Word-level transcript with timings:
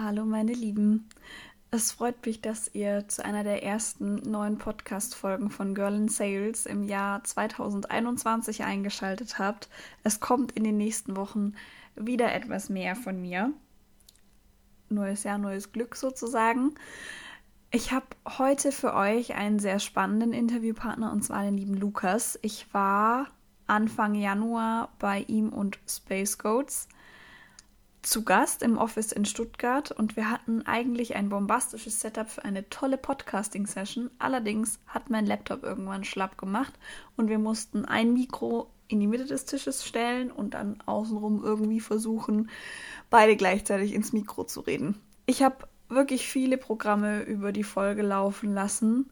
Hallo 0.00 0.24
meine 0.24 0.52
Lieben. 0.52 1.08
Es 1.72 1.90
freut 1.90 2.24
mich, 2.24 2.40
dass 2.40 2.72
ihr 2.72 3.08
zu 3.08 3.24
einer 3.24 3.42
der 3.42 3.64
ersten 3.64 4.30
neuen 4.30 4.56
Podcast-Folgen 4.56 5.50
von 5.50 5.74
Girl 5.74 5.92
in 5.92 6.08
Sales 6.08 6.66
im 6.66 6.84
Jahr 6.84 7.24
2021 7.24 8.62
eingeschaltet 8.62 9.40
habt. 9.40 9.68
Es 10.04 10.20
kommt 10.20 10.52
in 10.52 10.62
den 10.62 10.76
nächsten 10.76 11.16
Wochen 11.16 11.54
wieder 11.96 12.32
etwas 12.32 12.68
mehr 12.68 12.94
von 12.94 13.20
mir. 13.20 13.52
Neues 14.88 15.24
Jahr, 15.24 15.38
neues 15.38 15.72
Glück 15.72 15.96
sozusagen. 15.96 16.76
Ich 17.72 17.90
habe 17.90 18.06
heute 18.38 18.70
für 18.70 18.94
euch 18.94 19.34
einen 19.34 19.58
sehr 19.58 19.80
spannenden 19.80 20.32
Interviewpartner 20.32 21.10
und 21.10 21.24
zwar 21.24 21.42
den 21.42 21.58
lieben 21.58 21.74
Lukas. 21.74 22.38
Ich 22.42 22.72
war 22.72 23.26
Anfang 23.66 24.14
Januar 24.14 24.92
bei 25.00 25.24
ihm 25.26 25.48
und 25.48 25.80
Space 25.88 26.38
Goats 26.38 26.86
zu 28.02 28.24
Gast 28.24 28.62
im 28.62 28.78
Office 28.78 29.12
in 29.12 29.24
Stuttgart 29.24 29.90
und 29.90 30.16
wir 30.16 30.30
hatten 30.30 30.62
eigentlich 30.62 31.16
ein 31.16 31.28
bombastisches 31.28 32.00
Setup 32.00 32.28
für 32.28 32.44
eine 32.44 32.68
tolle 32.70 32.96
Podcasting-Session. 32.96 34.10
Allerdings 34.18 34.78
hat 34.86 35.10
mein 35.10 35.26
Laptop 35.26 35.62
irgendwann 35.62 36.04
schlapp 36.04 36.38
gemacht 36.38 36.72
und 37.16 37.28
wir 37.28 37.38
mussten 37.38 37.84
ein 37.84 38.12
Mikro 38.12 38.70
in 38.88 39.00
die 39.00 39.06
Mitte 39.06 39.26
des 39.26 39.44
Tisches 39.44 39.84
stellen 39.84 40.30
und 40.30 40.54
dann 40.54 40.80
außenrum 40.86 41.44
irgendwie 41.44 41.80
versuchen, 41.80 42.48
beide 43.10 43.36
gleichzeitig 43.36 43.92
ins 43.92 44.12
Mikro 44.12 44.44
zu 44.44 44.60
reden. 44.60 44.96
Ich 45.26 45.42
habe 45.42 45.68
wirklich 45.88 46.26
viele 46.28 46.56
Programme 46.56 47.22
über 47.22 47.52
die 47.52 47.64
Folge 47.64 48.02
laufen 48.02 48.52
lassen, 48.52 49.10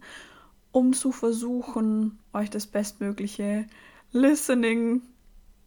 um 0.72 0.92
zu 0.92 1.12
versuchen, 1.12 2.18
euch 2.32 2.50
das 2.50 2.66
bestmögliche 2.66 3.66
Listening 4.12 5.02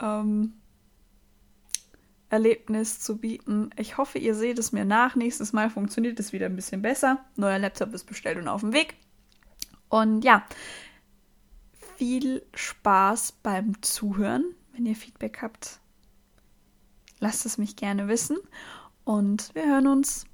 ähm, 0.01 0.53
Erlebnis 2.29 2.99
zu 2.99 3.17
bieten. 3.17 3.71
Ich 3.75 3.97
hoffe, 3.97 4.19
ihr 4.19 4.35
seht 4.35 4.59
es 4.59 4.71
mir 4.71 4.85
nach. 4.85 5.15
Nächstes 5.15 5.51
Mal 5.51 5.69
funktioniert 5.69 6.19
es 6.19 6.31
wieder 6.31 6.45
ein 6.45 6.55
bisschen 6.55 6.81
besser. 6.81 7.25
Neuer 7.35 7.59
Laptop 7.59 7.93
ist 7.93 8.05
bestellt 8.05 8.37
und 8.37 8.47
auf 8.47 8.61
dem 8.61 8.73
Weg. 8.73 8.95
Und 9.89 10.23
ja, 10.23 10.45
viel 11.97 12.43
Spaß 12.53 13.33
beim 13.43 13.81
Zuhören. 13.81 14.55
Wenn 14.73 14.85
ihr 14.85 14.95
Feedback 14.95 15.41
habt, 15.41 15.79
lasst 17.19 17.45
es 17.45 17.57
mich 17.57 17.75
gerne 17.75 18.07
wissen. 18.07 18.37
Und 19.03 19.53
wir 19.55 19.65
hören 19.65 19.87
uns. 19.87 20.28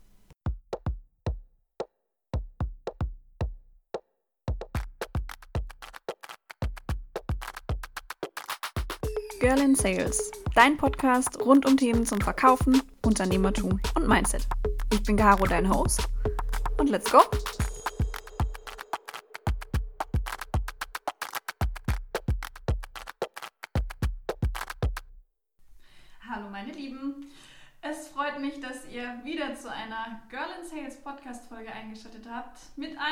Girl 9.46 9.62
in 9.62 9.76
Sales, 9.76 10.32
dein 10.56 10.76
Podcast 10.76 11.40
rund 11.40 11.68
um 11.68 11.78
Themen 11.78 12.04
zum 12.04 12.20
Verkaufen, 12.20 12.82
Unternehmertum 13.06 13.80
und 13.94 14.08
Mindset. 14.08 14.48
Ich 14.92 15.04
bin 15.04 15.18
Caro, 15.18 15.46
dein 15.46 15.70
Host. 15.70 16.10
Und 16.80 16.90
let's 16.90 17.12
go! 17.12 17.20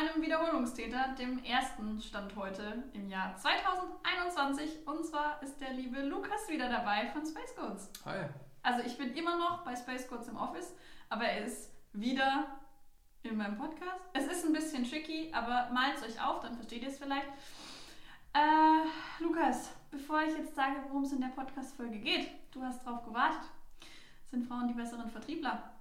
Einem 0.09 0.21
Wiederholungstäter, 0.21 1.15
dem 1.17 1.43
ersten 1.43 2.01
Stand 2.01 2.35
heute 2.35 2.83
im 2.93 3.07
Jahr 3.07 3.35
2021. 3.37 4.85
Und 4.85 5.05
zwar 5.05 5.41
ist 5.41 5.59
der 5.61 5.71
liebe 5.71 6.01
Lukas 6.01 6.49
wieder 6.49 6.69
dabei 6.69 7.07
von 7.07 7.25
Space 7.25 7.55
Codes. 7.55 7.89
Hi. 8.05 8.25
Also 8.61 8.81
ich 8.85 8.97
bin 8.97 9.13
immer 9.13 9.37
noch 9.37 9.63
bei 9.63 9.75
Space 9.75 10.07
Codes 10.07 10.27
im 10.27 10.37
Office, 10.37 10.73
aber 11.09 11.25
er 11.25 11.45
ist 11.45 11.71
wieder 11.93 12.47
in 13.23 13.37
meinem 13.37 13.57
Podcast. 13.57 14.01
Es 14.13 14.25
ist 14.25 14.45
ein 14.45 14.53
bisschen 14.53 14.89
tricky, 14.89 15.31
aber 15.33 15.69
malt 15.73 15.95
es 15.97 16.03
euch 16.03 16.21
auf, 16.21 16.41
dann 16.41 16.55
versteht 16.55 16.81
ihr 16.81 16.89
es 16.89 16.97
vielleicht. 16.97 17.27
Äh, 18.33 19.23
Lukas, 19.23 19.69
bevor 19.92 20.21
ich 20.23 20.36
jetzt 20.37 20.55
sage, 20.55 20.77
worum 20.87 21.03
es 21.03 21.13
in 21.13 21.21
der 21.21 21.27
Podcast-Folge 21.27 21.99
geht, 21.99 22.30
du 22.52 22.61
hast 22.61 22.86
drauf 22.86 23.05
gewartet. 23.05 23.49
Sind 24.31 24.47
Frauen 24.47 24.67
die 24.67 24.73
besseren 24.73 25.09
Vertriebler? 25.09 25.73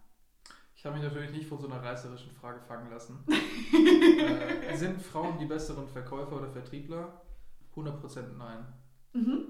Ich 0.83 0.87
habe 0.87 0.97
mich 0.99 1.05
natürlich 1.05 1.31
nicht 1.31 1.47
von 1.47 1.61
so 1.61 1.69
einer 1.69 1.81
reißerischen 1.81 2.33
Frage 2.33 2.61
fangen 2.61 2.91
lassen. 2.91 3.25
äh, 4.69 4.77
sind 4.77 5.01
Frauen 5.01 5.39
die 5.39 5.47
besseren 5.47 5.87
Verkäufer 5.87 6.35
oder 6.39 6.49
Vertriebler? 6.49 7.23
100% 7.77 8.33
nein. 8.37 8.67
Mhm. 9.13 9.45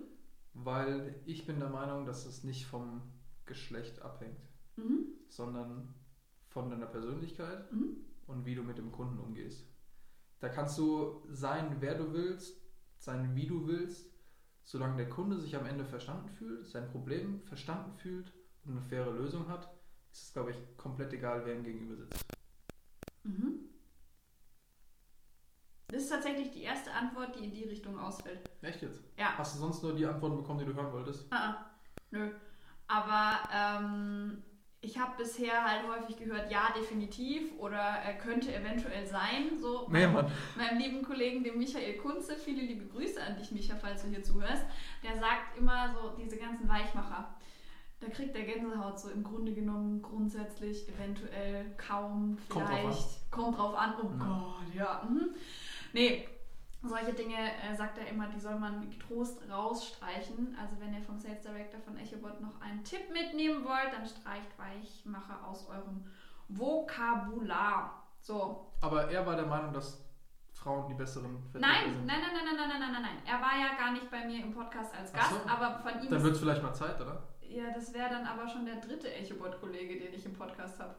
Weil 0.52 1.22
ich 1.24 1.46
bin 1.46 1.58
der 1.58 1.70
Meinung, 1.70 2.04
dass 2.04 2.26
es 2.26 2.44
nicht 2.44 2.66
vom 2.66 3.00
Geschlecht 3.46 4.02
abhängt, 4.02 4.42
Mhm. 4.76 5.06
sondern 5.30 5.94
von 6.48 6.68
deiner 6.68 6.84
Persönlichkeit 6.84 7.72
Mhm. 7.72 7.96
und 8.26 8.44
wie 8.44 8.54
du 8.54 8.62
mit 8.62 8.76
dem 8.76 8.92
Kunden 8.92 9.18
umgehst. 9.18 9.66
Da 10.40 10.50
kannst 10.50 10.76
du 10.76 11.26
sein, 11.30 11.76
wer 11.80 11.94
du 11.94 12.12
willst, 12.12 12.60
sein, 12.98 13.34
wie 13.34 13.46
du 13.46 13.66
willst, 13.66 14.12
solange 14.64 14.98
der 14.98 15.08
Kunde 15.08 15.38
sich 15.38 15.56
am 15.56 15.64
Ende 15.64 15.86
verstanden 15.86 16.28
fühlt, 16.28 16.66
sein 16.66 16.90
Problem 16.90 17.40
verstanden 17.44 17.94
fühlt 17.94 18.34
und 18.66 18.72
eine 18.72 18.82
faire 18.82 19.12
Lösung 19.12 19.48
hat, 19.48 19.70
ist 20.12 20.22
es, 20.24 20.32
glaube 20.32 20.50
ich, 20.50 20.56
komplett 20.76 21.12
egal, 21.12 21.42
wer 21.44 21.54
ihm 21.54 21.64
gegenüber 21.64 21.96
sitzt. 21.96 22.24
Mhm. 23.24 23.68
Das 25.88 26.02
ist 26.04 26.08
tatsächlich 26.10 26.50
die 26.50 26.62
erste 26.62 26.90
Antwort, 26.92 27.36
die 27.36 27.44
in 27.44 27.52
die 27.52 27.64
Richtung 27.64 27.98
ausfällt. 27.98 28.48
Echt 28.62 28.80
jetzt? 28.80 29.02
Ja. 29.18 29.36
Hast 29.36 29.56
du 29.56 29.60
sonst 29.60 29.82
nur 29.82 29.94
die 29.94 30.06
Antworten 30.06 30.36
bekommen, 30.36 30.58
die 30.60 30.64
du 30.64 30.74
hören 30.74 30.92
wolltest? 30.92 31.26
Ah, 31.30 31.36
ah. 31.50 31.70
nö. 32.10 32.30
Aber 32.88 33.38
ähm, 33.54 34.42
ich 34.80 34.98
habe 34.98 35.16
bisher 35.16 35.64
halt 35.64 35.86
häufig 35.86 36.16
gehört, 36.16 36.50
ja, 36.50 36.72
definitiv 36.74 37.52
oder 37.58 37.78
er 37.78 38.14
könnte 38.14 38.54
eventuell 38.54 39.06
sein. 39.06 39.58
So 39.60 39.86
Nee, 39.90 40.06
Mann. 40.06 40.30
meinem 40.56 40.78
lieben 40.78 41.02
Kollegen, 41.02 41.44
dem 41.44 41.58
Michael 41.58 41.98
Kunze, 41.98 42.36
viele 42.36 42.62
liebe 42.62 42.86
Grüße 42.86 43.22
an 43.22 43.36
dich, 43.36 43.52
Micha, 43.52 43.76
falls 43.76 44.02
du 44.02 44.08
hier 44.08 44.22
zuhörst, 44.22 44.64
der 45.02 45.18
sagt 45.18 45.58
immer 45.58 45.92
so 45.94 46.16
diese 46.16 46.36
ganzen 46.36 46.68
Weichmacher. 46.68 47.34
Da 48.02 48.08
kriegt 48.08 48.34
der 48.34 48.42
Gänsehaut 48.42 48.98
so 48.98 49.10
im 49.10 49.22
Grunde 49.22 49.52
genommen 49.52 50.02
grundsätzlich, 50.02 50.88
eventuell 50.88 51.66
kaum, 51.76 52.36
vielleicht, 52.48 53.30
kommt 53.30 53.56
drauf 53.56 53.78
an, 53.78 53.94
kommt 53.94 54.20
drauf 54.20 54.26
an. 54.26 54.32
oh 54.32 54.58
Gott, 54.64 54.74
ja. 54.74 55.02
Mhm. 55.08 55.28
Nee, 55.92 56.26
solche 56.82 57.12
Dinge 57.12 57.36
äh, 57.36 57.76
sagt 57.76 57.98
er 57.98 58.08
immer, 58.08 58.26
die 58.26 58.40
soll 58.40 58.58
man 58.58 58.90
getrost 58.90 59.38
rausstreichen. 59.48 60.56
Also 60.60 60.80
wenn 60.80 60.92
ihr 60.92 61.02
vom 61.02 61.16
Sales 61.16 61.42
Director 61.42 61.80
von 61.80 61.96
Echobot 61.96 62.40
noch 62.40 62.60
einen 62.60 62.82
Tipp 62.82 63.12
mitnehmen 63.12 63.64
wollt, 63.64 63.92
dann 63.92 64.04
streicht 64.04 64.50
Weichmacher 64.58 65.46
aus 65.46 65.68
eurem 65.68 66.04
Vokabular. 66.48 68.02
So. 68.20 68.66
Aber 68.80 69.08
er 69.12 69.24
war 69.24 69.36
der 69.36 69.46
Meinung, 69.46 69.72
dass 69.72 70.04
Frauen 70.52 70.88
die 70.88 70.94
besseren 70.94 71.40
Vertreter 71.50 71.72
nein, 71.72 71.94
sind. 71.94 72.06
Nein, 72.06 72.18
nein, 72.20 72.32
nein, 72.34 72.56
nein, 72.56 72.68
nein, 72.68 72.80
nein, 72.80 72.92
nein, 72.92 73.02
nein. 73.02 73.22
Er 73.26 73.40
war 73.40 73.56
ja 73.60 73.76
gar 73.78 73.92
nicht 73.92 74.10
bei 74.10 74.26
mir 74.26 74.42
im 74.42 74.52
Podcast 74.52 74.92
als 74.92 75.12
Gast, 75.12 75.30
so. 75.30 75.48
aber 75.48 75.78
von 75.78 76.02
ihm. 76.02 76.10
Dann 76.10 76.22
wird 76.22 76.34
es 76.34 76.40
vielleicht 76.40 76.62
mal 76.64 76.74
Zeit, 76.74 77.00
oder? 77.00 77.22
Ja, 77.54 77.70
das 77.74 77.92
wäre 77.92 78.08
dann 78.10 78.24
aber 78.26 78.48
schon 78.48 78.64
der 78.64 78.76
dritte 78.76 79.12
Echobot-Kollege, 79.12 79.98
den 79.98 80.14
ich 80.14 80.24
im 80.24 80.32
Podcast 80.32 80.78
habe. 80.80 80.94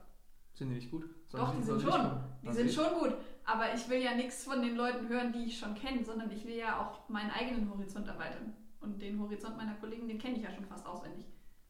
Sind 0.54 0.70
die 0.70 0.76
nicht 0.76 0.92
gut? 0.92 1.06
Sollen 1.28 1.44
Doch, 1.46 1.56
die 1.56 1.64
sind 1.64 1.82
schon. 1.82 2.12
Die 2.44 2.48
Also 2.48 2.58
sind 2.60 2.70
ich- 2.70 2.76
schon 2.76 2.94
gut. 2.94 3.16
Aber 3.46 3.74
ich 3.74 3.90
will 3.90 4.02
ja 4.02 4.14
nichts 4.16 4.44
von 4.44 4.62
den 4.62 4.76
Leuten 4.76 5.10
hören, 5.10 5.34
die 5.34 5.46
ich 5.46 5.58
schon 5.58 5.74
kenne, 5.76 6.04
sondern 6.04 6.30
ich 6.32 6.46
will 6.46 6.56
ja 6.56 6.80
auch 6.80 7.10
meinen 7.10 7.32
eigenen 7.32 7.70
Horizont 7.72 8.08
erweitern. 8.08 8.54
Und 8.80 9.02
den 9.02 9.20
Horizont 9.20 9.58
meiner 9.58 9.74
Kollegen, 9.76 10.08
den 10.08 10.20
kenne 10.20 10.36
ich 10.38 10.44
ja 10.44 10.52
schon 10.52 10.66
fast 10.66 10.86
auswendig. 10.86 11.26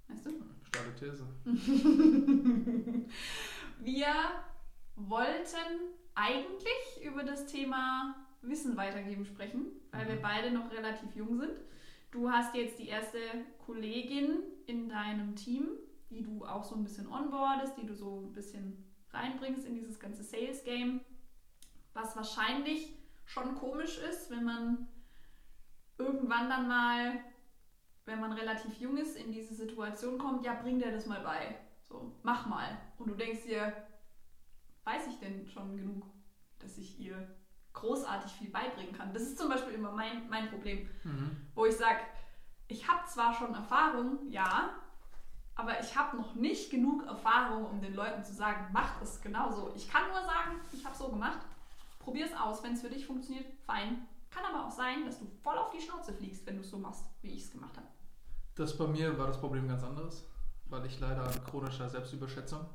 Weißt 0.09 0.25
du? 0.25 0.31
Starke 0.67 0.95
These. 0.99 1.25
Wir 3.79 4.07
wollten 4.95 5.57
eigentlich 6.15 7.03
über 7.05 7.23
das 7.23 7.45
Thema 7.47 8.15
Wissen 8.41 8.75
weitergeben 8.77 9.25
sprechen, 9.25 9.67
weil 9.91 10.07
wir 10.07 10.15
Mhm. 10.15 10.21
beide 10.21 10.51
noch 10.51 10.69
relativ 10.71 11.15
jung 11.15 11.37
sind. 11.39 11.53
Du 12.13 12.29
hast 12.29 12.53
jetzt 12.53 12.77
die 12.77 12.89
erste 12.89 13.17
Kollegin 13.65 14.43
in 14.67 14.87
deinem 14.87 15.35
Team, 15.35 15.67
die 16.11 16.21
du 16.21 16.45
auch 16.45 16.63
so 16.63 16.75
ein 16.75 16.83
bisschen 16.83 17.07
onboardest, 17.11 17.75
die 17.75 17.87
du 17.87 17.95
so 17.95 18.19
ein 18.19 18.33
bisschen 18.33 18.85
reinbringst 19.09 19.65
in 19.65 19.73
dieses 19.73 19.99
ganze 19.99 20.21
Sales-Game, 20.21 21.01
was 21.93 22.15
wahrscheinlich 22.15 22.93
schon 23.25 23.55
komisch 23.55 23.97
ist, 23.97 24.29
wenn 24.29 24.43
man 24.43 24.87
irgendwann 25.97 26.49
dann 26.49 26.67
mal, 26.67 27.19
wenn 28.05 28.19
man 28.19 28.33
relativ 28.33 28.79
jung 28.79 28.97
ist, 28.97 29.15
in 29.15 29.31
diese 29.31 29.55
Situation 29.55 30.19
kommt, 30.19 30.45
ja, 30.45 30.53
bring 30.53 30.77
dir 30.77 30.91
das 30.91 31.07
mal 31.07 31.23
bei. 31.23 31.57
So, 31.89 32.19
mach 32.21 32.45
mal. 32.45 32.77
Und 32.99 33.09
du 33.09 33.15
denkst 33.15 33.45
dir, 33.45 33.73
weiß 34.83 35.07
ich 35.07 35.17
denn 35.17 35.47
schon 35.47 35.77
genug, 35.77 36.05
dass 36.59 36.77
ich 36.77 36.99
ihr 36.99 37.35
großartig 37.73 38.31
viel 38.31 38.49
beibringen 38.49 38.93
kann? 38.93 39.13
Das 39.13 39.23
ist 39.23 39.37
zum 39.37 39.49
Beispiel 39.49 39.73
immer 39.73 39.91
mein, 39.91 40.29
mein 40.29 40.49
Problem, 40.49 40.87
Mhm. 41.03 41.35
wo 41.55 41.65
ich 41.65 41.75
sage, 41.75 41.99
ich 42.67 42.87
habe 42.87 43.05
zwar 43.07 43.33
schon 43.33 43.53
Erfahrung, 43.53 44.19
ja, 44.29 44.69
aber 45.55 45.79
ich 45.79 45.95
habe 45.95 46.17
noch 46.17 46.33
nicht 46.33 46.71
genug 46.71 47.05
Erfahrung, 47.05 47.65
um 47.69 47.81
den 47.81 47.93
Leuten 47.93 48.23
zu 48.23 48.33
sagen, 48.33 48.67
mach 48.73 49.01
es 49.01 49.21
genauso. 49.21 49.71
Ich 49.75 49.87
kann 49.89 50.07
nur 50.07 50.21
sagen, 50.21 50.59
ich 50.71 50.83
habe 50.85 50.95
so 50.95 51.09
gemacht, 51.09 51.39
probier 51.99 52.25
es 52.25 52.33
aus, 52.35 52.63
wenn 52.63 52.73
es 52.73 52.81
für 52.81 52.89
dich 52.89 53.05
funktioniert, 53.05 53.45
fein. 53.65 54.07
Kann 54.31 54.43
aber 54.45 54.65
auch 54.65 54.71
sein, 54.71 55.05
dass 55.05 55.19
du 55.19 55.27
voll 55.43 55.55
auf 55.57 55.69
die 55.69 55.79
Schnauze 55.81 56.11
fliegst, 56.13 56.45
wenn 56.47 56.55
du 56.55 56.61
es 56.61 56.69
so 56.71 56.77
machst, 56.79 57.05
wie 57.21 57.31
ich 57.35 57.43
es 57.43 57.51
gemacht 57.51 57.75
habe. 57.77 57.85
Das 58.55 58.75
bei 58.77 58.87
mir 58.87 59.15
war 59.17 59.27
das 59.27 59.39
Problem 59.39 59.67
ganz 59.67 59.83
anderes, 59.83 60.25
weil 60.65 60.85
ich 60.87 60.99
leider 60.99 61.23
an 61.23 61.43
chronischer 61.45 61.87
Selbstüberschätzung 61.89 62.65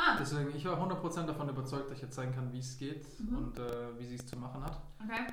Ah. 0.00 0.16
Deswegen, 0.18 0.54
ich 0.56 0.64
war 0.64 0.80
100% 0.80 1.26
davon 1.26 1.48
überzeugt, 1.48 1.90
dass 1.90 1.96
ich 1.96 2.02
jetzt 2.02 2.14
zeigen 2.14 2.34
kann, 2.34 2.52
wie 2.52 2.60
es 2.60 2.78
geht 2.78 3.06
mhm. 3.20 3.36
und 3.36 3.58
äh, 3.58 3.98
wie 3.98 4.06
sie 4.06 4.14
es 4.14 4.26
zu 4.26 4.38
machen 4.38 4.64
hat. 4.64 4.80
Okay. 5.04 5.26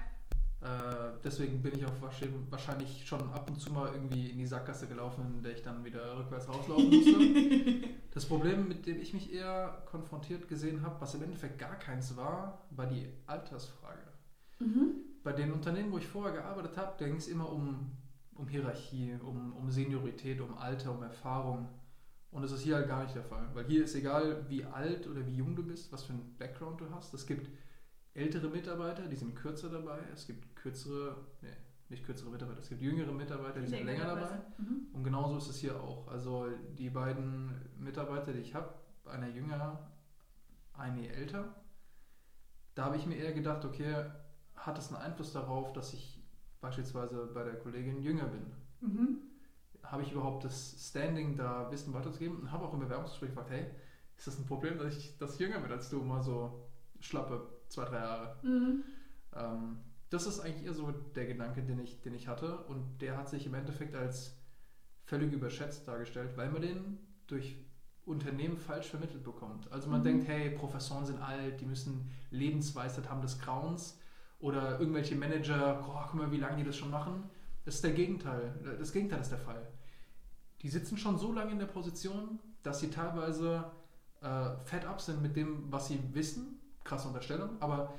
Äh, 0.59 1.19
deswegen 1.23 1.61
bin 1.61 1.75
ich 1.75 1.85
auch 1.85 2.01
wahrscheinlich 2.49 3.07
schon 3.07 3.21
ab 3.31 3.49
und 3.49 3.59
zu 3.59 3.71
mal 3.71 3.93
irgendwie 3.93 4.29
in 4.29 4.39
die 4.39 4.45
Sackgasse 4.45 4.87
gelaufen, 4.87 5.35
in 5.37 5.43
der 5.43 5.53
ich 5.53 5.61
dann 5.61 5.85
wieder 5.85 6.17
rückwärts 6.17 6.49
rauslaufen 6.49 6.89
musste. 6.89 7.89
das 8.13 8.25
Problem, 8.25 8.67
mit 8.67 8.85
dem 8.85 8.99
ich 8.99 9.13
mich 9.13 9.31
eher 9.31 9.83
konfrontiert 9.85 10.47
gesehen 10.47 10.81
habe, 10.81 10.99
was 10.99 11.13
im 11.13 11.23
Endeffekt 11.23 11.59
gar 11.59 11.75
keins 11.75 12.17
war, 12.17 12.65
war 12.71 12.87
die 12.87 13.07
Altersfrage. 13.27 14.01
Mhm. 14.59 14.95
Bei 15.23 15.31
den 15.31 15.53
Unternehmen, 15.53 15.91
wo 15.91 15.97
ich 15.99 16.07
vorher 16.07 16.33
gearbeitet 16.33 16.75
habe, 16.77 16.95
da 16.97 17.05
ging 17.05 17.17
es 17.17 17.27
immer 17.27 17.51
um, 17.51 17.91
um 18.35 18.47
Hierarchie, 18.47 19.15
um, 19.23 19.53
um 19.53 19.69
Seniorität, 19.69 20.41
um 20.41 20.57
Alter, 20.57 20.91
um 20.91 21.03
Erfahrung. 21.03 21.69
Und 22.31 22.41
das 22.41 22.51
ist 22.51 22.61
hier 22.61 22.75
halt 22.75 22.87
gar 22.87 23.03
nicht 23.03 23.15
der 23.15 23.23
Fall. 23.23 23.49
Weil 23.53 23.65
hier 23.65 23.83
ist 23.83 23.95
egal, 23.95 24.45
wie 24.49 24.63
alt 24.65 25.07
oder 25.07 25.25
wie 25.25 25.35
jung 25.35 25.55
du 25.55 25.63
bist, 25.63 25.91
was 25.91 26.03
für 26.03 26.13
einen 26.13 26.35
Background 26.37 26.81
du 26.81 26.89
hast. 26.91 27.13
Es 27.13 27.25
gibt 27.25 27.49
ältere 28.13 28.49
Mitarbeiter, 28.49 29.07
die 29.07 29.15
sind 29.15 29.35
kürzer 29.35 29.69
dabei. 29.69 29.99
Es 30.13 30.27
gibt 30.27 30.55
kürzere, 30.55 31.15
nee, 31.41 31.55
nicht 31.89 32.05
kürzere 32.05 32.29
Mitarbeiter, 32.29 32.59
es 32.59 32.69
gibt 32.69 32.81
jüngere 32.81 33.11
Mitarbeiter, 33.11 33.61
die 33.61 33.67
sind 33.67 33.85
länger 33.85 34.07
dabei. 34.07 34.41
Mhm. 34.57 34.87
Und 34.91 35.03
genauso 35.03 35.37
ist 35.37 35.47
es 35.47 35.57
hier 35.59 35.79
auch. 35.79 36.07
Also 36.09 36.47
die 36.77 36.89
beiden 36.89 37.51
Mitarbeiter, 37.79 38.33
die 38.33 38.39
ich 38.39 38.53
habe, 38.53 38.73
einer 39.05 39.29
jünger, 39.29 39.89
eine 40.73 41.07
älter, 41.07 41.55
da 42.75 42.85
habe 42.85 42.97
ich 42.97 43.05
mir 43.05 43.15
eher 43.15 43.33
gedacht, 43.33 43.63
okay, 43.63 44.11
hat 44.55 44.77
das 44.77 44.93
einen 44.93 45.01
Einfluss 45.01 45.31
darauf, 45.31 45.71
dass 45.71 45.93
ich 45.93 46.21
beispielsweise 46.59 47.27
bei 47.33 47.43
der 47.43 47.55
Kollegin 47.55 48.01
jünger 48.01 48.25
bin? 48.25 48.51
Mhm 48.81 49.19
habe 49.91 50.03
ich 50.03 50.11
überhaupt 50.11 50.43
das 50.43 50.75
Standing, 50.89 51.35
da 51.35 51.71
Wissen 51.71 51.93
weiterzugeben? 51.93 52.39
Und 52.39 52.51
habe 52.51 52.65
auch 52.65 52.73
im 52.73 52.79
Bewerbungsgespräch 52.79 53.29
gefragt, 53.29 53.51
hey, 53.51 53.65
ist 54.17 54.27
das 54.27 54.37
ein 54.37 54.45
Problem, 54.45 54.77
dass 54.77 54.95
ich 54.95 55.17
das 55.17 55.39
jünger 55.39 55.59
bin 55.59 55.71
als 55.71 55.89
du, 55.89 56.01
mal 56.01 56.21
so 56.21 56.67
schlappe 56.99 57.47
zwei, 57.69 57.85
drei 57.85 57.97
Jahre? 57.97 58.35
Mhm. 58.43 58.83
Ähm, 59.35 59.77
das 60.09 60.25
ist 60.25 60.39
eigentlich 60.39 60.65
eher 60.65 60.73
so 60.73 60.91
der 60.91 61.25
Gedanke, 61.25 61.61
den 61.63 61.79
ich, 61.79 62.01
den 62.01 62.13
ich 62.13 62.27
hatte. 62.27 62.57
Und 62.65 63.01
der 63.01 63.17
hat 63.17 63.29
sich 63.29 63.45
im 63.45 63.53
Endeffekt 63.53 63.95
als 63.95 64.37
völlig 65.05 65.31
überschätzt 65.31 65.87
dargestellt, 65.87 66.31
weil 66.35 66.49
man 66.49 66.61
den 66.61 66.97
durch 67.27 67.55
Unternehmen 68.05 68.57
falsch 68.57 68.87
vermittelt 68.87 69.23
bekommt. 69.23 69.71
Also 69.71 69.89
man 69.89 69.99
mhm. 70.01 70.05
denkt, 70.05 70.27
hey, 70.27 70.49
Professoren 70.49 71.05
sind 71.05 71.21
alt, 71.21 71.59
die 71.61 71.65
müssen 71.65 72.09
Lebensweisheit 72.31 73.09
haben 73.09 73.21
des 73.21 73.39
Grauens. 73.39 73.99
Oder 74.39 74.79
irgendwelche 74.79 75.15
Manager, 75.15 75.83
oh, 75.87 75.99
guck 76.09 76.13
mal, 76.13 76.31
wie 76.31 76.37
lange 76.37 76.57
die 76.57 76.63
das 76.63 76.77
schon 76.77 76.91
machen. 76.91 77.23
Das 77.65 77.75
ist 77.75 77.83
der 77.83 77.91
Gegenteil. 77.91 78.53
Das 78.79 78.93
Gegenteil 78.93 79.21
ist 79.21 79.31
der 79.31 79.39
Fall 79.39 79.67
die 80.61 80.69
sitzen 80.69 80.97
schon 80.97 81.17
so 81.17 81.31
lange 81.31 81.51
in 81.51 81.59
der 81.59 81.67
Position, 81.67 82.39
dass 82.63 82.79
sie 82.79 82.89
teilweise 82.89 83.71
äh, 84.21 84.57
fed 84.65 84.85
up 84.85 85.01
sind 85.01 85.21
mit 85.21 85.35
dem, 85.35 85.71
was 85.71 85.87
sie 85.87 85.99
wissen. 86.13 86.59
Krasse 86.83 87.07
Unterstellung. 87.07 87.61
Aber 87.61 87.93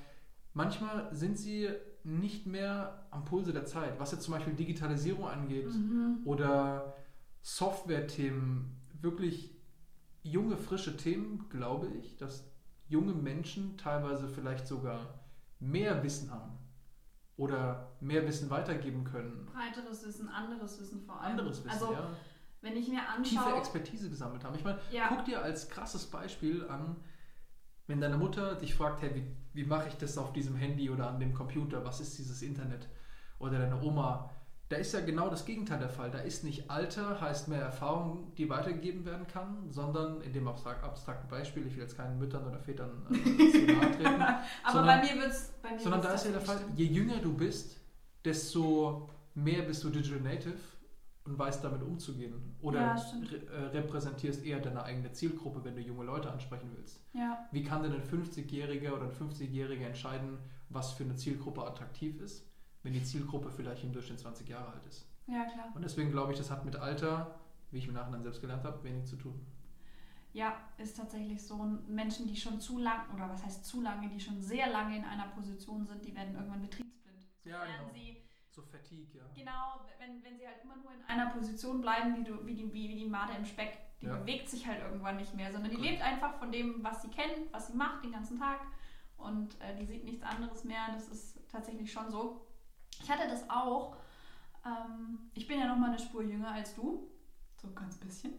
manchmal 0.54 1.14
sind 1.14 1.38
sie 1.38 1.68
nicht 2.04 2.46
mehr 2.46 3.06
am 3.10 3.24
Pulse 3.24 3.52
der 3.52 3.66
Zeit. 3.66 3.98
Was 4.00 4.12
jetzt 4.12 4.22
zum 4.24 4.34
Beispiel 4.34 4.54
Digitalisierung 4.54 5.26
angeht 5.26 5.66
mhm. 5.66 6.20
oder 6.24 6.94
Software-Themen, 7.42 8.76
wirklich 9.00 9.54
junge, 10.22 10.56
frische 10.56 10.96
Themen, 10.96 11.48
glaube 11.50 11.88
ich, 11.98 12.16
dass 12.16 12.50
junge 12.88 13.12
Menschen 13.12 13.76
teilweise 13.76 14.28
vielleicht 14.28 14.66
sogar 14.66 15.20
mehr 15.60 16.02
Wissen 16.02 16.30
haben 16.30 16.58
oder 17.36 17.92
mehr 18.00 18.26
Wissen 18.26 18.50
weitergeben 18.50 19.04
können. 19.04 19.46
Breiteres 19.46 20.04
Wissen, 20.06 20.28
anderes 20.28 20.80
Wissen 20.80 21.02
vor 21.02 21.20
allem. 21.20 21.38
Anderes 21.38 21.64
Wissen, 21.64 21.70
also, 21.70 21.92
ja 21.92 22.10
wenn 22.60 22.76
ich 22.76 22.88
mir 22.88 23.00
anschaue. 23.08 23.44
Tiefe 23.44 23.56
Expertise 23.56 24.10
gesammelt 24.10 24.44
haben. 24.44 24.54
Ich 24.54 24.64
meine, 24.64 24.80
ja. 24.90 25.08
guck 25.08 25.24
dir 25.24 25.42
als 25.42 25.68
krasses 25.68 26.06
Beispiel 26.06 26.66
an, 26.68 26.96
wenn 27.86 28.00
deine 28.00 28.18
Mutter 28.18 28.54
dich 28.56 28.74
fragt, 28.74 29.02
hey, 29.02 29.14
wie, 29.14 29.24
wie 29.54 29.64
mache 29.64 29.88
ich 29.88 29.94
das 29.94 30.18
auf 30.18 30.32
diesem 30.32 30.56
Handy 30.56 30.90
oder 30.90 31.08
an 31.08 31.20
dem 31.20 31.32
Computer? 31.32 31.84
Was 31.84 32.00
ist 32.00 32.18
dieses 32.18 32.42
Internet? 32.42 32.88
Oder 33.38 33.58
deine 33.58 33.80
Oma. 33.80 34.30
Da 34.68 34.76
ist 34.76 34.92
ja 34.92 35.00
genau 35.00 35.30
das 35.30 35.46
Gegenteil 35.46 35.78
der 35.78 35.88
Fall. 35.88 36.10
Da 36.10 36.18
ist 36.18 36.44
nicht 36.44 36.70
Alter, 36.70 37.22
heißt 37.22 37.48
mehr 37.48 37.62
Erfahrung, 37.62 38.34
die 38.34 38.50
weitergegeben 38.50 39.06
werden 39.06 39.26
kann, 39.26 39.70
sondern 39.70 40.20
in 40.20 40.34
dem 40.34 40.46
abstrakten 40.46 41.28
Beispiel, 41.30 41.66
ich 41.66 41.74
will 41.74 41.82
jetzt 41.82 41.96
keinen 41.96 42.18
Müttern 42.18 42.46
oder 42.46 42.58
Vätern 42.58 43.06
äh, 43.10 43.50
zu 43.50 43.60
nahe 43.60 43.92
treten. 43.96 44.20
Aber 44.20 44.42
sondern, 44.70 45.00
bei 45.00 45.06
mir 45.06 45.22
wird 45.22 45.30
es. 45.30 45.54
Sondern 45.82 46.02
da 46.02 46.12
ist 46.12 46.26
ja 46.26 46.32
der 46.32 46.42
Fall, 46.42 46.60
je 46.74 46.84
jünger 46.84 47.16
du 47.16 47.32
bist, 47.34 47.80
desto 48.26 49.08
mehr 49.34 49.62
bist 49.62 49.82
du 49.84 49.88
Digital 49.88 50.20
Native 50.20 50.58
und 51.28 51.38
weißt 51.38 51.62
damit 51.62 51.82
umzugehen. 51.82 52.56
Oder 52.60 52.80
ja, 52.80 52.94
re 52.94 53.46
äh, 53.46 53.66
repräsentierst 53.66 54.44
eher 54.44 54.60
deine 54.60 54.82
eigene 54.82 55.12
Zielgruppe, 55.12 55.62
wenn 55.64 55.76
du 55.76 55.82
junge 55.82 56.04
Leute 56.04 56.30
ansprechen 56.30 56.70
willst. 56.74 57.00
Ja. 57.12 57.46
Wie 57.52 57.62
kann 57.62 57.82
denn 57.82 57.92
ein 57.92 58.02
50-Jähriger 58.02 58.94
oder 58.94 59.04
ein 59.04 59.12
50-Jähriger 59.12 59.86
entscheiden, 59.86 60.38
was 60.70 60.92
für 60.92 61.04
eine 61.04 61.16
Zielgruppe 61.16 61.64
attraktiv 61.66 62.20
ist, 62.20 62.46
wenn 62.82 62.94
die 62.94 63.02
Zielgruppe 63.02 63.50
vielleicht 63.50 63.84
im 63.84 63.92
Durchschnitt 63.92 64.20
20 64.20 64.48
Jahre 64.48 64.72
alt 64.72 64.86
ist? 64.86 65.06
Ja, 65.26 65.44
klar. 65.44 65.70
Und 65.74 65.82
deswegen 65.82 66.10
glaube 66.10 66.32
ich, 66.32 66.38
das 66.38 66.50
hat 66.50 66.64
mit 66.64 66.76
Alter, 66.76 67.38
wie 67.70 67.78
ich 67.78 67.86
im 67.86 67.94
Nachhinein 67.94 68.22
selbst 68.22 68.40
gelernt 68.40 68.64
habe, 68.64 68.82
wenig 68.82 69.04
zu 69.04 69.16
tun. 69.16 69.38
Ja, 70.32 70.54
ist 70.78 70.96
tatsächlich 70.96 71.42
so. 71.42 71.56
Menschen, 71.88 72.26
die 72.26 72.36
schon 72.36 72.60
zu 72.60 72.78
lang, 72.78 73.02
oder 73.14 73.28
was 73.28 73.44
heißt 73.44 73.64
zu 73.66 73.82
lange, 73.82 74.08
die 74.08 74.20
schon 74.20 74.40
sehr 74.40 74.70
lange 74.70 74.96
in 74.96 75.04
einer 75.04 75.28
Position 75.28 75.84
sind, 75.84 76.04
die 76.04 76.14
werden 76.14 76.34
irgendwann 76.34 76.62
betriebsblind. 76.62 77.26
So 77.42 77.50
ja, 77.50 77.64
genau. 77.64 77.90
sie 77.92 78.17
so 78.58 78.62
Fatigue, 78.62 79.18
ja. 79.18 79.24
Genau, 79.34 79.80
wenn, 79.98 80.22
wenn 80.24 80.36
sie 80.36 80.46
halt 80.46 80.58
immer 80.62 80.76
nur 80.76 80.92
in 80.92 81.02
einer 81.06 81.30
Position 81.30 81.80
bleiben, 81.80 82.16
wie, 82.16 82.24
du, 82.24 82.44
wie, 82.44 82.54
die, 82.54 82.72
wie, 82.72 82.94
die 82.94 83.06
Made 83.06 83.32
im 83.36 83.44
Speck, 83.44 83.78
die 84.00 84.06
ja. 84.06 84.16
bewegt 84.16 84.48
sich 84.48 84.66
halt 84.66 84.80
irgendwann 84.80 85.16
nicht 85.16 85.34
mehr, 85.34 85.52
sondern 85.52 85.70
die 85.70 85.76
Gut. 85.76 85.86
lebt 85.86 86.02
einfach 86.02 86.34
von 86.34 86.50
dem, 86.50 86.82
was 86.82 87.02
sie 87.02 87.08
kennt, 87.08 87.52
was 87.52 87.68
sie 87.68 87.76
macht 87.76 88.04
den 88.04 88.12
ganzen 88.12 88.38
Tag 88.38 88.60
und 89.16 89.60
äh, 89.60 89.76
die 89.76 89.86
sieht 89.86 90.04
nichts 90.04 90.22
anderes 90.22 90.64
mehr. 90.64 90.92
Das 90.92 91.08
ist 91.08 91.40
tatsächlich 91.50 91.92
schon 91.92 92.10
so. 92.10 92.46
Ich 93.00 93.10
hatte 93.10 93.28
das 93.28 93.48
auch. 93.48 93.96
Ähm, 94.64 95.30
ich 95.34 95.46
bin 95.46 95.60
ja 95.60 95.66
noch 95.66 95.76
mal 95.76 95.90
eine 95.90 95.98
Spur 95.98 96.22
jünger 96.22 96.50
als 96.50 96.74
du, 96.74 97.08
so 97.60 97.72
ganz 97.72 97.96
bisschen. 97.98 98.32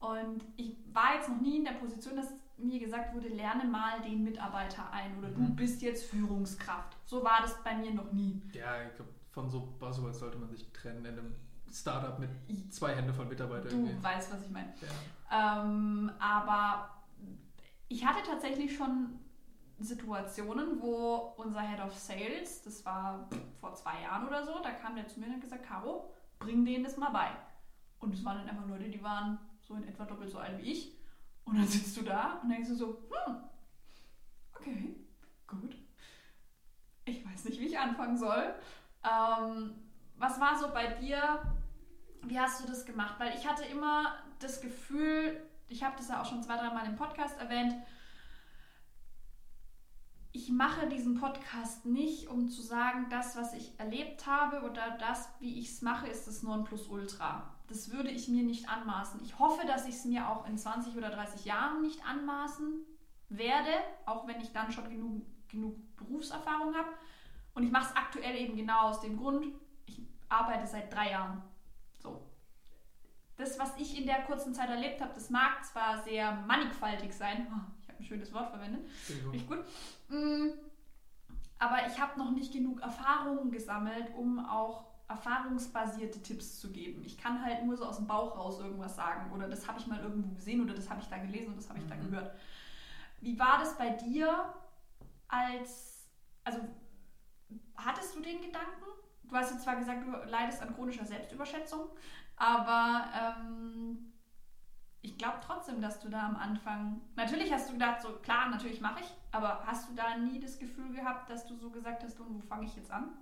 Und 0.00 0.44
ich 0.56 0.76
war 0.92 1.14
jetzt 1.14 1.28
noch 1.28 1.40
nie 1.40 1.58
in 1.58 1.64
der 1.64 1.72
Position, 1.72 2.16
dass 2.16 2.32
mir 2.56 2.78
gesagt 2.78 3.14
wurde, 3.14 3.28
lerne 3.28 3.64
mal 3.64 4.00
den 4.02 4.22
Mitarbeiter 4.22 4.90
ein 4.92 5.16
oder 5.18 5.28
mhm. 5.28 5.46
du 5.46 5.54
bist 5.56 5.82
jetzt 5.82 6.04
Führungskraft. 6.04 6.96
So 7.04 7.24
war 7.24 7.40
das 7.42 7.62
bei 7.64 7.74
mir 7.74 7.92
noch 7.92 8.12
nie. 8.12 8.40
Ja, 8.52 8.82
ich 8.86 8.94
glaube, 8.94 9.10
von 9.34 9.50
so 9.50 9.60
Buzzwords 9.80 10.20
sollte 10.20 10.38
man 10.38 10.48
sich 10.48 10.72
trennen 10.72 11.04
in 11.04 11.18
einem 11.18 11.34
Startup 11.70 12.18
mit 12.20 12.30
zwei 12.72 12.94
Händen 12.94 13.12
von 13.12 13.28
Mitarbeitern. 13.28 13.70
Du 13.70 13.86
irgendwie. 13.86 14.02
weißt, 14.02 14.32
was 14.32 14.42
ich 14.42 14.50
meine. 14.50 14.72
Ja. 14.80 15.62
Ähm, 15.62 16.12
aber 16.20 16.88
ich 17.88 18.06
hatte 18.06 18.22
tatsächlich 18.24 18.76
schon 18.76 19.18
Situationen, 19.80 20.80
wo 20.80 21.34
unser 21.36 21.62
Head 21.62 21.80
of 21.80 21.98
Sales, 21.98 22.62
das 22.62 22.84
war 22.84 23.28
vor 23.60 23.74
zwei 23.74 24.02
Jahren 24.02 24.28
oder 24.28 24.44
so, 24.44 24.60
da 24.62 24.70
kam 24.70 24.94
der 24.94 25.08
zu 25.08 25.18
mir 25.18 25.26
und 25.26 25.34
hat 25.34 25.40
gesagt, 25.40 25.66
Caro, 25.66 26.12
bring 26.38 26.64
denen 26.64 26.84
das 26.84 26.96
mal 26.96 27.10
bei. 27.10 27.30
Und 27.98 28.14
es 28.14 28.24
waren 28.24 28.38
dann 28.38 28.48
einfach 28.48 28.68
Leute, 28.68 28.88
die 28.88 29.02
waren 29.02 29.38
so 29.60 29.74
in 29.74 29.88
etwa 29.88 30.04
doppelt 30.04 30.30
so 30.30 30.38
alt 30.38 30.58
wie 30.58 30.70
ich. 30.70 30.96
Und 31.44 31.56
dann 31.56 31.66
sitzt 31.66 31.96
du 31.96 32.02
da 32.02 32.40
und 32.40 32.50
denkst 32.50 32.68
du 32.68 32.76
so, 32.76 32.98
hm, 33.10 33.36
okay, 34.54 34.94
gut. 35.48 35.76
Ich 37.04 37.26
weiß 37.26 37.46
nicht, 37.46 37.60
wie 37.60 37.66
ich 37.66 37.78
anfangen 37.78 38.16
soll. 38.16 38.54
Ähm, 39.04 39.74
was 40.16 40.40
war 40.40 40.58
so 40.58 40.72
bei 40.72 40.86
dir? 40.94 41.40
Wie 42.22 42.38
hast 42.38 42.62
du 42.62 42.66
das 42.66 42.84
gemacht? 42.84 43.16
Weil 43.18 43.34
ich 43.36 43.48
hatte 43.48 43.64
immer 43.64 44.14
das 44.38 44.60
Gefühl, 44.60 45.42
ich 45.68 45.82
habe 45.82 45.96
das 45.96 46.08
ja 46.08 46.20
auch 46.20 46.26
schon 46.26 46.42
zwei, 46.42 46.56
dreimal 46.56 46.86
im 46.86 46.96
Podcast 46.96 47.38
erwähnt, 47.38 47.74
ich 50.36 50.50
mache 50.50 50.88
diesen 50.88 51.14
Podcast 51.14 51.86
nicht, 51.86 52.26
um 52.26 52.48
zu 52.48 52.60
sagen, 52.60 53.06
das, 53.08 53.36
was 53.36 53.54
ich 53.54 53.78
erlebt 53.78 54.26
habe 54.26 54.62
oder 54.62 54.96
das, 54.98 55.28
wie 55.38 55.60
ich 55.60 55.70
es 55.70 55.80
mache, 55.80 56.08
ist 56.08 56.26
das 56.26 56.42
Nonplusultra. 56.42 57.54
Das 57.68 57.92
würde 57.92 58.10
ich 58.10 58.26
mir 58.26 58.42
nicht 58.42 58.68
anmaßen. 58.68 59.22
Ich 59.22 59.38
hoffe, 59.38 59.64
dass 59.64 59.86
ich 59.86 59.94
es 59.94 60.04
mir 60.04 60.28
auch 60.28 60.44
in 60.48 60.58
20 60.58 60.96
oder 60.96 61.10
30 61.10 61.44
Jahren 61.44 61.82
nicht 61.82 62.04
anmaßen 62.04 62.84
werde, 63.28 63.70
auch 64.06 64.26
wenn 64.26 64.40
ich 64.40 64.52
dann 64.52 64.72
schon 64.72 64.90
genug, 64.90 65.22
genug 65.48 65.76
Berufserfahrung 65.96 66.74
habe. 66.74 66.88
Und 67.54 67.62
ich 67.62 67.70
mache 67.70 67.90
es 67.90 67.96
aktuell 67.96 68.36
eben 68.36 68.56
genau 68.56 68.88
aus 68.88 69.00
dem 69.00 69.16
Grund, 69.16 69.46
ich 69.86 70.00
arbeite 70.28 70.66
seit 70.66 70.92
drei 70.92 71.12
Jahren. 71.12 71.42
So. 71.98 72.20
Das, 73.36 73.58
was 73.58 73.76
ich 73.78 73.98
in 73.98 74.06
der 74.06 74.22
kurzen 74.22 74.54
Zeit 74.54 74.68
erlebt 74.68 75.00
habe, 75.00 75.12
das 75.14 75.30
mag 75.30 75.64
zwar 75.64 76.02
sehr 76.02 76.32
mannigfaltig 76.32 77.12
sein. 77.12 77.46
Ich 77.80 77.88
habe 77.88 78.02
ein 78.02 78.04
schönes 78.06 78.32
Wort 78.32 78.50
verwendet. 78.50 78.90
Ich 79.32 79.46
gut. 79.46 79.58
Mm, 80.08 80.48
aber 81.60 81.86
ich 81.86 82.00
habe 82.00 82.18
noch 82.18 82.32
nicht 82.32 82.52
genug 82.52 82.80
Erfahrungen 82.80 83.52
gesammelt, 83.52 84.12
um 84.16 84.44
auch 84.44 84.84
erfahrungsbasierte 85.08 86.22
Tipps 86.22 86.58
zu 86.60 86.72
geben. 86.72 87.04
Ich 87.04 87.18
kann 87.18 87.44
halt 87.44 87.64
nur 87.64 87.76
so 87.76 87.84
aus 87.84 87.96
dem 87.96 88.06
Bauch 88.06 88.36
raus 88.36 88.58
irgendwas 88.58 88.96
sagen 88.96 89.30
oder 89.32 89.48
das 89.48 89.68
habe 89.68 89.78
ich 89.78 89.86
mal 89.86 90.00
irgendwo 90.00 90.34
gesehen 90.34 90.62
oder 90.62 90.74
das 90.74 90.88
habe 90.88 91.00
ich 91.00 91.06
da 91.08 91.18
gelesen 91.18 91.48
und 91.48 91.56
das 91.56 91.68
habe 91.68 91.78
ich 91.78 91.84
mhm. 91.84 91.90
da 91.90 91.96
gehört. 91.96 92.34
Wie 93.20 93.38
war 93.38 93.58
das 93.58 93.76
bei 93.76 93.90
dir 93.90 94.54
als, 95.28 96.08
also 96.42 96.58
hattest 97.76 98.14
du 98.16 98.20
den 98.20 98.40
Gedanken? 98.40 98.84
Du 99.24 99.34
hast 99.34 99.52
jetzt 99.52 99.64
zwar 99.64 99.76
gesagt, 99.76 100.06
du 100.06 100.30
leidest 100.30 100.62
an 100.62 100.74
chronischer 100.74 101.04
Selbstüberschätzung, 101.04 101.88
aber 102.36 103.04
ähm, 103.14 104.12
ich 105.00 105.18
glaube 105.18 105.38
trotzdem, 105.44 105.80
dass 105.80 106.00
du 106.00 106.08
da 106.08 106.28
am 106.28 106.36
Anfang, 106.36 107.00
natürlich 107.16 107.52
hast 107.52 107.68
du 107.68 107.74
gedacht, 107.74 108.00
so 108.00 108.14
klar, 108.22 108.48
natürlich 108.50 108.80
mache 108.80 109.00
ich, 109.00 109.14
aber 109.32 109.66
hast 109.66 109.90
du 109.90 109.94
da 109.94 110.16
nie 110.16 110.40
das 110.40 110.58
Gefühl 110.58 110.92
gehabt, 110.92 111.28
dass 111.30 111.46
du 111.46 111.56
so 111.56 111.70
gesagt 111.70 112.02
hast, 112.02 112.18
und 112.20 112.34
wo 112.34 112.40
fange 112.40 112.66
ich 112.66 112.76
jetzt 112.76 112.90
an? 112.90 113.12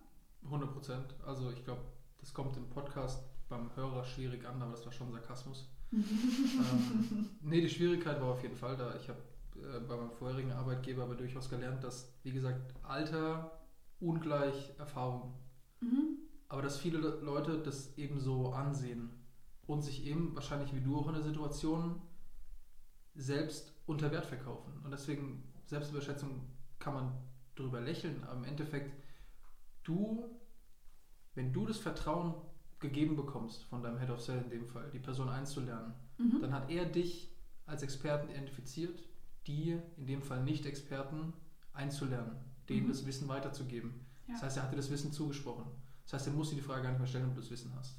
100 0.44 0.72
Prozent. 0.72 1.14
Also 1.26 1.50
ich 1.50 1.64
glaube, 1.64 1.82
das 2.20 2.32
kommt 2.32 2.56
im 2.56 2.68
Podcast 2.68 3.24
beim 3.48 3.74
Hörer 3.74 4.04
schwierig 4.04 4.46
an, 4.46 4.60
aber 4.62 4.72
das 4.72 4.84
war 4.84 4.92
schon 4.92 5.10
Sarkasmus. 5.10 5.68
ähm, 5.92 7.30
nee, 7.42 7.60
die 7.60 7.68
Schwierigkeit 7.68 8.20
war 8.20 8.28
auf 8.28 8.42
jeden 8.42 8.56
Fall 8.56 8.76
da. 8.76 8.94
Ich 8.96 9.08
habe 9.08 9.20
äh, 9.56 9.80
bei 9.80 9.96
meinem 9.96 10.10
vorherigen 10.12 10.52
Arbeitgeber 10.52 11.02
aber 11.02 11.14
durchaus 11.14 11.50
gelernt, 11.50 11.84
dass, 11.84 12.12
wie 12.22 12.32
gesagt, 12.32 12.74
Alter 12.82 13.61
ungleich 14.02 14.74
Erfahrung. 14.78 15.34
Mhm. 15.80 16.18
Aber 16.48 16.60
dass 16.60 16.78
viele 16.78 16.98
Leute 16.98 17.62
das 17.62 17.96
eben 17.96 18.20
so 18.20 18.52
ansehen 18.52 19.10
und 19.66 19.82
sich 19.82 20.04
eben, 20.04 20.34
wahrscheinlich 20.34 20.74
wie 20.74 20.80
du 20.80 20.98
auch 20.98 21.08
in 21.08 21.14
der 21.14 21.22
Situation, 21.22 22.02
selbst 23.14 23.72
unter 23.86 24.10
Wert 24.10 24.26
verkaufen. 24.26 24.78
Und 24.84 24.90
deswegen, 24.90 25.44
Selbstüberschätzung 25.64 26.46
kann 26.78 26.94
man 26.94 27.12
darüber 27.54 27.80
lächeln, 27.80 28.22
aber 28.24 28.38
im 28.38 28.44
Endeffekt, 28.44 28.92
du, 29.84 30.24
wenn 31.34 31.52
du 31.52 31.66
das 31.66 31.78
Vertrauen 31.78 32.34
gegeben 32.80 33.16
bekommst 33.16 33.64
von 33.64 33.82
deinem 33.82 33.98
Head 33.98 34.10
of 34.10 34.20
Sale 34.20 34.42
in 34.42 34.50
dem 34.50 34.66
Fall, 34.66 34.90
die 34.90 34.98
Person 34.98 35.28
einzulernen, 35.28 35.94
mhm. 36.18 36.40
dann 36.40 36.52
hat 36.52 36.70
er 36.70 36.84
dich 36.86 37.34
als 37.64 37.82
Experten 37.82 38.28
identifiziert, 38.28 39.02
die 39.46 39.78
in 39.96 40.06
dem 40.06 40.22
Fall 40.22 40.42
Nicht-Experten 40.42 41.32
einzulernen, 41.72 42.51
denen 42.72 42.86
mhm. 42.86 42.90
das 42.90 43.06
Wissen 43.06 43.28
weiterzugeben. 43.28 44.06
Ja. 44.26 44.34
Das 44.34 44.42
heißt, 44.42 44.56
er 44.56 44.62
hat 44.64 44.72
dir 44.72 44.76
das 44.76 44.90
Wissen 44.90 45.12
zugesprochen. 45.12 45.64
Das 46.04 46.14
heißt, 46.14 46.26
er 46.26 46.32
muss 46.32 46.50
dir 46.50 46.56
die 46.56 46.62
Frage 46.62 46.82
gar 46.82 46.90
nicht 46.90 46.98
mehr 46.98 47.08
stellen, 47.08 47.26
ob 47.26 47.34
du 47.34 47.40
das 47.40 47.50
Wissen 47.50 47.72
hast. 47.76 47.98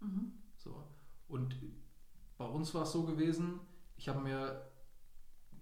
Mhm. 0.00 0.32
So. 0.56 0.82
Und 1.28 1.56
bei 2.38 2.44
uns 2.46 2.74
war 2.74 2.82
es 2.82 2.92
so 2.92 3.04
gewesen, 3.04 3.60
ich 3.96 4.08
habe 4.08 4.20
mir, 4.20 4.70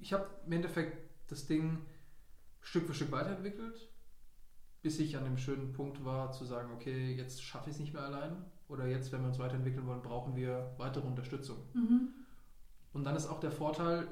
ich 0.00 0.12
habe 0.12 0.26
im 0.46 0.52
Endeffekt 0.52 1.10
das 1.30 1.46
Ding 1.46 1.78
Stück 2.60 2.86
für 2.86 2.94
Stück 2.94 3.12
weiterentwickelt, 3.12 3.88
bis 4.82 4.98
ich 4.98 5.16
an 5.16 5.24
dem 5.24 5.38
schönen 5.38 5.72
Punkt 5.72 6.04
war, 6.04 6.32
zu 6.32 6.44
sagen, 6.44 6.72
okay, 6.72 7.14
jetzt 7.14 7.42
schaffe 7.42 7.70
ich 7.70 7.76
es 7.76 7.80
nicht 7.80 7.92
mehr 7.92 8.02
allein 8.02 8.44
oder 8.68 8.86
jetzt, 8.86 9.12
wenn 9.12 9.20
wir 9.20 9.28
uns 9.28 9.38
weiterentwickeln 9.38 9.86
wollen, 9.86 10.02
brauchen 10.02 10.36
wir 10.36 10.74
weitere 10.78 11.06
Unterstützung. 11.06 11.58
Mhm. 11.74 12.08
Und 12.92 13.04
dann 13.04 13.16
ist 13.16 13.26
auch 13.26 13.40
der 13.40 13.52
Vorteil, 13.52 14.08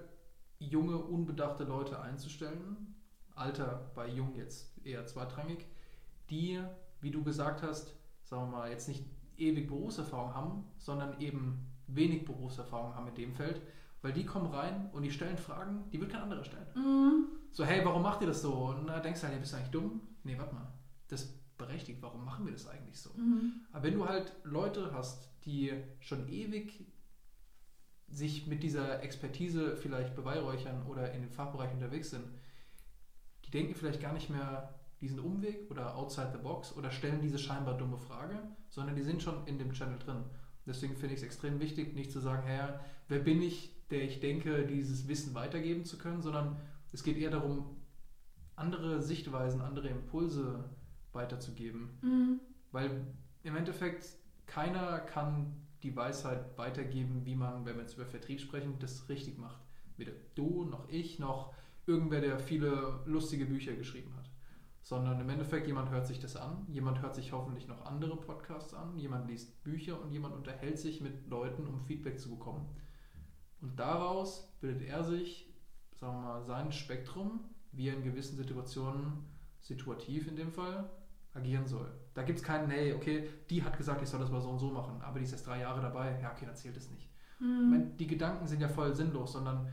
junge, 0.58 0.96
unbedachte 0.96 1.64
Leute 1.64 2.00
einzustellen, 2.00 2.94
Alter 3.34 3.90
bei 3.94 4.08
jung 4.08 4.34
jetzt 4.34 4.72
eher 4.84 5.06
zweitrangig, 5.06 5.66
die, 6.30 6.60
wie 7.00 7.10
du 7.10 7.22
gesagt 7.22 7.62
hast, 7.62 7.94
sagen 8.24 8.50
wir 8.50 8.58
mal, 8.58 8.70
jetzt 8.70 8.88
nicht 8.88 9.04
ewig 9.36 9.68
Berufserfahrung 9.68 10.34
haben, 10.34 10.64
sondern 10.78 11.20
eben 11.20 11.66
wenig 11.86 12.24
Berufserfahrung 12.24 12.94
haben 12.94 13.08
in 13.08 13.14
dem 13.14 13.34
Feld, 13.34 13.60
weil 14.02 14.12
die 14.12 14.24
kommen 14.24 14.52
rein 14.52 14.90
und 14.92 15.02
die 15.02 15.10
stellen 15.10 15.38
Fragen, 15.38 15.84
die 15.90 16.00
wird 16.00 16.10
kein 16.10 16.22
anderer 16.22 16.44
stellen. 16.44 16.66
Mhm. 16.74 17.26
So, 17.52 17.64
hey, 17.64 17.84
warum 17.84 18.02
macht 18.02 18.20
ihr 18.22 18.26
das 18.26 18.42
so? 18.42 18.52
Und 18.52 18.86
da 18.86 19.00
denkst 19.00 19.20
du 19.20 19.26
halt, 19.26 19.40
bist 19.40 19.52
du 19.52 19.56
eigentlich 19.56 19.70
dumm? 19.70 20.00
Nee, 20.24 20.38
warte 20.38 20.54
mal, 20.54 20.72
das 21.08 21.22
ist 21.22 21.58
berechtigt, 21.58 22.00
warum 22.02 22.24
machen 22.24 22.46
wir 22.46 22.52
das 22.52 22.66
eigentlich 22.66 22.98
so? 22.98 23.10
Mhm. 23.14 23.66
Aber 23.72 23.84
wenn 23.84 23.94
du 23.94 24.08
halt 24.08 24.32
Leute 24.44 24.92
hast, 24.92 25.28
die 25.44 25.72
schon 26.00 26.28
ewig 26.28 26.86
sich 28.08 28.46
mit 28.46 28.62
dieser 28.62 29.02
Expertise 29.02 29.76
vielleicht 29.76 30.14
beweihräuchern 30.14 30.86
oder 30.86 31.12
in 31.12 31.22
dem 31.22 31.30
Fachbereich 31.30 31.72
unterwegs 31.72 32.10
sind, 32.10 32.24
denken 33.52 33.74
vielleicht 33.74 34.00
gar 34.00 34.12
nicht 34.12 34.30
mehr 34.30 34.74
diesen 35.00 35.18
Umweg 35.18 35.70
oder 35.70 35.96
outside 35.96 36.30
the 36.32 36.38
box 36.38 36.76
oder 36.76 36.90
stellen 36.90 37.20
diese 37.20 37.38
scheinbar 37.38 37.76
dumme 37.76 37.98
Frage, 37.98 38.38
sondern 38.68 38.94
die 38.94 39.02
sind 39.02 39.22
schon 39.22 39.46
in 39.46 39.58
dem 39.58 39.72
Channel 39.72 39.98
drin. 39.98 40.24
Deswegen 40.64 40.96
finde 40.96 41.14
ich 41.14 41.20
es 41.20 41.26
extrem 41.26 41.58
wichtig, 41.60 41.94
nicht 41.94 42.12
zu 42.12 42.20
sagen, 42.20 42.46
Herr, 42.46 42.80
wer 43.08 43.18
bin 43.18 43.42
ich, 43.42 43.74
der 43.90 44.02
ich 44.02 44.20
denke, 44.20 44.64
dieses 44.64 45.08
Wissen 45.08 45.34
weitergeben 45.34 45.84
zu 45.84 45.98
können, 45.98 46.22
sondern 46.22 46.56
es 46.92 47.02
geht 47.02 47.16
eher 47.18 47.30
darum, 47.30 47.76
andere 48.54 49.02
Sichtweisen, 49.02 49.60
andere 49.60 49.88
Impulse 49.88 50.64
weiterzugeben. 51.12 51.98
Mhm. 52.02 52.40
Weil 52.70 53.06
im 53.42 53.56
Endeffekt 53.56 54.06
keiner 54.46 55.00
kann 55.00 55.52
die 55.82 55.96
Weisheit 55.96 56.56
weitergeben, 56.56 57.24
wie 57.24 57.34
man, 57.34 57.64
wenn 57.64 57.74
wir 57.74 57.82
jetzt 57.82 57.94
über 57.94 58.06
Vertrieb 58.06 58.40
sprechen, 58.40 58.78
das 58.78 59.08
richtig 59.08 59.36
macht. 59.36 59.60
Weder 59.96 60.12
du 60.36 60.64
noch 60.64 60.88
ich 60.88 61.18
noch 61.18 61.52
irgendwer, 61.86 62.20
der 62.20 62.38
viele 62.38 63.00
lustige 63.06 63.46
Bücher 63.46 63.74
geschrieben 63.74 64.14
hat 64.16 64.32
sondern 64.82 65.20
im 65.20 65.28
Endeffekt 65.28 65.66
jemand 65.66 65.90
hört 65.90 66.06
sich 66.06 66.18
das 66.18 66.36
an, 66.36 66.66
jemand 66.68 67.02
hört 67.02 67.14
sich 67.14 67.32
hoffentlich 67.32 67.68
noch 67.68 67.86
andere 67.86 68.16
Podcasts 68.16 68.74
an, 68.74 68.98
jemand 68.98 69.28
liest 69.28 69.62
Bücher 69.62 70.00
und 70.00 70.10
jemand 70.10 70.34
unterhält 70.34 70.78
sich 70.78 71.00
mit 71.00 71.28
Leuten, 71.28 71.66
um 71.66 71.80
Feedback 71.80 72.18
zu 72.18 72.30
bekommen. 72.30 72.68
Und 73.60 73.78
daraus 73.78 74.52
bildet 74.60 74.82
er 74.88 75.04
sich, 75.04 75.54
sagen 75.94 76.16
wir 76.16 76.22
mal, 76.22 76.42
sein 76.42 76.72
Spektrum, 76.72 77.40
wie 77.70 77.88
er 77.88 77.94
in 77.94 78.02
gewissen 78.02 78.36
Situationen, 78.36 79.24
situativ 79.60 80.26
in 80.26 80.34
dem 80.34 80.50
Fall, 80.50 80.90
agieren 81.32 81.66
soll. 81.66 81.88
Da 82.14 82.24
gibt 82.24 82.40
es 82.40 82.44
keinen, 82.44 82.68
nee, 82.68 82.92
okay, 82.92 83.28
die 83.48 83.62
hat 83.62 83.78
gesagt, 83.78 84.02
ich 84.02 84.08
soll 84.08 84.18
das 84.18 84.32
mal 84.32 84.40
so 84.40 84.50
und 84.50 84.58
so 84.58 84.70
machen, 84.70 85.00
aber 85.00 85.20
die 85.20 85.24
ist 85.24 85.32
erst 85.32 85.46
drei 85.46 85.60
Jahre 85.60 85.80
dabei, 85.80 86.20
ja, 86.20 86.32
okay, 86.32 86.44
dann 86.44 86.56
zählt 86.56 86.76
es 86.76 86.90
nicht. 86.90 87.08
Mhm. 87.38 87.70
Meine, 87.70 87.86
die 87.86 88.08
Gedanken 88.08 88.48
sind 88.48 88.60
ja 88.60 88.68
voll 88.68 88.92
sinnlos, 88.94 89.32
sondern 89.32 89.70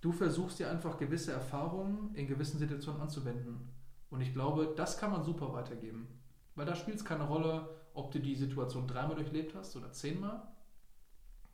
du 0.00 0.12
versuchst 0.12 0.58
dir 0.58 0.70
einfach 0.70 0.98
gewisse 0.98 1.32
Erfahrungen 1.32 2.14
in 2.14 2.26
gewissen 2.26 2.58
Situationen 2.58 3.00
anzuwenden. 3.00 3.68
Und 4.10 4.20
ich 4.20 4.32
glaube, 4.32 4.74
das 4.76 4.98
kann 4.98 5.10
man 5.10 5.22
super 5.22 5.52
weitergeben. 5.52 6.08
Weil 6.54 6.66
da 6.66 6.74
spielt 6.74 6.96
es 6.98 7.04
keine 7.04 7.24
Rolle, 7.24 7.68
ob 7.94 8.10
du 8.10 8.18
die 8.18 8.34
Situation 8.34 8.86
dreimal 8.86 9.16
durchlebt 9.16 9.54
hast 9.54 9.76
oder 9.76 9.92
zehnmal. 9.92 10.42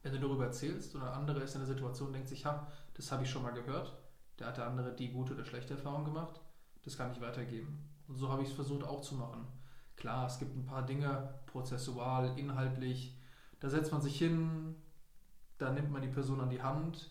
Wenn 0.03 0.12
du 0.12 0.21
darüber 0.21 0.45
erzählst 0.45 0.95
oder 0.95 1.12
ein 1.12 1.21
anderer 1.21 1.43
ist 1.43 1.55
in 1.55 1.61
der 1.61 1.69
Situation 1.69 2.12
denkt 2.12 2.29
sich, 2.29 2.47
ha, 2.47 2.71
das 2.95 3.11
habe 3.11 3.25
ich 3.25 3.31
schon 3.31 3.43
mal 3.43 3.53
gehört, 3.53 3.97
der 4.38 4.49
hat 4.49 4.57
der 4.57 4.67
andere 4.67 4.95
die 4.95 5.11
gute 5.11 5.35
oder 5.35 5.45
schlechte 5.45 5.75
Erfahrung 5.75 6.05
gemacht, 6.05 6.41
das 6.85 6.97
kann 6.97 7.11
ich 7.11 7.21
weitergeben. 7.21 7.88
Und 8.07 8.17
so 8.17 8.29
habe 8.29 8.43
ich 8.43 8.49
es 8.49 8.55
versucht 8.55 8.85
auch 8.85 9.00
zu 9.00 9.17
machen. 9.17 9.47
Klar, 9.97 10.26
es 10.26 10.38
gibt 10.38 10.55
ein 10.55 10.67
paar 10.67 10.87
Dinge, 10.87 11.35
prozessual, 11.47 12.38
inhaltlich, 12.38 13.19
da 13.61 13.69
setzt 13.69 13.91
man 13.91 14.03
sich 14.03 14.19
hin, 14.19 14.76
da 15.59 15.73
nimmt 15.73 15.91
man 15.91 16.03
die 16.03 16.09
Person 16.09 16.41
an 16.41 16.50
die 16.50 16.62
Hand. 16.62 17.11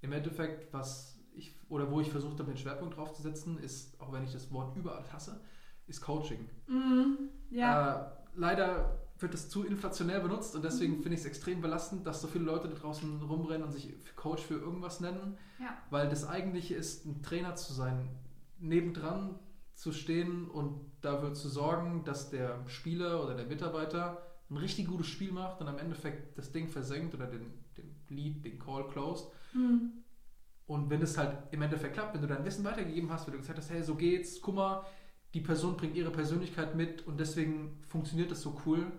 Im 0.00 0.12
Endeffekt, 0.12 0.72
was 0.72 1.18
ich, 1.34 1.54
oder 1.68 1.90
wo 1.90 2.00
ich 2.00 2.10
versucht 2.10 2.38
habe, 2.38 2.50
den 2.50 2.56
Schwerpunkt 2.56 2.96
drauf 2.96 3.12
zu 3.12 3.22
setzen, 3.22 3.58
ist, 3.58 4.00
auch 4.00 4.12
wenn 4.12 4.24
ich 4.24 4.32
das 4.32 4.52
Wort 4.52 4.76
überall 4.76 5.04
hasse, 5.12 5.40
ist 5.86 6.00
Coaching. 6.00 6.48
Mm, 6.66 7.28
ja. 7.50 7.96
Äh, 7.96 8.10
leider 8.34 8.98
wird 9.18 9.34
es 9.34 9.48
zu 9.48 9.64
inflationär 9.64 10.20
benutzt 10.20 10.54
und 10.54 10.64
deswegen 10.64 10.98
mhm. 10.98 11.02
finde 11.02 11.14
ich 11.14 11.20
es 11.20 11.26
extrem 11.26 11.60
belastend, 11.60 12.06
dass 12.06 12.20
so 12.20 12.28
viele 12.28 12.44
Leute 12.44 12.68
da 12.68 12.74
draußen 12.74 13.22
rumrennen 13.22 13.64
und 13.64 13.72
sich 13.72 13.92
Coach 14.14 14.42
für 14.42 14.54
irgendwas 14.54 15.00
nennen, 15.00 15.36
ja. 15.58 15.76
weil 15.90 16.08
das 16.08 16.26
eigentliche 16.26 16.74
ist, 16.74 17.04
ein 17.04 17.22
Trainer 17.22 17.56
zu 17.56 17.72
sein, 17.72 18.08
nebendran 18.60 19.38
zu 19.74 19.92
stehen 19.92 20.48
und 20.48 20.80
dafür 21.00 21.34
zu 21.34 21.48
sorgen, 21.48 22.04
dass 22.04 22.30
der 22.30 22.62
Spieler 22.66 23.22
oder 23.22 23.34
der 23.34 23.46
Mitarbeiter 23.46 24.22
ein 24.50 24.56
richtig 24.56 24.86
gutes 24.86 25.06
Spiel 25.06 25.32
macht 25.32 25.60
und 25.60 25.68
am 25.68 25.78
Endeffekt 25.78 26.38
das 26.38 26.52
Ding 26.52 26.68
versenkt 26.68 27.14
oder 27.14 27.26
den, 27.26 27.52
den 27.76 27.94
Lead, 28.08 28.44
den 28.44 28.58
Call 28.58 28.86
closed. 28.88 29.26
Mhm. 29.52 29.92
Und 30.66 30.90
wenn 30.90 31.00
es 31.00 31.16
halt 31.16 31.36
im 31.50 31.62
Endeffekt 31.62 31.94
klappt, 31.94 32.14
wenn 32.14 32.20
du 32.20 32.28
dein 32.28 32.44
Wissen 32.44 32.64
weitergegeben 32.64 33.10
hast, 33.10 33.26
wenn 33.26 33.32
du 33.32 33.38
gesagt 33.38 33.58
hast, 33.58 33.70
hey, 33.70 33.82
so 33.82 33.94
geht's, 33.94 34.40
guck 34.40 34.54
mal, 34.54 34.84
die 35.34 35.40
Person 35.40 35.76
bringt 35.76 35.96
ihre 35.96 36.10
Persönlichkeit 36.10 36.74
mit 36.74 37.06
und 37.06 37.18
deswegen 37.18 37.82
funktioniert 37.88 38.30
das 38.30 38.42
so 38.42 38.60
cool. 38.66 38.92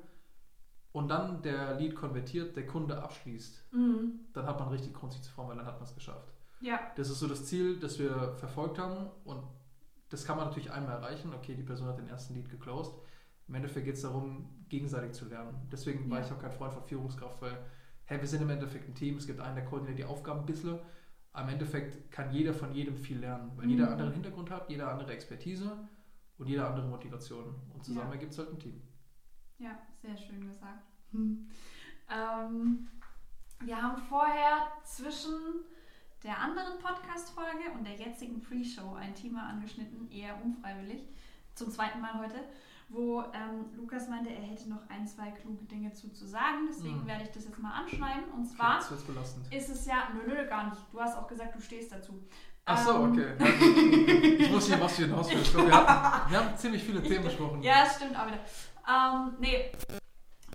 Und 0.91 1.09
dann 1.09 1.43
der 1.43 1.75
Lead 1.75 1.95
konvertiert, 1.95 2.55
der 2.55 2.65
Kunde 2.65 3.01
abschließt, 3.03 3.73
mhm. 3.73 4.21
dann 4.33 4.47
hat 4.47 4.59
man 4.59 4.69
richtig 4.69 4.93
Grund, 4.93 5.13
sich 5.13 5.21
zu 5.21 5.31
freuen, 5.31 5.49
weil 5.49 5.57
dann 5.57 5.67
hat 5.67 5.75
man 5.75 5.87
es 5.87 5.93
geschafft. 5.93 6.33
Ja. 6.61 6.79
Das 6.95 7.09
ist 7.09 7.19
so 7.19 7.27
das 7.27 7.45
Ziel, 7.45 7.79
das 7.79 7.99
wir 7.99 8.33
verfolgt 8.37 8.79
haben 8.79 9.09
und 9.23 9.43
das 10.09 10.25
kann 10.25 10.37
man 10.37 10.47
natürlich 10.47 10.71
einmal 10.71 10.95
erreichen. 10.95 11.31
Okay, 11.33 11.55
die 11.55 11.63
Person 11.63 11.87
hat 11.87 11.99
den 11.99 12.07
ersten 12.07 12.33
Lead 12.33 12.49
geclosed. 12.49 12.93
Im 13.47 13.55
Endeffekt 13.55 13.85
geht 13.85 13.95
es 13.95 14.01
darum, 14.01 14.49
gegenseitig 14.67 15.13
zu 15.13 15.25
lernen. 15.25 15.55
Deswegen 15.71 16.05
ja. 16.05 16.09
war 16.09 16.25
ich 16.25 16.31
auch 16.31 16.39
kein 16.39 16.51
Freund 16.51 16.73
von 16.73 16.83
Führungskraft, 16.83 17.41
weil, 17.41 17.57
hey, 18.09 18.19
wir 18.19 18.27
sind 18.27 18.41
im 18.41 18.49
Endeffekt 18.49 18.89
ein 18.89 18.95
Team, 18.95 19.17
es 19.17 19.25
gibt 19.25 19.39
einen, 19.39 19.55
der 19.55 19.65
koordiniert 19.65 19.97
die 19.97 20.05
Aufgaben 20.05 20.41
ein 20.41 20.45
bisschen 20.45 20.79
am 21.33 21.49
Endeffekt 21.49 22.11
kann 22.11 22.31
jeder 22.31 22.53
von 22.53 22.73
jedem 22.73 22.97
viel 22.97 23.19
lernen, 23.19 23.51
weil 23.55 23.65
mhm. 23.65 23.71
jeder 23.71 23.91
anderen 23.91 24.13
Hintergrund 24.13 24.49
hat, 24.49 24.69
jeder 24.69 24.91
andere 24.91 25.13
Expertise 25.13 25.77
und 26.37 26.47
jeder 26.47 26.67
andere 26.67 26.87
Motivation. 26.87 27.55
Und 27.73 27.83
zusammen 27.83 28.07
ja. 28.07 28.13
ergibt 28.13 28.33
es 28.33 28.39
halt 28.39 28.49
ein 28.51 28.59
Team. 28.59 28.81
Ja, 29.57 29.77
sehr 30.01 30.17
schön 30.17 30.47
gesagt. 30.47 30.85
Hm. 31.11 31.49
Ähm, 32.09 32.87
wir 33.61 33.81
haben 33.81 33.97
vorher 33.97 34.67
zwischen 34.83 35.33
der 36.23 36.39
anderen 36.39 36.79
Podcast-Folge 36.79 37.71
und 37.77 37.85
der 37.85 37.95
jetzigen 37.95 38.41
Pre-Show 38.41 38.93
ein 38.93 39.15
Thema 39.15 39.49
angeschnitten, 39.49 40.09
eher 40.11 40.41
unfreiwillig, 40.43 41.03
zum 41.55 41.69
zweiten 41.69 42.01
Mal 42.01 42.19
heute 42.19 42.39
wo 42.89 43.21
ähm, 43.33 43.65
Lukas 43.75 44.09
meinte, 44.09 44.31
er 44.31 44.41
hätte 44.41 44.67
noch 44.67 44.89
ein, 44.89 45.07
zwei 45.07 45.31
kluge 45.31 45.63
Dinge 45.65 45.93
zu, 45.93 46.11
zu 46.11 46.25
sagen. 46.25 46.67
Deswegen 46.67 47.03
mhm. 47.03 47.07
werde 47.07 47.23
ich 47.23 47.31
das 47.31 47.45
jetzt 47.45 47.59
mal 47.59 47.71
anschneiden. 47.71 48.23
Und 48.35 48.45
zwar 48.45 48.79
okay, 48.79 49.55
ist 49.55 49.69
es 49.69 49.85
ja, 49.85 50.09
nö, 50.13 50.21
nö, 50.27 50.47
gar 50.47 50.69
nicht. 50.69 50.81
Du 50.91 50.99
hast 50.99 51.15
auch 51.15 51.27
gesagt, 51.27 51.55
du 51.55 51.61
stehst 51.61 51.91
dazu. 51.91 52.23
Ach 52.65 52.77
so, 52.77 53.05
ähm, 53.05 53.11
okay. 53.11 53.33
ich 54.39 54.51
wusste 54.51 54.71
nicht, 54.71 54.81
was 54.81 54.95
du 54.95 55.03
hinaus 55.03 55.29
willst. 55.31 55.55
Wir, 55.55 55.71
haben, 55.71 56.31
wir 56.31 56.39
haben 56.39 56.57
ziemlich 56.57 56.83
viele 56.83 57.01
Themen 57.01 57.23
besprochen. 57.23 57.61
Ja, 57.61 57.83
das 57.83 57.95
stimmt 57.95 58.17
auch 58.17 58.27
wieder. 58.27 58.39
Ähm, 58.87 59.35
nee, 59.39 59.71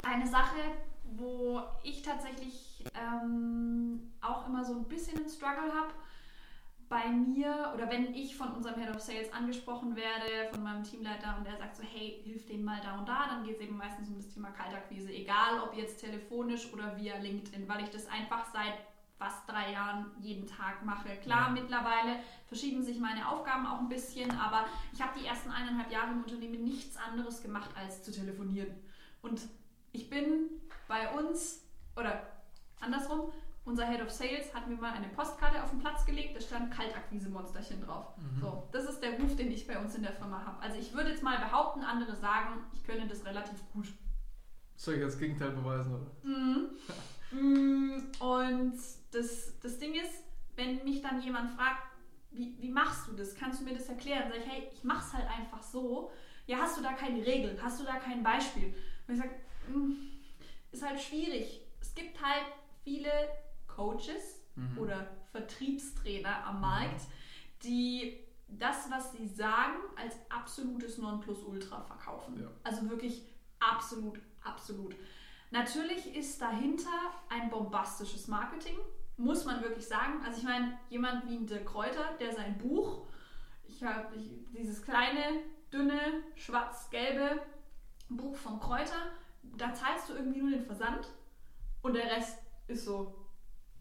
eine 0.03 0.27
Sache, 0.27 0.59
wo 1.05 1.63
ich 1.83 2.03
tatsächlich 2.03 2.85
ähm, 2.95 4.13
auch 4.21 4.49
immer 4.49 4.65
so 4.65 4.75
ein 4.75 4.85
bisschen 4.85 5.19
einen 5.19 5.29
Struggle 5.29 5.73
habe. 5.73 5.93
Bei 6.95 7.09
mir 7.09 7.73
oder 7.75 7.91
wenn 7.91 8.15
ich 8.15 8.37
von 8.37 8.53
unserem 8.53 8.81
Head 8.81 8.95
of 8.95 9.01
Sales 9.03 9.33
angesprochen 9.33 9.97
werde, 9.97 10.49
von 10.53 10.63
meinem 10.63 10.85
Teamleiter 10.85 11.37
und 11.37 11.45
er 11.45 11.57
sagt 11.57 11.75
so, 11.75 11.83
hey, 11.83 12.21
hilf 12.23 12.47
denen 12.47 12.63
mal 12.63 12.81
da 12.85 12.97
und 12.97 13.09
da, 13.09 13.27
dann 13.27 13.43
geht 13.43 13.57
es 13.57 13.63
eben 13.63 13.77
meistens 13.77 14.11
um 14.11 14.15
das 14.15 14.29
Thema 14.29 14.53
Kaltakquise, 14.53 15.11
egal 15.11 15.61
ob 15.65 15.75
jetzt 15.77 15.99
telefonisch 15.99 16.73
oder 16.73 16.97
via 16.97 17.17
LinkedIn, 17.17 17.69
weil 17.69 17.83
ich 17.83 17.91
das 17.91 18.07
einfach 18.07 18.47
seit 18.53 18.75
fast 19.19 19.49
drei 19.49 19.73
Jahren 19.73 20.13
jeden 20.21 20.47
Tag 20.47 20.85
mache. 20.85 21.17
Klar, 21.17 21.49
ja. 21.49 21.51
mittlerweile 21.51 22.21
verschieben 22.47 22.81
sich 22.85 23.01
meine 23.01 23.29
Aufgaben 23.29 23.67
auch 23.67 23.81
ein 23.81 23.89
bisschen, 23.89 24.31
aber 24.31 24.65
ich 24.93 25.03
habe 25.03 25.19
die 25.19 25.27
ersten 25.27 25.51
eineinhalb 25.51 25.91
Jahre 25.91 26.13
im 26.13 26.23
Unternehmen 26.23 26.63
nichts 26.63 26.97
anderes 26.97 27.43
gemacht, 27.43 27.71
als 27.77 28.05
zu 28.05 28.13
telefonieren. 28.13 28.73
Und 29.21 29.41
ich 29.91 30.09
bin 30.09 30.49
bei 30.87 31.13
uns, 31.13 31.67
oder 31.97 32.23
andersrum, 32.79 33.33
unser 33.65 33.87
Head 33.87 34.03
of 34.03 34.11
Sales 34.11 34.53
hat 34.55 34.69
mir 34.69 34.77
mal 34.77 34.93
eine 34.93 35.09
Postkarte 35.09 35.63
auf 35.63 35.71
den 35.71 35.79
Platz 35.79 36.05
gelegt, 36.05 36.37
da 36.37 36.41
stand 36.41 36.71
Kaltakquise-Monsterchen 36.71 37.83
drauf. 37.83 38.17
Mhm. 38.17 38.41
So, 38.41 38.69
das 38.73 38.85
ist 38.85 39.01
der 39.01 39.19
Ruf, 39.19 39.37
den 39.37 39.51
ich 39.51 39.67
bei 39.67 39.79
uns 39.79 39.95
in 39.95 40.03
der 40.03 40.13
Firma 40.13 40.45
habe. 40.45 40.61
Also 40.61 40.79
ich 40.79 40.93
würde 40.93 41.11
jetzt 41.11 41.23
mal 41.23 41.39
behaupten, 41.39 41.81
andere 41.81 42.15
sagen, 42.15 42.65
ich 42.75 42.85
könnte 42.85 43.07
das 43.07 43.25
relativ 43.25 43.59
gut. 43.73 43.93
Soll 44.77 44.95
ich 44.95 45.01
das 45.01 45.19
Gegenteil 45.19 45.51
beweisen, 45.51 45.95
oder? 45.95 46.11
Mhm. 46.23 46.71
Mm, 47.33 47.97
und 48.21 48.75
das, 49.11 49.59
das 49.61 49.79
Ding 49.81 49.95
ist, 49.95 50.23
wenn 50.55 50.85
mich 50.85 51.03
dann 51.03 51.21
jemand 51.21 51.51
fragt, 51.51 51.83
wie, 52.31 52.55
wie 52.61 52.69
machst 52.69 53.09
du 53.09 53.13
das? 53.13 53.35
Kannst 53.35 53.61
du 53.61 53.65
mir 53.65 53.75
das 53.75 53.89
erklären? 53.89 54.25
Sag 54.29 54.39
ich, 54.39 54.47
hey, 54.47 54.69
ich 54.73 54.85
mach's 54.85 55.13
halt 55.13 55.27
einfach 55.29 55.61
so. 55.61 56.13
Ja, 56.47 56.59
hast 56.59 56.79
du 56.79 56.83
da 56.83 56.93
keine 56.93 57.27
Regel? 57.27 57.59
Hast 57.61 57.81
du 57.81 57.85
da 57.85 57.97
kein 57.97 58.23
Beispiel? 58.23 58.73
Und 59.09 59.15
ich 59.15 59.21
sage, 59.21 59.35
hm, 59.67 59.97
ist 60.71 60.87
halt 60.87 61.01
schwierig. 61.01 61.63
Es 61.81 61.93
gibt 61.95 62.23
halt 62.23 62.47
viele 62.85 63.11
Coaches 63.75 64.43
mhm. 64.57 64.79
oder 64.79 65.09
Vertriebstrainer 65.33 66.47
am 66.47 66.61
Markt, 66.61 67.03
die 67.63 68.25
das, 68.49 68.91
was 68.91 69.13
sie 69.13 69.27
sagen, 69.27 69.79
als 69.97 70.15
absolutes 70.29 70.99
Nonplusultra 70.99 71.81
verkaufen. 71.83 72.41
Ja. 72.41 72.51
Also 72.63 72.89
wirklich 72.89 73.23
absolut, 73.59 74.21
absolut. 74.43 74.95
Natürlich 75.51 76.15
ist 76.15 76.41
dahinter 76.41 76.91
ein 77.29 77.51
bombastisches 77.51 78.29
Marketing, 78.29 78.77
muss 79.17 79.45
man 79.45 79.63
wirklich 79.63 79.87
sagen. 79.87 80.21
Also 80.25 80.39
ich 80.39 80.45
meine, 80.45 80.79
jemand 80.89 81.29
wie 81.29 81.47
der 81.47 81.65
Kräuter, 81.65 82.15
der 82.21 82.33
sein 82.33 82.59
Buch, 82.59 83.07
ich 83.67 83.83
habe 83.83 84.17
dieses 84.53 84.83
kleine, 84.83 85.43
dünne, 85.73 86.23
schwarz-gelbe 86.35 87.43
Buch 88.09 88.37
von 88.37 88.61
Kräuter, 88.61 89.13
da 89.43 89.73
zahlst 89.73 90.09
du 90.09 90.15
irgendwie 90.15 90.41
nur 90.41 90.51
den 90.51 90.65
Versand 90.65 91.09
und 91.83 91.95
der 91.95 92.05
Rest 92.05 92.39
ist 92.67 92.85
so, 92.85 93.24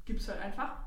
gibt's 0.05 0.27
halt 0.27 0.41
einfach. 0.41 0.83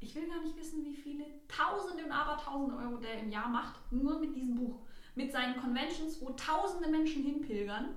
Ich 0.00 0.14
will 0.14 0.28
gar 0.28 0.42
nicht 0.42 0.56
wissen, 0.56 0.84
wie 0.84 0.94
viele 0.94 1.24
Tausende 1.46 2.04
und 2.04 2.12
Abertausende 2.12 2.76
Euro 2.76 2.96
der 2.96 3.20
im 3.20 3.30
Jahr 3.30 3.48
macht, 3.48 3.80
nur 3.92 4.18
mit 4.18 4.34
diesem 4.34 4.56
Buch. 4.56 4.80
Mit 5.14 5.30
seinen 5.30 5.60
Conventions, 5.60 6.20
wo 6.20 6.30
tausende 6.30 6.88
Menschen 6.88 7.22
hinpilgern, 7.22 7.96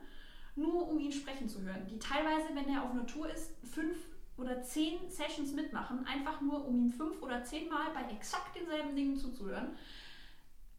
nur 0.55 0.87
um 0.89 0.99
ihn 0.99 1.11
sprechen 1.11 1.49
zu 1.49 1.61
hören. 1.61 1.87
Die 1.87 1.97
teilweise, 1.97 2.49
wenn 2.53 2.69
er 2.69 2.83
auf 2.83 2.91
einer 2.91 3.07
Tour 3.07 3.29
ist, 3.29 3.55
fünf 3.65 3.97
oder 4.37 4.61
zehn 4.61 5.09
Sessions 5.09 5.53
mitmachen, 5.53 6.05
einfach 6.05 6.41
nur 6.41 6.65
um 6.65 6.77
ihm 6.77 6.89
fünf 6.91 7.21
oder 7.21 7.43
zehn 7.43 7.69
Mal 7.69 7.91
bei 7.93 8.13
exakt 8.13 8.55
denselben 8.55 8.95
Dingen 8.95 9.15
zuzuhören. 9.15 9.77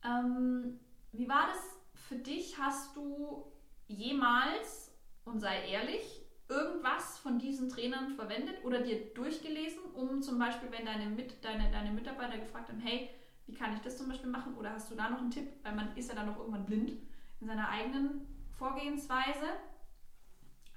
Ähm, 0.04 0.78
wie 1.12 1.28
war 1.28 1.48
das 1.48 1.76
für 1.94 2.16
dich? 2.16 2.58
Hast 2.58 2.94
du 2.96 3.50
jemals, 3.88 4.92
und 5.24 5.40
sei 5.40 5.68
ehrlich, 5.68 6.25
irgendwas 6.48 7.18
von 7.18 7.38
diesen 7.38 7.68
Trainern 7.68 8.10
verwendet 8.10 8.64
oder 8.64 8.80
dir 8.80 9.12
durchgelesen, 9.14 9.82
um 9.94 10.22
zum 10.22 10.38
Beispiel, 10.38 10.70
wenn 10.70 10.86
deine, 10.86 11.06
Mit 11.06 11.44
deine, 11.44 11.70
deine 11.70 11.90
Mitarbeiter 11.90 12.38
gefragt 12.38 12.68
haben, 12.68 12.80
hey, 12.80 13.10
wie 13.46 13.54
kann 13.54 13.74
ich 13.74 13.80
das 13.80 13.96
zum 13.96 14.08
Beispiel 14.08 14.30
machen? 14.30 14.56
Oder 14.56 14.72
hast 14.72 14.90
du 14.90 14.94
da 14.94 15.08
noch 15.08 15.18
einen 15.18 15.30
Tipp? 15.30 15.48
Weil 15.62 15.74
man 15.74 15.96
ist 15.96 16.08
ja 16.08 16.14
dann 16.14 16.26
noch 16.26 16.38
irgendwann 16.38 16.66
blind 16.66 16.92
in 17.40 17.46
seiner 17.46 17.68
eigenen 17.68 18.26
Vorgehensweise. 18.58 19.46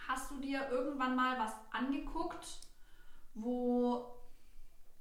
Hast 0.08 0.32
du 0.32 0.40
dir 0.40 0.70
irgendwann 0.70 1.16
mal 1.16 1.40
was 1.40 1.54
angeguckt, 1.72 2.60
wo 3.34 4.16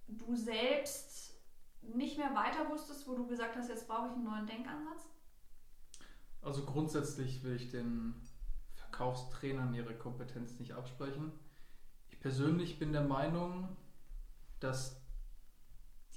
du 0.07 0.35
selbst 0.35 1.35
nicht 1.83 2.19
mehr 2.19 2.35
weiter 2.35 2.69
wusstest, 2.71 3.07
wo 3.07 3.15
du 3.15 3.27
gesagt 3.27 3.57
hast, 3.57 3.69
jetzt 3.69 3.89
brauche 3.89 4.09
ich 4.09 4.13
einen 4.13 4.25
neuen 4.25 4.47
Denkansatz? 4.47 5.09
Also 6.43 6.65
grundsätzlich 6.65 7.43
will 7.43 7.57
ich 7.57 7.71
den 7.71 8.15
Verkaufstrainern 8.89 9.75
ihre 9.75 9.95
Kompetenz 9.95 10.59
nicht 10.59 10.73
absprechen. 10.73 11.33
Ich 12.09 12.21
persönlich 12.21 12.79
bin 12.79 12.93
der 12.93 13.05
Meinung, 13.05 13.69
dass 14.61 15.01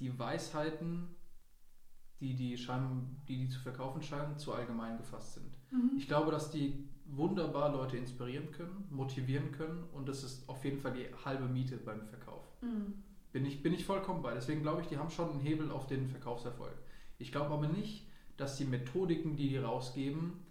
die 0.00 0.18
Weisheiten, 0.18 1.14
die 2.20 2.34
die, 2.34 2.56
scheinen, 2.56 3.20
die, 3.28 3.38
die 3.38 3.48
zu 3.48 3.60
verkaufen 3.60 4.02
scheinen, 4.02 4.38
zu 4.38 4.52
allgemein 4.52 4.96
gefasst 4.96 5.34
sind. 5.34 5.58
Mhm. 5.70 5.92
Ich 5.96 6.08
glaube, 6.08 6.30
dass 6.30 6.50
die 6.50 6.88
wunderbar 7.04 7.70
Leute 7.72 7.96
inspirieren 7.96 8.50
können, 8.52 8.86
motivieren 8.90 9.52
können 9.52 9.84
und 9.92 10.08
das 10.08 10.24
ist 10.24 10.48
auf 10.48 10.64
jeden 10.64 10.80
Fall 10.80 10.94
die 10.94 11.06
halbe 11.24 11.46
Miete 11.46 11.76
beim 11.76 12.06
Verkauf. 12.06 12.44
Mhm. 12.62 13.02
Bin, 13.32 13.44
ich, 13.44 13.62
bin 13.62 13.74
ich 13.74 13.84
vollkommen 13.84 14.22
bei. 14.22 14.34
Deswegen 14.34 14.62
glaube 14.62 14.82
ich, 14.82 14.88
die 14.88 14.98
haben 14.98 15.10
schon 15.10 15.30
einen 15.30 15.40
Hebel 15.40 15.70
auf 15.70 15.86
den 15.86 16.08
Verkaufserfolg. 16.08 16.76
Ich 17.18 17.32
glaube 17.32 17.52
aber 17.52 17.68
nicht, 17.68 18.08
dass 18.36 18.56
die 18.56 18.64
Methodiken, 18.64 19.36
die 19.36 19.48
die 19.48 19.58
rausgeben, 19.58 20.41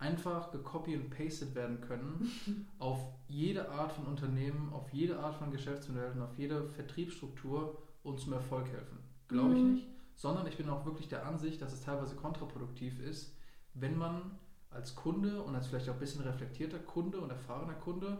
einfach 0.00 0.50
gecopy 0.50 0.96
und 0.96 1.10
pasted 1.10 1.54
werden 1.54 1.80
können 1.80 2.30
auf 2.78 2.98
jede 3.28 3.68
Art 3.70 3.92
von 3.92 4.06
Unternehmen, 4.06 4.72
auf 4.72 4.92
jede 4.92 5.20
Art 5.20 5.36
von 5.36 5.52
Geschäftsmodellen, 5.52 6.20
auf 6.22 6.36
jede 6.36 6.68
Vertriebsstruktur 6.70 7.78
und 8.02 8.18
zum 8.18 8.32
Erfolg 8.32 8.66
helfen. 8.68 8.98
Glaube 9.28 9.54
ich 9.54 9.60
mhm. 9.60 9.74
nicht. 9.74 9.86
Sondern 10.16 10.46
ich 10.46 10.56
bin 10.56 10.68
auch 10.68 10.84
wirklich 10.84 11.08
der 11.08 11.26
Ansicht, 11.26 11.62
dass 11.62 11.72
es 11.72 11.82
teilweise 11.82 12.16
kontraproduktiv 12.16 13.00
ist, 13.00 13.36
wenn 13.74 13.96
man 13.96 14.38
als 14.70 14.94
Kunde 14.94 15.42
und 15.42 15.54
als 15.54 15.66
vielleicht 15.66 15.88
auch 15.88 15.94
ein 15.94 16.00
bisschen 16.00 16.22
reflektierter 16.22 16.78
Kunde 16.78 17.20
und 17.20 17.30
erfahrener 17.30 17.74
Kunde 17.74 18.18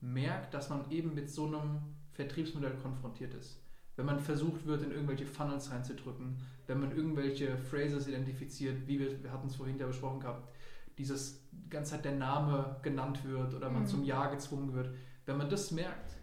merkt, 0.00 0.54
dass 0.54 0.70
man 0.70 0.90
eben 0.90 1.14
mit 1.14 1.30
so 1.30 1.46
einem 1.46 1.80
Vertriebsmodell 2.12 2.74
konfrontiert 2.82 3.34
ist. 3.34 3.60
Wenn 3.96 4.06
man 4.06 4.20
versucht 4.20 4.64
wird, 4.66 4.82
in 4.82 4.92
irgendwelche 4.92 5.26
Funnels 5.26 5.70
reinzudrücken, 5.70 6.38
wenn 6.66 6.80
man 6.80 6.96
irgendwelche 6.96 7.58
Phrases 7.58 8.08
identifiziert, 8.08 8.86
wie 8.86 8.98
wir, 8.98 9.22
wir 9.22 9.32
hatten 9.32 9.48
es 9.48 9.56
vorhin 9.56 9.78
ja 9.78 9.86
besprochen 9.86 10.20
gehabt, 10.20 10.48
dieses 10.98 11.48
ganze 11.68 11.92
Zeit 11.92 12.04
der 12.04 12.16
Name 12.16 12.78
genannt 12.82 13.24
wird 13.24 13.54
oder 13.54 13.70
man 13.70 13.82
mhm. 13.82 13.86
zum 13.86 14.04
Ja 14.04 14.28
gezwungen 14.28 14.74
wird. 14.74 14.94
Wenn 15.26 15.38
man 15.38 15.48
das 15.48 15.70
merkt, 15.70 16.16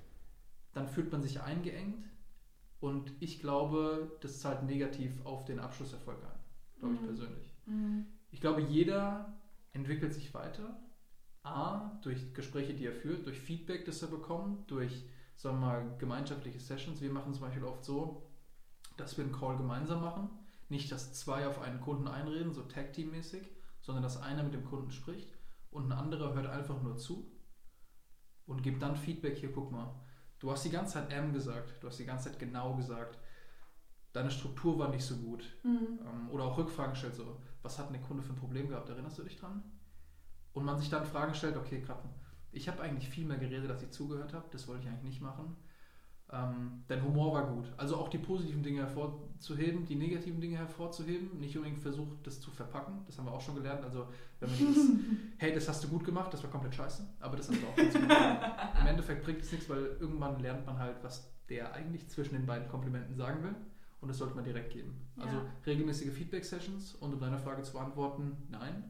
dann 0.73 0.87
fühlt 0.87 1.11
man 1.11 1.21
sich 1.21 1.41
eingeengt 1.41 2.05
und 2.79 3.11
ich 3.19 3.39
glaube, 3.39 4.17
das 4.21 4.39
zahlt 4.39 4.63
negativ 4.63 5.25
auf 5.25 5.45
den 5.45 5.59
Abschlusserfolg 5.59 6.23
ein, 6.23 6.39
glaube 6.79 6.93
mhm. 6.93 6.99
ich 6.99 7.05
persönlich. 7.05 7.53
Mhm. 7.65 8.05
Ich 8.29 8.41
glaube, 8.41 8.61
jeder 8.61 9.39
entwickelt 9.71 10.13
sich 10.13 10.33
weiter. 10.33 10.79
A, 11.43 11.99
durch 12.01 12.33
Gespräche, 12.33 12.73
die 12.73 12.85
er 12.85 12.93
führt, 12.93 13.25
durch 13.25 13.39
Feedback, 13.39 13.85
das 13.85 14.01
er 14.01 14.09
bekommt, 14.09 14.69
durch, 14.69 15.05
sagen 15.35 15.59
wir 15.59 15.67
mal, 15.67 15.97
gemeinschaftliche 15.97 16.59
Sessions. 16.59 17.01
Wir 17.01 17.11
machen 17.11 17.33
zum 17.33 17.43
Beispiel 17.43 17.63
oft 17.63 17.85
so, 17.85 18.29
dass 18.97 19.17
wir 19.17 19.23
einen 19.23 19.33
Call 19.33 19.57
gemeinsam 19.57 20.01
machen. 20.01 20.29
Nicht, 20.69 20.91
dass 20.91 21.13
zwei 21.13 21.47
auf 21.47 21.61
einen 21.61 21.79
Kunden 21.79 22.07
einreden, 22.07 22.53
so 22.53 22.63
Tag-Team-mäßig, 22.63 23.49
sondern 23.87 24.03
dass 24.03 24.21
einer 24.21 24.43
mit 24.43 24.53
dem 24.53 24.65
Kunden 24.65 24.91
spricht 24.91 25.33
und 25.71 25.85
ein 25.85 25.97
anderer 25.97 26.33
hört 26.33 26.45
einfach 26.47 26.81
nur 26.81 26.97
zu 26.97 27.31
und 28.45 28.61
gibt 28.61 28.81
dann 28.81 28.97
Feedback. 28.97 29.37
Hier, 29.37 29.53
guck 29.53 29.71
mal, 29.71 29.95
du 30.39 30.51
hast 30.51 30.65
die 30.65 30.69
ganze 30.69 30.95
Zeit 30.95 31.13
M 31.13 31.31
gesagt, 31.31 31.81
du 31.81 31.87
hast 31.87 31.97
die 31.97 32.05
ganze 32.05 32.29
Zeit 32.29 32.37
genau 32.37 32.75
gesagt, 32.75 33.17
deine 34.11 34.29
Struktur 34.29 34.77
war 34.77 34.89
nicht 34.89 35.05
so 35.05 35.15
gut. 35.15 35.57
Mhm. 35.63 35.99
Ähm, 36.05 36.29
oder 36.29 36.43
auch 36.43 36.57
Rückfragen 36.57 36.97
stellt, 36.97 37.15
so, 37.15 37.41
was 37.61 37.79
hat 37.79 37.89
ein 37.89 38.01
Kunde 38.01 38.23
für 38.23 38.33
ein 38.33 38.39
Problem 38.39 38.67
gehabt, 38.67 38.89
erinnerst 38.89 39.19
du 39.19 39.23
dich 39.23 39.39
dran? 39.39 39.63
Und 40.51 40.65
man 40.65 40.77
sich 40.77 40.89
dann 40.89 41.05
Fragen 41.05 41.33
stellt, 41.33 41.55
okay, 41.55 41.79
gerade, 41.79 42.09
ich 42.51 42.67
habe 42.67 42.81
eigentlich 42.81 43.07
viel 43.07 43.25
mehr 43.25 43.37
geredet, 43.37 43.71
als 43.71 43.83
ich 43.83 43.91
zugehört 43.91 44.33
habe, 44.33 44.49
das 44.51 44.67
wollte 44.67 44.83
ich 44.83 44.89
eigentlich 44.89 45.13
nicht 45.13 45.21
machen. 45.21 45.55
Ähm, 46.29 46.83
dein 46.87 47.01
Humor 47.03 47.33
war 47.33 47.47
gut. 47.47 47.71
Also 47.77 47.95
auch 47.95 48.09
die 48.09 48.17
positiven 48.17 48.61
Dinge 48.61 48.81
hervorzuheben, 48.81 49.85
die 49.85 49.95
negativen 49.95 50.41
Dinge 50.41 50.57
hervorzuheben, 50.57 51.39
nicht 51.39 51.55
unbedingt 51.55 51.79
versucht, 51.79 52.27
das 52.27 52.41
zu 52.41 52.51
verpacken. 52.51 53.01
Das 53.05 53.17
haben 53.17 53.25
wir 53.25 53.31
auch 53.31 53.39
schon 53.39 53.55
gelernt. 53.55 53.83
Also, 53.85 54.07
wenn 54.41 54.49
man 54.49 54.57
dieses, 54.57 54.89
hey, 55.37 55.53
das 55.53 55.69
hast 55.69 55.85
du 55.85 55.87
gut 55.87 56.03
gemacht, 56.03 56.33
das 56.33 56.43
war 56.43 56.49
komplett 56.49 56.75
scheiße, 56.75 57.07
aber 57.21 57.37
das 57.37 57.49
hast 57.49 57.61
du 57.61 57.67
auch 57.67 57.75
gut 57.75 57.93
gemacht. 57.93 58.39
Im 58.81 58.87
Endeffekt 58.87 59.23
bringt 59.23 59.41
es 59.41 59.51
nichts, 59.53 59.69
weil 59.69 59.97
irgendwann 60.01 60.39
lernt 60.39 60.65
man 60.65 60.77
halt, 60.77 60.97
was 61.01 61.31
der 61.47 61.73
eigentlich 61.73 62.09
zwischen 62.09 62.35
den 62.35 62.45
beiden 62.45 62.67
Komplimenten 62.67 63.15
sagen 63.15 63.43
will. 63.43 63.55
Und 64.01 64.09
das 64.09 64.17
sollte 64.17 64.35
man 64.35 64.43
direkt 64.43 64.73
geben. 64.73 65.07
Ja. 65.15 65.23
Also 65.23 65.41
regelmäßige 65.65 66.11
Feedback-Sessions 66.11 66.95
und 66.95 67.13
um 67.13 67.19
deine 67.19 67.39
Frage 67.39 67.63
zu 67.63 67.71
beantworten, 67.71 68.35
nein. 68.49 68.83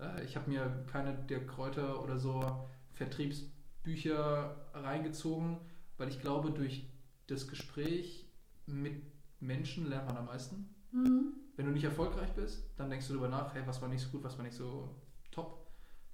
Äh, 0.00 0.24
ich 0.24 0.36
habe 0.36 0.50
mir 0.50 0.84
keine 0.90 1.14
der 1.14 1.46
Kräuter 1.46 2.02
oder 2.02 2.18
so 2.18 2.68
Vertriebsbücher 2.92 4.56
reingezogen 4.74 5.58
weil 6.02 6.08
ich 6.08 6.20
glaube, 6.20 6.50
durch 6.50 6.84
das 7.28 7.46
Gespräch 7.46 8.28
mit 8.66 9.04
Menschen 9.38 9.88
lernt 9.88 10.08
man 10.08 10.16
am 10.16 10.26
meisten. 10.26 10.74
Mhm. 10.90 11.34
Wenn 11.54 11.66
du 11.66 11.70
nicht 11.70 11.84
erfolgreich 11.84 12.32
bist, 12.32 12.64
dann 12.76 12.90
denkst 12.90 13.06
du 13.06 13.12
darüber 13.12 13.28
nach, 13.28 13.54
hey, 13.54 13.62
was 13.66 13.80
war 13.80 13.88
nicht 13.88 14.00
so 14.00 14.10
gut, 14.10 14.24
was 14.24 14.36
war 14.36 14.42
nicht 14.42 14.56
so 14.56 14.96
top. 15.30 15.64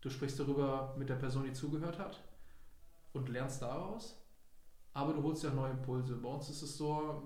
Du 0.03 0.11
sprichst 0.11 0.39
darüber 0.39 0.95
mit 0.99 1.09
der 1.09 1.15
Person, 1.15 1.45
die 1.45 1.55
zugehört 1.55 1.99
hat. 1.99 2.23
und 3.15 3.31
lernst 3.31 3.63
daraus, 3.63 4.23
aber 4.93 5.15
du 5.15 5.23
holst 5.23 5.43
ja 5.43 5.51
neue 5.51 5.71
Impulse. 5.71 6.17
Bei 6.17 6.29
uns 6.29 6.51
ist 6.51 6.61
es 6.61 6.77
so, 6.77 7.23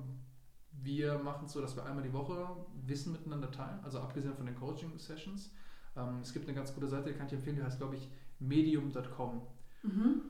wir 0.71 1.19
machen 1.19 1.47
es 1.47 1.53
so, 1.53 1.61
dass 1.61 1.75
wir 1.75 1.85
einmal 1.85 2.05
die 2.05 2.13
Woche 2.13 2.65
Wissen 2.87 3.11
miteinander 3.11 3.51
teilen, 3.51 3.81
also 3.83 3.99
abgesehen 3.99 4.37
von 4.37 4.47
den 4.47 4.55
Coaching-Sessions. 4.55 5.53
Ähm, 5.97 6.21
es 6.23 6.33
gibt 6.33 6.47
eine 6.47 6.55
ganz 6.55 6.73
gute 6.73 6.87
Seite, 6.87 7.11
die 7.11 7.19
kann 7.19 7.27
ich 7.27 7.33
empfehlen, 7.33 7.57
die 7.57 7.65
heißt, 7.65 7.79
glaube 7.79 7.97
ich, 7.97 8.09
medium.com. 8.39 9.43
Mhm. 9.83 10.23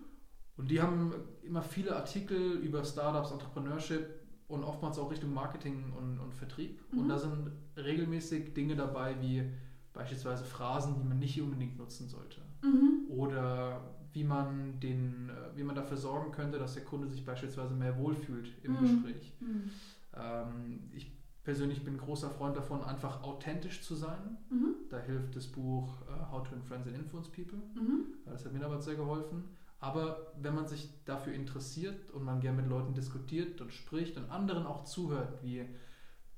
Und 0.56 0.70
die 0.70 0.80
haben 0.80 1.14
immer 1.42 1.62
viele 1.62 1.96
Artikel 1.96 2.58
über 2.58 2.84
Startups, 2.84 3.30
Entrepreneurship 3.30 4.06
und 4.48 4.64
oftmals 4.64 4.98
auch 4.98 5.10
Richtung 5.10 5.32
Marketing 5.32 5.92
und, 5.96 6.18
und 6.18 6.34
Vertrieb. 6.34 6.80
Mhm. 6.92 6.98
Und 6.98 7.08
da 7.08 7.18
sind 7.18 7.50
regelmäßig 7.76 8.52
Dinge 8.54 8.76
dabei, 8.76 9.16
wie 9.20 9.50
beispielsweise 9.92 10.44
Phrasen, 10.44 10.94
die 10.94 11.04
man 11.04 11.18
nicht 11.18 11.40
unbedingt 11.40 11.78
nutzen 11.78 12.08
sollte. 12.08 12.40
Mhm. 12.62 13.10
Oder 13.10 13.80
wie 14.12 14.24
man, 14.24 14.78
den, 14.80 15.30
äh, 15.30 15.56
wie 15.56 15.64
man 15.64 15.74
dafür 15.74 15.96
sorgen 15.96 16.32
könnte, 16.32 16.58
dass 16.58 16.74
der 16.74 16.84
Kunde 16.84 17.08
sich 17.08 17.24
beispielsweise 17.24 17.74
mehr 17.74 17.96
wohlfühlt 17.98 18.52
im 18.62 18.72
mhm. 18.72 18.80
Gespräch. 18.80 19.32
Mhm. 19.40 19.70
Ähm, 20.14 20.80
ich 20.92 21.10
persönlich 21.44 21.84
bin 21.84 21.98
großer 21.98 22.30
Freund 22.30 22.56
davon, 22.56 22.82
einfach 22.84 23.22
authentisch 23.22 23.82
zu 23.82 23.94
sein. 23.94 24.36
Mhm. 24.50 24.74
Da 24.90 24.98
hilft 24.98 25.34
das 25.34 25.46
Buch 25.46 26.02
uh, 26.02 26.30
How 26.30 26.46
to 26.46 26.54
Influence 26.54 26.86
and 26.86 26.96
Influence 26.96 27.28
People. 27.28 27.58
Mhm. 27.74 28.04
Das 28.26 28.44
hat 28.44 28.52
mir 28.52 28.60
damals 28.60 28.84
sehr 28.84 28.94
geholfen. 28.94 29.44
Aber 29.82 30.32
wenn 30.40 30.54
man 30.54 30.68
sich 30.68 30.88
dafür 31.04 31.32
interessiert 31.32 32.12
und 32.12 32.22
man 32.22 32.38
gerne 32.38 32.62
mit 32.62 32.70
Leuten 32.70 32.94
diskutiert 32.94 33.60
und 33.60 33.72
spricht 33.72 34.16
und 34.16 34.30
anderen 34.30 34.64
auch 34.64 34.84
zuhört, 34.84 35.42
wie 35.42 35.68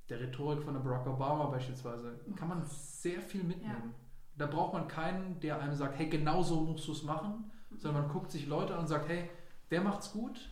der 0.09 0.19
Rhetorik 0.19 0.63
von 0.63 0.83
Barack 0.83 1.07
Obama 1.07 1.45
beispielsweise, 1.51 2.19
kann 2.37 2.49
man 2.49 2.65
sehr 2.65 3.21
viel 3.21 3.45
mitnehmen. 3.45 3.93
Ja. 3.93 4.39
Da 4.39 4.47
braucht 4.47 4.73
man 4.73 4.89
keinen, 4.89 5.39
der 5.41 5.61
einem 5.61 5.75
sagt, 5.75 5.99
hey, 5.99 6.09
genau 6.09 6.43
so 6.43 6.63
musst 6.63 6.89
du 6.89 6.93
es 6.93 7.03
machen, 7.03 7.53
mhm. 7.69 7.79
sondern 7.79 8.05
man 8.05 8.13
guckt 8.13 8.31
sich 8.31 8.47
Leute 8.47 8.73
an 8.73 8.81
und 8.81 8.89
sagt, 8.89 9.11
hey, 9.11 9.29
der 9.71 9.83
macht's 9.83 10.11
gut, 10.13 10.51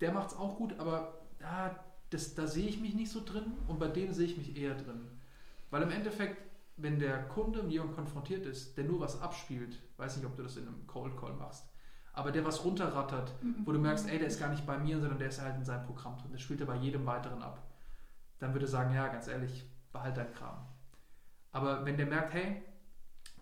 der 0.00 0.12
macht's 0.12 0.36
auch 0.36 0.58
gut, 0.58 0.78
aber 0.78 1.18
ah, 1.42 1.70
das, 2.10 2.36
da 2.36 2.46
sehe 2.46 2.68
ich 2.68 2.80
mich 2.80 2.94
nicht 2.94 3.10
so 3.10 3.24
drin 3.24 3.54
und 3.66 3.80
bei 3.80 3.88
dem 3.88 4.12
sehe 4.12 4.26
ich 4.26 4.38
mich 4.38 4.56
eher 4.56 4.76
drin. 4.76 5.08
Weil 5.70 5.82
im 5.82 5.90
Endeffekt, 5.90 6.40
wenn 6.76 7.00
der 7.00 7.24
Kunde 7.24 7.64
mit 7.64 7.72
jemandem 7.72 7.96
konfrontiert 7.96 8.46
ist, 8.46 8.78
der 8.78 8.84
nur 8.84 9.00
was 9.00 9.20
abspielt, 9.20 9.80
weiß 9.96 10.16
nicht, 10.16 10.26
ob 10.26 10.36
du 10.36 10.44
das 10.44 10.56
in 10.56 10.68
einem 10.68 10.86
Cold 10.86 11.16
Call 11.16 11.34
machst, 11.34 11.71
aber 12.12 12.30
der 12.30 12.44
was 12.44 12.64
runterrattert, 12.64 13.32
wo 13.64 13.72
du 13.72 13.78
merkst, 13.78 14.08
ey, 14.08 14.18
der 14.18 14.28
ist 14.28 14.38
gar 14.38 14.50
nicht 14.50 14.66
bei 14.66 14.78
mir, 14.78 15.00
sondern 15.00 15.18
der 15.18 15.28
ist 15.28 15.40
halt 15.40 15.56
in 15.56 15.64
seinem 15.64 15.86
Programm 15.86 16.18
drin, 16.18 16.32
das 16.32 16.42
spielt 16.42 16.60
er 16.60 16.66
bei 16.66 16.76
jedem 16.76 17.06
weiteren 17.06 17.42
ab, 17.42 17.62
dann 18.38 18.52
würde 18.52 18.66
er 18.66 18.70
sagen, 18.70 18.94
ja, 18.94 19.08
ganz 19.08 19.28
ehrlich, 19.28 19.64
behalt 19.92 20.16
deinen 20.16 20.32
Kram. 20.34 20.66
Aber 21.52 21.84
wenn 21.84 21.96
der 21.96 22.06
merkt, 22.06 22.34
hey, 22.34 22.62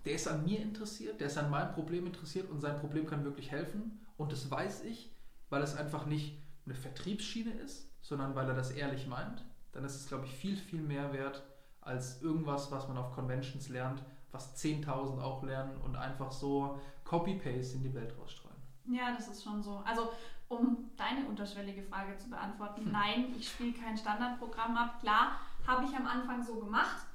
der 0.04 0.14
ist 0.14 0.28
an 0.28 0.44
mir 0.44 0.61
interessiert, 0.61 1.20
der 1.20 1.26
ist 1.26 1.38
an 1.38 1.50
meinem 1.50 1.72
Problem 1.72 2.06
interessiert 2.06 2.48
und 2.48 2.61
sein 2.61 2.76
Problem 2.76 3.06
kann 3.06 3.24
wirklich 3.24 3.50
helfen 3.50 4.00
und 4.16 4.33
das 4.33 4.50
weiß 4.50 4.85
ich, 4.85 5.14
weil 5.48 5.62
es 5.62 5.76
einfach 5.76 6.06
nicht 6.06 6.38
eine 6.64 6.74
Vertriebsschiene 6.74 7.52
ist, 7.52 7.90
sondern 8.00 8.35
weil 8.35 8.48
er 8.48 8.54
das 8.54 8.70
ehrlich 8.70 9.06
meint, 9.06 9.44
dann 9.72 9.85
ist 9.85 9.96
es, 9.96 10.06
glaube 10.06 10.26
ich, 10.26 10.33
viel, 10.33 10.56
viel 10.56 10.80
mehr 10.80 11.12
wert 11.12 11.42
als 11.80 12.22
irgendwas, 12.22 12.70
was 12.70 12.88
man 12.88 12.98
auf 12.98 13.12
Conventions 13.12 13.68
lernt, 13.68 14.02
was 14.33 14.56
10.000 14.56 15.20
auch 15.20 15.42
lernen 15.42 15.76
und 15.78 15.96
einfach 15.96 16.30
so 16.30 16.78
Copy-Paste 17.04 17.76
in 17.76 17.83
die 17.83 17.94
Welt 17.94 18.14
rausstreuen. 18.18 18.39
Ja, 18.87 19.12
das 19.12 19.29
ist 19.29 19.43
schon 19.43 19.62
so. 19.62 19.83
Also, 19.85 20.11
um 20.49 20.90
deine 20.97 21.27
unterschwellige 21.27 21.83
Frage 21.83 22.16
zu 22.16 22.29
beantworten, 22.29 22.85
hm. 22.85 22.93
nein, 22.93 23.35
ich 23.38 23.49
spiele 23.49 23.73
kein 23.73 23.97
Standardprogramm 23.97 24.77
ab. 24.77 25.01
Klar, 25.01 25.40
habe 25.66 25.85
ich 25.85 25.95
am 25.95 26.07
Anfang 26.07 26.43
so 26.43 26.57
gemacht 26.57 27.07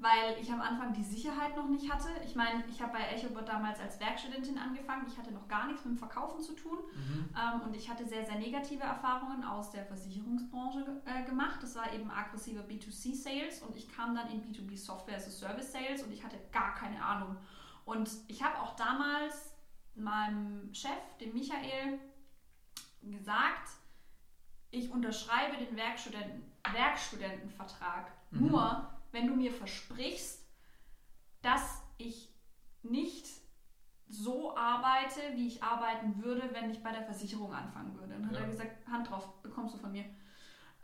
weil 0.00 0.40
ich 0.40 0.50
am 0.50 0.60
Anfang 0.60 0.94
die 0.94 1.04
Sicherheit 1.04 1.56
noch 1.56 1.68
nicht 1.68 1.92
hatte. 1.92 2.08
Ich 2.24 2.34
meine, 2.34 2.64
ich 2.68 2.80
habe 2.80 2.92
bei 2.92 3.14
EchoBot 3.14 3.46
damals 3.46 3.80
als 3.80 4.00
Werkstudentin 4.00 4.58
angefangen. 4.58 5.06
Ich 5.06 5.18
hatte 5.18 5.30
noch 5.30 5.46
gar 5.46 5.66
nichts 5.66 5.84
mit 5.84 5.94
dem 5.94 5.98
Verkaufen 5.98 6.40
zu 6.40 6.54
tun. 6.54 6.78
Mhm. 6.94 7.28
Ähm, 7.36 7.60
und 7.62 7.76
ich 7.76 7.90
hatte 7.90 8.06
sehr, 8.06 8.24
sehr 8.24 8.36
negative 8.36 8.82
Erfahrungen 8.82 9.44
aus 9.44 9.70
der 9.70 9.84
Versicherungsbranche 9.84 11.02
äh, 11.04 11.24
gemacht. 11.24 11.62
Das 11.62 11.74
war 11.76 11.92
eben 11.92 12.10
aggressive 12.10 12.60
B2C-Sales 12.62 13.62
und 13.62 13.76
ich 13.76 13.88
kam 13.88 14.14
dann 14.14 14.30
in 14.30 14.42
B2B 14.42 14.78
Software 14.78 15.16
as 15.16 15.26
a 15.26 15.30
Service 15.30 15.70
Sales 15.70 16.02
und 16.02 16.12
ich 16.12 16.24
hatte 16.24 16.36
gar 16.50 16.74
keine 16.74 17.04
Ahnung. 17.04 17.36
Und 17.84 18.10
ich 18.28 18.42
habe 18.42 18.58
auch 18.58 18.76
damals 18.76 19.54
meinem 19.94 20.72
Chef, 20.72 21.16
dem 21.20 21.32
Michael, 21.32 21.98
gesagt, 23.02 23.70
ich 24.70 24.90
unterschreibe 24.90 25.56
den 25.56 25.76
Werkstudenten, 25.76 26.50
Werkstudentenvertrag 26.72 28.10
mhm. 28.30 28.48
nur, 28.48 28.90
wenn 29.12 29.26
du 29.26 29.34
mir 29.34 29.52
versprichst, 29.52 30.46
dass 31.42 31.82
ich 31.98 32.28
nicht 32.82 33.26
so 34.08 34.56
arbeite, 34.56 35.20
wie 35.34 35.46
ich 35.46 35.62
arbeiten 35.62 36.22
würde, 36.22 36.50
wenn 36.52 36.70
ich 36.70 36.82
bei 36.82 36.92
der 36.92 37.04
Versicherung 37.04 37.52
anfangen 37.52 37.94
würde. 37.94 38.14
Dann 38.14 38.26
hat 38.26 38.34
ja. 38.34 38.40
er 38.40 38.46
gesagt, 38.48 38.86
Hand 38.88 39.08
drauf, 39.08 39.40
bekommst 39.42 39.74
du 39.74 39.78
von 39.78 39.92
mir. 39.92 40.04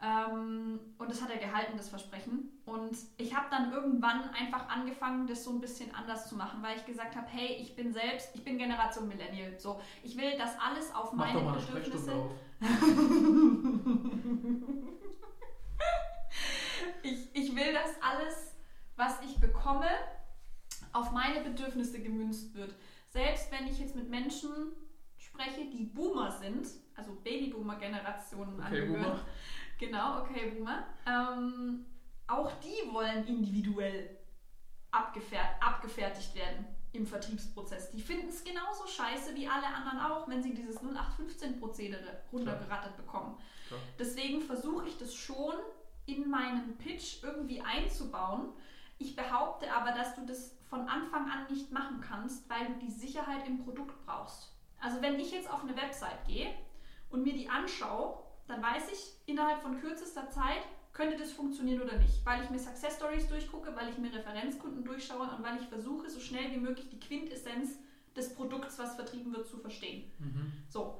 Ähm, 0.02 0.78
und 0.98 1.10
das 1.10 1.22
hat 1.22 1.30
er 1.30 1.38
gehalten, 1.38 1.76
das 1.76 1.88
Versprechen. 1.88 2.50
Und 2.66 2.96
ich 3.16 3.34
habe 3.34 3.46
dann 3.50 3.72
irgendwann 3.72 4.28
einfach 4.30 4.68
angefangen, 4.68 5.26
das 5.26 5.42
so 5.44 5.50
ein 5.52 5.60
bisschen 5.60 5.94
anders 5.94 6.28
zu 6.28 6.36
machen, 6.36 6.62
weil 6.62 6.76
ich 6.76 6.84
gesagt 6.84 7.16
habe, 7.16 7.26
hey, 7.28 7.56
ich 7.60 7.74
bin 7.74 7.92
selbst, 7.92 8.28
ich 8.34 8.44
bin 8.44 8.58
Generation 8.58 9.08
Millennial. 9.08 9.58
So, 9.58 9.80
ich 10.02 10.18
will 10.18 10.36
das 10.36 10.58
alles 10.60 10.94
auf 10.94 11.14
Mach 11.14 11.32
meine 11.32 11.50
Bedürfnisse. 11.50 12.28
ich, 17.02 17.34
ich 17.34 17.56
will, 17.56 17.72
dass 17.72 18.02
alles, 18.02 18.54
was 18.96 19.22
ich 19.22 19.40
bekomme, 19.40 19.88
auf 20.92 21.10
meine 21.12 21.40
Bedürfnisse 21.40 22.02
gemünzt 22.02 22.54
wird. 22.54 22.74
Selbst 23.08 23.50
wenn 23.50 23.66
ich 23.66 23.78
jetzt 23.78 23.96
mit 23.96 24.10
Menschen 24.10 24.50
spreche, 25.16 25.70
die 25.70 25.84
Boomer 25.84 26.30
sind, 26.30 26.68
also 26.94 27.12
Babyboomer-Generationen 27.22 28.60
okay, 28.60 28.66
angehören. 28.66 29.02
Boomer. 29.02 29.20
Genau, 29.78 30.22
okay, 30.22 30.50
Boomer. 30.50 30.84
Ähm, 31.06 31.86
auch 32.26 32.50
die 32.60 32.92
wollen 32.92 33.26
individuell 33.26 34.16
abgefer 34.90 35.38
abgefertigt 35.60 36.34
werden 36.34 36.64
im 36.92 37.06
Vertriebsprozess. 37.06 37.90
Die 37.90 38.00
finden 38.00 38.28
es 38.28 38.42
genauso 38.42 38.86
scheiße 38.86 39.34
wie 39.34 39.46
alle 39.46 39.66
anderen 39.66 40.00
auch, 40.00 40.28
wenn 40.28 40.42
sie 40.42 40.54
dieses 40.54 40.80
0815-Prozedere 40.80 42.22
runtergerattert 42.32 42.96
bekommen. 42.96 43.36
Klar. 43.68 43.80
Deswegen 43.98 44.40
versuche 44.40 44.88
ich 44.88 44.96
das 44.96 45.14
schon 45.14 45.54
in 46.06 46.30
meinen 46.30 46.76
Pitch 46.78 47.22
irgendwie 47.22 47.60
einzubauen. 47.60 48.48
Ich 48.98 49.14
behaupte 49.14 49.70
aber, 49.72 49.92
dass 49.92 50.14
du 50.14 50.24
das 50.24 50.56
von 50.70 50.88
Anfang 50.88 51.30
an 51.30 51.46
nicht 51.50 51.70
machen 51.70 52.00
kannst, 52.00 52.48
weil 52.48 52.66
du 52.66 52.74
die 52.80 52.90
Sicherheit 52.90 53.46
im 53.46 53.62
Produkt 53.62 53.94
brauchst. 54.06 54.52
Also 54.80 55.02
wenn 55.02 55.18
ich 55.20 55.32
jetzt 55.32 55.50
auf 55.50 55.62
eine 55.62 55.76
Website 55.76 56.24
gehe 56.26 56.54
und 57.10 57.22
mir 57.22 57.34
die 57.34 57.48
anschaue, 57.48 58.18
dann 58.46 58.62
weiß 58.62 58.90
ich 58.92 59.12
innerhalb 59.26 59.62
von 59.62 59.80
kürzester 59.80 60.30
Zeit, 60.30 60.62
könnte 60.92 61.16
das 61.16 61.32
funktionieren 61.32 61.82
oder 61.82 61.98
nicht, 61.98 62.24
weil 62.24 62.42
ich 62.42 62.50
mir 62.50 62.58
Success 62.58 62.96
Stories 62.96 63.28
durchgucke, 63.28 63.74
weil 63.76 63.90
ich 63.90 63.98
mir 63.98 64.12
Referenzkunden 64.12 64.84
durchschaue 64.84 65.28
und 65.36 65.42
weil 65.42 65.60
ich 65.60 65.66
versuche, 65.68 66.08
so 66.08 66.20
schnell 66.20 66.50
wie 66.52 66.58
möglich 66.58 66.88
die 66.88 67.00
Quintessenz 67.00 67.78
des 68.16 68.34
Produkts, 68.34 68.78
was 68.78 68.94
vertrieben 68.94 69.34
wird, 69.34 69.46
zu 69.46 69.58
verstehen. 69.58 70.10
Mhm. 70.18 70.52
So, 70.68 70.98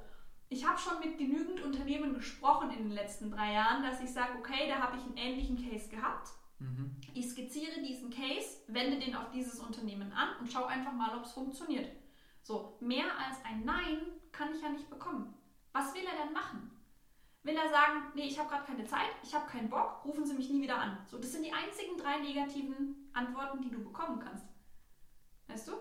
ich 0.49 0.67
habe 0.67 0.77
schon 0.79 0.99
mit 0.99 1.17
genügend 1.17 1.61
Unternehmen 1.61 2.13
gesprochen 2.13 2.69
in 2.69 2.83
den 2.83 2.91
letzten 2.91 3.31
drei 3.31 3.53
Jahren, 3.53 3.81
dass 3.81 4.01
ich 4.01 4.11
sage, 4.11 4.37
okay, 4.37 4.67
da 4.67 4.79
habe 4.79 4.97
ich 4.97 5.03
einen 5.03 5.17
ähnlichen 5.17 5.57
Case 5.57 5.89
gehabt. 5.89 6.29
Mhm. 6.59 6.95
Ich 7.13 7.29
skizziere 7.29 7.81
diesen 7.81 8.11
Case, 8.11 8.61
wende 8.67 8.99
den 8.99 9.15
auf 9.15 9.31
dieses 9.31 9.59
Unternehmen 9.59 10.11
an 10.13 10.29
und 10.39 10.51
schaue 10.51 10.67
einfach 10.67 10.93
mal, 10.93 11.17
ob 11.17 11.25
es 11.25 11.31
funktioniert. 11.31 11.89
So, 12.43 12.77
mehr 12.79 13.05
als 13.17 13.43
ein 13.43 13.65
Nein 13.65 13.99
kann 14.31 14.53
ich 14.53 14.61
ja 14.61 14.69
nicht 14.69 14.89
bekommen. 14.89 15.33
Was 15.73 15.93
will 15.93 16.03
er 16.05 16.23
denn 16.23 16.33
machen? 16.33 16.71
Will 17.47 17.55
er 17.55 17.69
sagen, 17.69 18.11
nee, 18.13 18.27
ich 18.27 18.37
habe 18.37 18.49
gerade 18.49 18.65
keine 18.65 18.83
Zeit, 18.83 19.07
ich 19.23 19.33
habe 19.33 19.49
keinen 19.49 19.69
Bock, 19.69 20.03
rufen 20.03 20.25
Sie 20.25 20.33
mich 20.33 20.49
nie 20.49 20.61
wieder 20.61 20.77
an. 20.77 20.97
So, 21.09 21.17
das 21.17 21.31
sind 21.31 21.45
die 21.45 21.53
einzigen 21.53 21.97
drei 21.97 22.17
negativen 22.17 23.09
Antworten, 23.13 23.61
die 23.61 23.69
du 23.69 23.81
bekommen 23.81 24.19
kannst. 24.19 24.45
Weißt 25.47 25.69
du? 25.69 25.71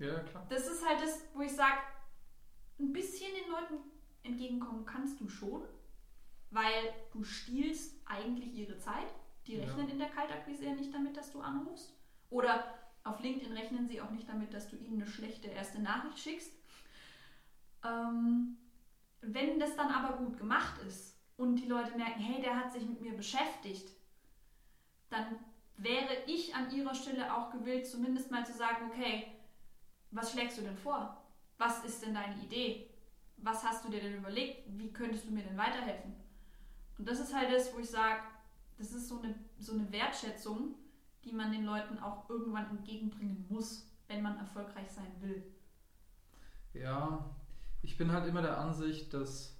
Ja, 0.00 0.18
klar. 0.18 0.44
Das 0.48 0.66
ist 0.66 0.84
halt 0.84 1.00
das, 1.00 1.24
wo 1.32 1.42
ich 1.42 1.52
sage, 1.52 1.78
ein 2.80 2.92
bisschen 2.92 3.30
den 3.40 3.52
Leuten 3.52 3.74
entgegenkommen 4.24 4.84
kannst 4.84 5.20
du 5.20 5.28
schon, 5.28 5.62
weil 6.50 6.92
du 7.12 7.22
stiehlst 7.22 7.94
eigentlich 8.04 8.52
ihre 8.52 8.76
Zeit. 8.78 9.06
Die 9.46 9.60
rechnen 9.60 9.86
ja. 9.86 9.92
in 9.92 10.00
der 10.00 10.10
Kaltakquise 10.10 10.64
ja 10.64 10.74
nicht 10.74 10.92
damit, 10.92 11.16
dass 11.16 11.30
du 11.30 11.40
anrufst. 11.40 11.96
Oder 12.30 12.64
auf 13.04 13.20
LinkedIn 13.20 13.52
rechnen 13.52 13.86
sie 13.86 14.00
auch 14.00 14.10
nicht 14.10 14.28
damit, 14.28 14.52
dass 14.52 14.68
du 14.68 14.74
ihnen 14.74 15.00
eine 15.00 15.06
schlechte 15.08 15.46
erste 15.46 15.80
Nachricht 15.80 16.18
schickst. 16.18 16.52
Ähm, 17.84 18.56
wenn 19.20 19.60
das 19.60 19.76
dann 19.76 19.92
aber 19.92 20.16
gut 20.16 20.36
gemacht 20.36 20.82
ist 20.82 21.11
und 21.42 21.56
die 21.56 21.66
Leute 21.66 21.96
merken, 21.96 22.20
hey, 22.20 22.40
der 22.40 22.56
hat 22.56 22.72
sich 22.72 22.84
mit 22.86 23.00
mir 23.00 23.16
beschäftigt, 23.16 23.90
dann 25.10 25.26
wäre 25.76 26.16
ich 26.26 26.54
an 26.54 26.70
ihrer 26.70 26.94
Stelle 26.94 27.34
auch 27.34 27.50
gewillt, 27.50 27.86
zumindest 27.86 28.30
mal 28.30 28.46
zu 28.46 28.52
sagen, 28.52 28.90
okay, 28.90 29.26
was 30.10 30.32
schlägst 30.32 30.58
du 30.58 30.62
denn 30.62 30.76
vor? 30.76 31.22
Was 31.58 31.84
ist 31.84 32.04
denn 32.04 32.14
deine 32.14 32.42
Idee? 32.42 32.92
was 33.42 33.64
hast 33.64 33.84
du 33.84 33.90
dir 33.90 34.00
denn 34.00 34.16
überlegt? 34.16 34.64
Wie 34.78 34.92
könntest 34.92 35.26
du 35.26 35.32
mir 35.32 35.42
denn 35.42 35.56
weiterhelfen? 35.56 36.14
Und 36.98 37.08
das 37.08 37.20
ist 37.20 37.34
halt 37.34 37.52
das, 37.52 37.74
wo 37.74 37.80
ich 37.80 37.90
sage, 37.90 38.20
das 38.78 38.92
ist 38.92 39.08
so 39.08 39.20
eine, 39.20 39.34
so 39.58 39.72
eine 39.72 39.90
Wertschätzung, 39.90 40.76
die 41.24 41.32
man 41.32 41.52
den 41.52 41.64
Leuten 41.64 41.98
auch 41.98 42.28
irgendwann 42.30 42.70
entgegenbringen 42.70 43.46
muss, 43.48 43.90
wenn 44.08 44.22
man 44.22 44.38
erfolgreich 44.38 44.90
sein 44.90 45.12
will. 45.20 45.42
Ja, 46.72 47.30
Ich 47.84 47.98
bin 47.98 48.12
halt 48.12 48.28
immer 48.28 48.42
der 48.42 48.58
Ansicht, 48.58 49.12
dass 49.12 49.51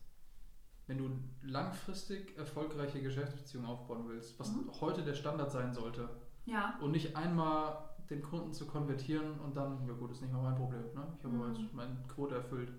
wenn 0.87 0.99
du 0.99 1.11
langfristig 1.43 2.37
erfolgreiche 2.37 3.01
Geschäftsbeziehungen 3.01 3.69
aufbauen 3.71 4.09
willst, 4.09 4.39
was 4.39 4.53
Mhm. 4.53 4.71
heute 4.81 5.03
der 5.03 5.15
Standard 5.15 5.51
sein 5.53 5.73
sollte, 5.73 6.09
Ja. 6.45 6.77
und 6.81 6.91
nicht 6.93 7.17
einmal 7.17 7.89
den 8.11 8.23
Kunden 8.23 8.53
zu 8.53 8.67
konvertieren 8.67 9.39
und 9.41 9.57
dann, 9.57 9.87
ja 9.87 9.95
gut, 9.95 10.11
ist 10.11 10.21
nicht 10.23 10.33
mal 10.33 10.43
mein 10.43 10.57
Problem, 10.57 10.83
ne? 10.95 11.07
ich 11.19 11.25
habe 11.25 11.35
Mhm. 11.37 11.69
meine 11.73 11.97
Quote 12.09 12.35
erfüllt, 12.35 12.73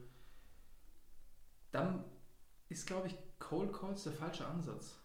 dann 1.72 2.04
ist, 2.70 2.86
glaube 2.88 3.08
ich, 3.08 3.16
Cold 3.39 3.74
Calls 3.74 4.04
der 4.04 4.13
falsche 4.13 4.46
Ansatz. 4.46 5.00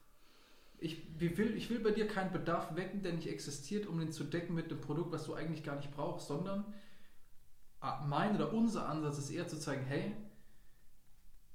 Ich 0.81 1.19
will, 1.19 1.57
ich 1.57 1.71
will 1.71 1.81
bei 1.81 1.91
dir 1.91 2.07
keinen 2.07 2.31
Bedarf 2.33 2.75
wecken, 2.77 3.03
der 3.03 3.13
nicht 3.15 3.27
existiert, 3.29 3.87
um 3.87 3.99
den 3.99 4.13
zu 4.13 4.23
decken 4.25 4.55
mit 4.55 4.71
dem 4.71 4.81
Produkt, 4.81 5.13
was 5.13 5.25
du 5.25 5.35
eigentlich 5.35 5.65
gar 5.65 5.77
nicht 5.77 5.91
brauchst, 5.93 6.29
sondern 6.29 6.73
ah, 7.81 8.05
mein 8.07 8.37
oder 8.37 8.53
unser 8.53 8.89
Ansatz 8.89 9.19
ist 9.19 9.31
eher 9.31 9.49
zu 9.49 9.59
zeigen, 9.59 9.85
hey, 9.87 10.15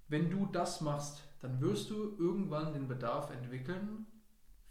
wenn 0.09 0.29
du 0.29 0.45
das 0.47 0.81
machst, 0.81 1.23
dann 1.43 1.59
wirst 1.59 1.89
du 1.89 2.15
irgendwann 2.17 2.73
den 2.73 2.87
Bedarf 2.87 3.29
entwickeln, 3.29 4.07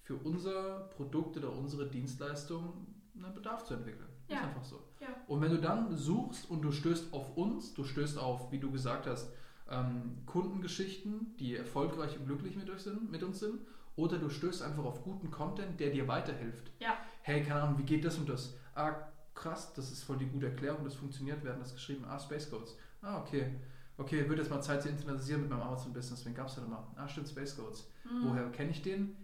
für 0.00 0.16
unser 0.16 0.88
Produkt 0.96 1.36
oder 1.36 1.52
unsere 1.52 1.86
Dienstleistung 1.86 2.86
einen 3.14 3.34
Bedarf 3.34 3.64
zu 3.64 3.74
entwickeln. 3.74 4.08
Ja. 4.26 4.36
Ist 4.36 4.42
einfach 4.44 4.64
so. 4.64 4.88
Ja. 4.98 5.08
Und 5.26 5.42
wenn 5.42 5.50
du 5.50 5.60
dann 5.60 5.94
suchst 5.94 6.48
und 6.50 6.62
du 6.62 6.72
stößt 6.72 7.12
auf 7.12 7.36
uns, 7.36 7.74
du 7.74 7.84
stößt 7.84 8.18
auf, 8.18 8.50
wie 8.50 8.58
du 8.58 8.70
gesagt 8.72 9.06
hast, 9.06 9.34
ähm, 9.68 10.22
Kundengeschichten, 10.24 11.36
die 11.36 11.56
erfolgreich 11.56 12.18
und 12.18 12.24
glücklich 12.24 12.56
mit, 12.56 12.70
euch 12.70 12.80
sind, 12.80 13.12
mit 13.12 13.22
uns 13.22 13.40
sind, 13.40 13.60
oder 13.94 14.18
du 14.18 14.30
stößt 14.30 14.62
einfach 14.62 14.84
auf 14.84 15.04
guten 15.04 15.30
Content, 15.30 15.78
der 15.78 15.90
dir 15.90 16.08
weiterhilft. 16.08 16.72
Ja. 16.80 16.96
Hey, 17.20 17.42
keine 17.42 17.62
Ahnung, 17.62 17.78
wie 17.78 17.84
geht 17.84 18.06
das 18.06 18.16
und 18.16 18.30
das? 18.30 18.56
Ah, 18.74 18.94
krass, 19.34 19.74
das 19.74 19.92
ist 19.92 20.04
voll 20.04 20.16
die 20.16 20.26
gute 20.26 20.46
Erklärung, 20.46 20.84
das 20.84 20.94
funktioniert. 20.94 21.44
Wir 21.44 21.50
hatten 21.50 21.60
das 21.60 21.74
geschrieben. 21.74 22.06
Ah, 22.06 22.18
Space 22.18 22.50
Codes. 22.50 22.78
Ah, 23.02 23.20
okay. 23.20 23.60
Okay, 23.98 24.28
wird 24.28 24.38
jetzt 24.38 24.50
mal 24.50 24.60
Zeit 24.60 24.82
zu 24.82 24.88
internalisieren 24.88 25.42
mit 25.42 25.50
meinem 25.50 25.62
Amazon-Business. 25.62 26.24
Wen 26.24 26.34
gab 26.34 26.48
es 26.48 26.54
denn 26.54 26.64
immer? 26.64 26.86
Ah, 26.96 27.06
stimmt, 27.06 27.28
Space 27.28 27.56
Codes. 27.56 27.90
Mhm. 28.04 28.28
Woher 28.28 28.50
kenne 28.50 28.70
ich 28.70 28.82
den? 28.82 29.16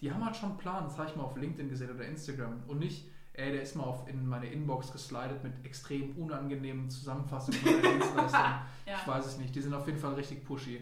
Die 0.00 0.10
haben 0.10 0.24
halt 0.24 0.36
schon 0.36 0.50
einen 0.50 0.58
Plan, 0.58 0.84
das 0.84 0.96
habe 0.96 1.10
ich 1.10 1.16
mal 1.16 1.24
auf 1.24 1.36
LinkedIn 1.36 1.68
gesehen 1.68 1.94
oder 1.94 2.06
Instagram. 2.06 2.62
Und 2.66 2.78
nicht, 2.78 3.06
ey, 3.34 3.52
der 3.52 3.62
ist 3.62 3.76
mal 3.76 3.84
auf, 3.84 4.08
in 4.08 4.26
meine 4.26 4.50
Inbox 4.50 4.92
geslidet 4.92 5.44
mit 5.44 5.64
extrem 5.64 6.16
unangenehmen 6.16 6.88
Zusammenfassungen 6.88 7.60
meiner 7.64 7.82
Dienstleistung. 7.82 8.40
Ja. 8.86 8.96
Ich 8.96 9.06
weiß 9.06 9.24
es 9.24 9.38
nicht. 9.38 9.54
Die 9.54 9.60
sind 9.60 9.72
auf 9.72 9.86
jeden 9.86 10.00
Fall 10.00 10.14
richtig 10.14 10.44
pushy. 10.44 10.80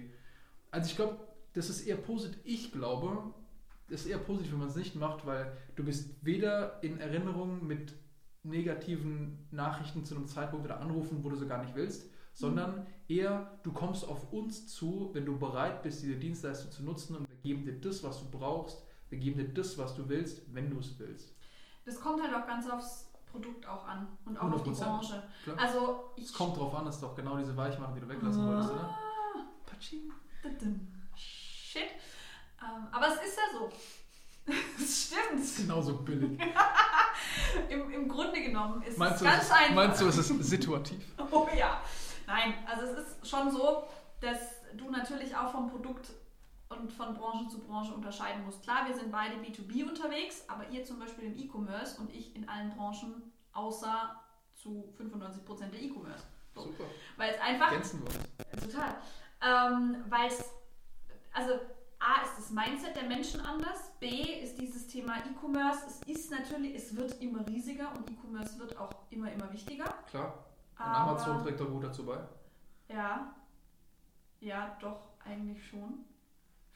Also 0.70 0.88
ich 0.88 0.96
glaube, 0.96 1.18
das 1.52 1.68
ist 1.68 1.86
eher 1.86 1.96
positiv. 1.96 2.40
Ich 2.44 2.72
glaube, 2.72 3.34
das 3.90 4.02
ist 4.02 4.06
eher 4.06 4.18
positiv, 4.18 4.52
wenn 4.52 4.60
man 4.60 4.68
es 4.68 4.76
nicht 4.76 4.96
macht, 4.96 5.26
weil 5.26 5.56
du 5.76 5.84
bist 5.84 6.24
weder 6.24 6.82
in 6.82 7.00
Erinnerung 7.00 7.66
mit 7.66 7.92
negativen 8.44 9.46
Nachrichten 9.50 10.04
zu 10.04 10.14
einem 10.14 10.26
Zeitpunkt 10.26 10.64
oder 10.64 10.80
Anrufen, 10.80 11.22
wo 11.22 11.28
du 11.28 11.36
so 11.36 11.46
gar 11.46 11.62
nicht 11.62 11.74
willst, 11.74 12.08
sondern 12.38 12.86
eher 13.08 13.58
du 13.64 13.72
kommst 13.72 14.06
auf 14.06 14.32
uns 14.32 14.68
zu, 14.68 15.10
wenn 15.12 15.26
du 15.26 15.36
bereit 15.38 15.82
bist, 15.82 16.02
diese 16.02 16.14
Dienstleistung 16.14 16.70
zu 16.70 16.84
nutzen 16.84 17.16
und 17.16 17.28
wir 17.28 17.36
geben 17.38 17.64
dir 17.64 17.72
das, 17.80 18.04
was 18.04 18.20
du 18.20 18.30
brauchst, 18.30 18.80
wir 19.10 19.18
geben 19.18 19.38
dir 19.38 19.48
das, 19.48 19.76
was 19.76 19.96
du 19.96 20.08
willst, 20.08 20.42
wenn 20.54 20.70
du 20.70 20.78
es 20.78 20.96
willst. 21.00 21.34
Das 21.84 22.00
kommt 22.00 22.22
halt 22.22 22.32
auch 22.34 22.46
ganz 22.46 22.70
aufs 22.70 23.10
Produkt 23.26 23.66
auch 23.66 23.84
an 23.88 24.06
und 24.24 24.38
auch 24.38 24.52
auf 24.52 24.62
die 24.62 24.70
100%, 24.70 24.84
Branche. 24.84 25.22
klar. 25.42 25.56
Also 25.58 26.10
Es 26.16 26.32
kommt 26.32 26.56
drauf 26.56 26.72
an, 26.76 26.84
das 26.84 26.94
ist 26.96 27.02
doch 27.02 27.16
genau 27.16 27.36
diese 27.38 27.56
Weichmacher, 27.56 27.94
die 27.94 28.00
du 28.00 28.08
weglassen 28.08 28.46
wolltest, 28.46 28.70
oder? 28.70 28.94
Patsching. 29.66 30.12
Shit. 31.16 31.82
Ähm, 32.62 32.86
aber 32.92 33.08
es 33.08 33.14
ist 33.28 33.36
ja 33.36 33.58
so. 33.58 33.68
Es 34.80 35.06
stimmt. 35.08 35.56
Genauso 35.56 35.96
billig. 35.98 36.38
Im, 37.68 37.90
Im 37.90 38.08
Grunde 38.08 38.40
genommen 38.42 38.80
ist 38.82 38.96
Meinst 38.96 39.16
es 39.16 39.18
du, 39.20 39.24
ganz 39.26 39.42
ist, 39.42 39.52
einfach. 39.52 39.74
meinst 39.74 40.00
du, 40.00 40.06
es 40.06 40.16
ist 40.18 40.28
situativ? 40.44 41.04
Oh 41.30 41.46
ja. 41.56 41.80
Nein, 42.28 42.52
also 42.66 42.84
es 42.84 42.98
ist 42.98 43.26
schon 43.26 43.50
so, 43.50 43.84
dass 44.20 44.38
du 44.76 44.90
natürlich 44.90 45.34
auch 45.34 45.50
vom 45.50 45.70
Produkt 45.70 46.10
und 46.68 46.92
von 46.92 47.14
Branche 47.14 47.48
zu 47.48 47.58
Branche 47.60 47.94
unterscheiden 47.94 48.44
musst. 48.44 48.62
Klar, 48.62 48.86
wir 48.86 48.94
sind 48.94 49.10
beide 49.10 49.36
B2B 49.36 49.88
unterwegs, 49.88 50.44
aber 50.46 50.68
ihr 50.68 50.84
zum 50.84 50.98
Beispiel 50.98 51.24
im 51.24 51.38
E-Commerce 51.38 51.98
und 51.98 52.14
ich 52.14 52.36
in 52.36 52.46
allen 52.46 52.76
Branchen, 52.76 53.32
außer 53.54 54.20
zu 54.54 54.92
95% 54.98 55.70
der 55.70 55.80
E-Commerce. 55.80 56.24
So. 56.54 56.64
Super. 56.64 56.84
Weil 57.16 57.34
es 57.34 57.40
einfach 57.40 57.68
Ergänzen 57.68 58.02
wir. 58.02 58.60
Total. 58.60 58.96
Ähm, 59.40 60.04
Weil 60.10 60.28
es, 60.28 60.44
also 61.32 61.52
A 61.98 62.22
ist 62.24 62.36
das 62.36 62.50
Mindset 62.50 62.94
der 62.94 63.04
Menschen 63.04 63.40
anders, 63.40 63.92
B 64.00 64.08
ist 64.42 64.60
dieses 64.60 64.86
Thema 64.86 65.16
E-Commerce, 65.16 65.86
es 65.86 66.02
ist 66.02 66.30
natürlich, 66.30 66.74
es 66.74 66.94
wird 66.94 67.22
immer 67.22 67.46
riesiger 67.46 67.90
und 67.96 68.10
E-Commerce 68.10 68.58
wird 68.58 68.76
auch 68.76 68.90
immer, 69.08 69.32
immer 69.32 69.50
wichtiger. 69.50 69.94
Klar. 70.10 70.44
Und 70.78 70.84
Aber- 70.84 71.10
Amazon 71.10 71.42
trägt 71.42 71.60
da 71.60 71.64
gut 71.64 71.84
dazu 71.84 72.06
bei. 72.06 72.18
Ja, 72.88 73.34
ja, 74.40 74.76
doch, 74.80 75.08
eigentlich 75.24 75.66
schon. 75.68 76.04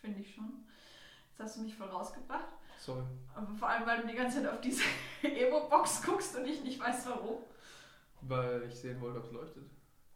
Finde 0.00 0.20
ich 0.20 0.34
schon. 0.34 0.64
Jetzt 1.30 1.40
hast 1.40 1.56
du 1.56 1.62
mich 1.62 1.74
voll 1.76 1.88
rausgebracht. 1.88 2.48
Sorry. 2.78 3.02
Aber 3.34 3.54
vor 3.54 3.68
allem, 3.68 3.86
weil 3.86 4.00
du 4.02 4.08
die 4.08 4.14
ganze 4.16 4.42
Zeit 4.42 4.52
auf 4.52 4.60
diese 4.60 4.82
Ebo-Box 5.22 6.02
guckst 6.02 6.36
und 6.36 6.44
ich 6.46 6.62
nicht 6.64 6.80
weiß 6.80 7.06
warum. 7.06 7.36
Weil 8.22 8.64
ich 8.64 8.74
sehen 8.74 9.00
wollte, 9.00 9.18
ob 9.20 9.24
es 9.26 9.32
leuchtet. 9.32 9.64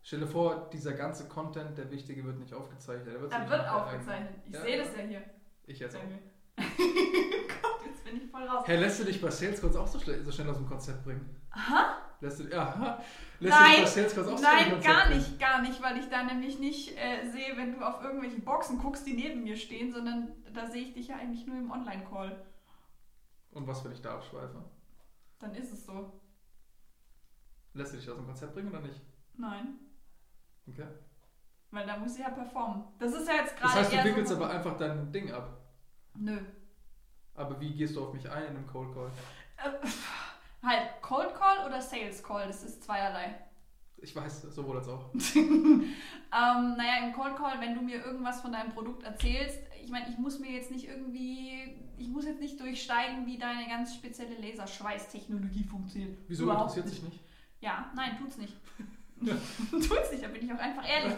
Stell 0.03 0.21
dir 0.21 0.27
vor, 0.27 0.69
dieser 0.73 0.93
ganze 0.93 1.29
Content, 1.29 1.79
der 1.79 1.91
wichtige, 1.91 2.25
wird 2.25 2.39
nicht 2.39 2.53
aufgezeichnet. 2.53 3.07
Der 3.07 3.21
wird, 3.21 3.33
nicht 3.33 3.51
wird 3.51 3.69
aufgezeichnet. 3.69 4.35
Ich 4.45 4.53
Ja, 4.55 4.61
sehe 4.63 4.77
ja. 4.79 4.85
das 4.85 4.97
ja 4.97 5.03
hier. 5.03 5.23
Ich 5.67 5.79
jetzt 5.79 5.97
auch. 5.97 6.01
Gott, 6.57 7.87
jetzt 7.87 8.05
bin 8.05 8.17
ich 8.17 8.31
voll 8.31 8.43
raus. 8.47 8.65
Hey, 8.67 8.77
lässt 8.79 9.01
du 9.01 9.05
dich 9.05 9.21
bei 9.21 9.31
Sales 9.31 9.61
Calls 9.61 9.77
auch 9.77 9.87
so, 9.87 9.99
schnell- 9.99 10.25
so 10.25 10.31
schnell 10.33 10.49
aus 10.51 10.57
dem 10.59 10.67
Konzept 10.69 11.05
bringen? 11.05 11.37
Aha. 11.51 11.99
Lässt 12.21 12.41
du, 12.41 12.59
aha. 12.59 13.03
lässt 13.41 13.59
Nein, 13.59 13.83
du 13.83 13.89
schnell 13.89 14.07
aus 14.35 14.41
Nein, 14.41 14.81
gar 14.81 15.09
nicht, 15.11 15.39
gar 15.39 15.61
nicht, 15.61 15.83
weil 15.83 15.99
ich 15.99 16.09
da 16.09 16.23
nämlich 16.23 16.59
nicht 16.59 16.97
äh, 16.97 17.29
sehe, 17.31 17.57
wenn 17.57 17.73
du 17.79 17.87
auf 17.87 18.03
irgendwelche 18.03 18.41
Boxen 18.41 18.79
guckst, 18.79 19.07
die 19.07 19.13
neben 19.13 19.43
mir 19.43 19.57
stehen, 19.57 19.93
sondern 19.93 20.33
da 20.55 20.67
sehe 20.67 20.83
ich 20.83 20.95
dich 20.95 21.09
ja 21.09 21.17
eigentlich 21.17 21.47
nur 21.47 21.59
im 21.59 21.71
Online-Call. 21.71 22.45
Und 23.51 23.67
was, 23.67 23.85
wenn 23.85 23.93
ich 23.93 24.01
da 24.01 24.15
abschweife? 24.15 24.65
Dann 25.39 25.55
ist 25.55 25.73
es 25.73 25.85
so. 25.85 26.21
Lässt 27.75 27.93
du 27.93 27.97
dich 27.99 28.09
aus 28.09 28.17
dem 28.17 28.27
Konzept 28.27 28.55
bringen 28.55 28.71
oder 28.71 28.81
nicht? 28.81 29.01
Nein, 29.37 29.79
Okay. 30.69 30.87
weil 31.71 31.87
da 31.87 31.97
muss 31.99 32.15
ich 32.17 32.23
ja 32.23 32.31
performen. 32.31 32.85
Das 32.99 33.13
ist 33.13 33.29
ja 33.29 33.35
jetzt 33.35 33.57
gerade 33.57 33.79
Das 33.79 33.93
heißt, 33.93 33.93
du 33.93 34.05
wickelst 34.09 34.31
so... 34.31 34.37
aber 34.37 34.51
einfach 34.51 34.77
dein 34.77 35.13
Ding 35.13 35.31
ab. 35.31 35.61
Nö. 36.15 36.39
Aber 37.35 37.61
wie 37.61 37.73
gehst 37.75 37.95
du 37.95 38.05
auf 38.05 38.13
mich 38.15 38.29
ein 38.29 38.43
in 38.45 38.49
einem 38.57 38.67
Cold 38.67 38.93
Call? 38.95 39.11
Halt, 40.67 41.01
Cold 41.01 41.35
Call 41.35 41.67
oder 41.67 41.81
Sales 41.81 42.23
Call, 42.23 42.47
das 42.47 42.63
ist 42.65 42.83
zweierlei. 42.85 43.35
Ich 43.99 44.15
weiß, 44.15 44.43
sowohl 44.43 44.77
als 44.79 44.89
auch. 44.89 45.11
Ähm, 46.33 46.75
naja, 46.77 47.07
im 47.07 47.13
Cold 47.15 47.37
Call, 47.37 47.61
wenn 47.61 47.75
du 47.75 47.81
mir 47.81 48.05
irgendwas 48.05 48.41
von 48.41 48.53
deinem 48.53 48.73
Produkt 48.73 49.05
erzählst, 49.05 49.61
ich 49.83 49.91
meine, 49.91 50.09
ich 50.11 50.19
muss 50.19 50.39
mir 50.41 50.51
jetzt 50.51 50.71
nicht 50.73 50.87
irgendwie, 50.87 51.77
ich 51.97 52.09
muss 52.09 52.27
jetzt 52.27 52.41
nicht 52.41 52.61
durchsteigen, 52.61 53.25
wie 53.27 53.39
deine 53.39 53.67
ganz 53.69 53.95
spezielle 53.95 54.35
Laserschweißtechnologie 54.35 55.65
funktioniert. 55.65 56.19
Wieso 56.27 56.43
Überhaupt 56.43 56.77
interessiert 56.77 56.89
sich 56.89 57.03
nicht? 57.05 57.21
Ja, 57.61 57.91
nein, 57.95 58.19
tut's 58.19 58.37
nicht. 58.37 58.55
tut's 59.71 60.11
nicht, 60.13 60.25
da 60.25 60.29
bin 60.29 60.45
ich 60.45 60.53
auch 60.53 60.59
einfach 60.59 60.87
ehrlich. 60.87 61.15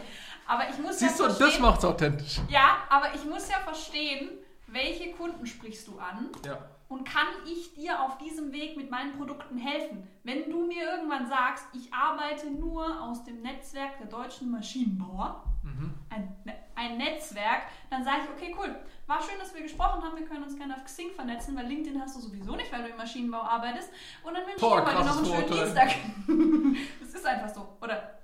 Aber 0.46 0.68
ich 0.68 0.78
muss 0.78 0.98
Siehst 0.98 1.18
du, 1.18 1.24
ja 1.24 1.28
das 1.30 1.38
verstehen, 1.38 1.62
macht's 1.62 1.84
authentisch. 1.84 2.40
ja, 2.48 2.78
aber 2.90 3.14
ich 3.14 3.24
muss 3.24 3.48
ja 3.48 3.58
verstehen, 3.61 4.30
welche 4.66 5.12
Kunden 5.12 5.46
sprichst 5.46 5.88
du 5.88 5.98
an 5.98 6.28
Ja. 6.44 6.68
Und 6.88 7.05
kann 7.05 7.27
ich 7.46 7.74
dir 7.74 8.03
auf 8.03 8.16
diesem 8.18 8.53
Weg 8.53 8.77
mit 8.77 8.90
meinen 8.90 9.12
Produkten 9.16 9.59
helfen? 9.59 10.07
Wenn 10.24 10.51
du 10.51 10.66
mir 10.66 10.83
irgendwann 10.90 11.29
sagst, 11.29 11.66
ich 11.74 11.92
arbeite 11.92 12.51
nur 12.51 13.03
aus 13.03 13.24
dem 13.24 13.42
Netzwerk 13.42 13.98
der 13.98 14.07
deutschen 14.07 14.51
Maschinenbauer, 14.51 15.44
Mhm. 15.62 15.92
ein, 16.09 16.37
Ne- 16.44 16.55
ein 16.77 16.96
Netzwerk, 16.96 17.62
dann 17.90 18.05
sage 18.05 18.18
ich, 18.24 18.31
okay, 18.31 18.57
cool, 18.59 18.74
war 19.07 19.20
schön, 19.20 19.38
dass 19.38 19.53
wir 19.55 19.61
gesprochen 19.62 20.03
haben, 20.03 20.16
wir 20.16 20.24
können 20.24 20.44
uns 20.44 20.57
gerne 20.57 20.74
auf 20.77 20.85
Xing 20.85 21.11
vernetzen, 21.11 21.57
weil 21.57 21.66
LinkedIn 21.66 22.01
hast 22.01 22.16
du 22.16 22.20
sowieso 22.20 22.55
nicht, 22.57 22.72
weil 22.72 22.85
du 22.85 22.88
im 22.88 22.96
Maschinenbau 22.96 23.42
arbeitest. 23.42 23.90
Und 24.22 24.35
dann 24.35 24.44
wünsche 24.46 24.57
ich 24.57 24.62
dir 24.62 24.70
heute 24.70 24.85
noch 25.05 25.16
einen 25.16 25.27
schönen 25.27 25.48
Vorurteil. 25.48 25.64
Dienstag. 25.64 25.88
das 27.01 27.09
ist 27.14 27.27
einfach 27.27 27.48
so. 27.48 27.68
Oder 27.83 28.18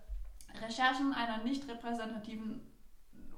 Recherchen 0.62 1.12
einer 1.12 1.38
nicht 1.42 1.68
repräsentativen 1.68 2.61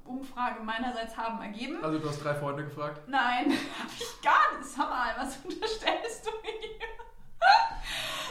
Umfrage 0.07 0.61
meinerseits 0.61 1.15
haben 1.17 1.41
ergeben. 1.41 1.83
Also 1.83 1.99
du 1.99 2.07
hast 2.07 2.23
drei 2.23 2.33
Freunde 2.33 2.65
gefragt. 2.65 3.01
Nein, 3.07 3.45
habe 3.79 3.91
ich 3.97 4.21
gar 4.21 4.57
nicht. 4.57 4.69
Sag 4.69 4.89
mal, 4.89 5.13
was 5.17 5.37
unterstellst 5.43 6.25
du 6.25 6.31
mir? 6.41 6.77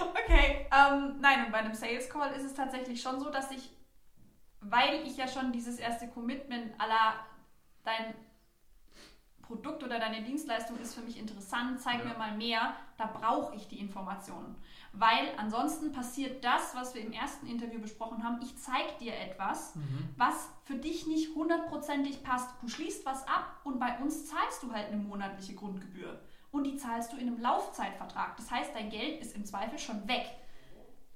okay, 0.01 0.67
ähm, 0.73 1.17
nein, 1.21 1.47
und 1.47 1.53
bei 1.53 1.59
einem 1.59 1.75
Sales 1.75 2.09
Call 2.11 2.33
ist 2.33 2.45
es 2.45 2.55
tatsächlich 2.55 3.01
schon 3.01 3.21
so, 3.21 3.31
dass 3.31 3.51
ich, 3.51 3.71
weil 4.61 5.03
ich 5.07 5.17
ja 5.17 5.29
schon 5.29 5.53
dieses 5.53 5.79
erste 5.79 6.09
Commitment 6.09 6.79
aller 6.79 7.15
dein 7.85 8.15
Produkt 9.47 9.83
oder 9.85 9.99
deine 9.99 10.23
Dienstleistung 10.23 10.79
ist 10.79 10.95
für 10.95 11.03
mich 11.03 11.19
interessant, 11.19 11.81
zeig 11.81 11.99
Ja. 12.05 12.11
mir 12.13 12.19
mal 12.19 12.37
mehr, 12.37 12.75
da 12.97 13.07
brauche 13.07 13.55
ich 13.55 13.69
die 13.69 13.79
Informationen. 13.79 14.55
Weil 14.93 15.29
ansonsten 15.37 15.93
passiert 15.93 16.45
das, 16.45 16.75
was 16.75 16.95
wir 16.95 17.03
im 17.03 17.13
ersten 17.13 17.47
Interview 17.47 17.81
besprochen 17.81 18.25
haben, 18.25 18.41
ich 18.43 18.57
zeige 18.57 18.93
dir 19.01 19.15
etwas, 19.15 19.75
Mhm. 19.77 20.09
was 20.17 20.49
für 20.65 20.75
dich 20.77 21.07
nicht 21.07 21.35
hundertprozentig 21.35 22.23
passt. 22.23 22.51
Du 22.63 22.69
schließt 22.69 23.05
was 23.07 23.27
ab 23.29 23.61
und 23.65 23.79
bei 23.79 23.99
uns 23.99 24.27
zahlst 24.27 24.63
du 24.63 24.73
halt 24.73 24.89
eine 24.89 24.97
monatliche 24.97 25.55
Grundgebühr. 25.55 26.21
Und 26.51 26.65
die 26.65 26.77
zahlst 26.77 27.13
du 27.13 27.17
in 27.17 27.29
einem 27.29 27.41
Laufzeitvertrag. 27.41 28.37
Das 28.37 28.51
heißt, 28.51 28.75
dein 28.75 28.89
Geld 28.91 29.21
ist 29.21 29.37
im 29.37 29.45
Zweifel 29.45 29.79
schon 29.79 30.09
weg. 30.09 30.27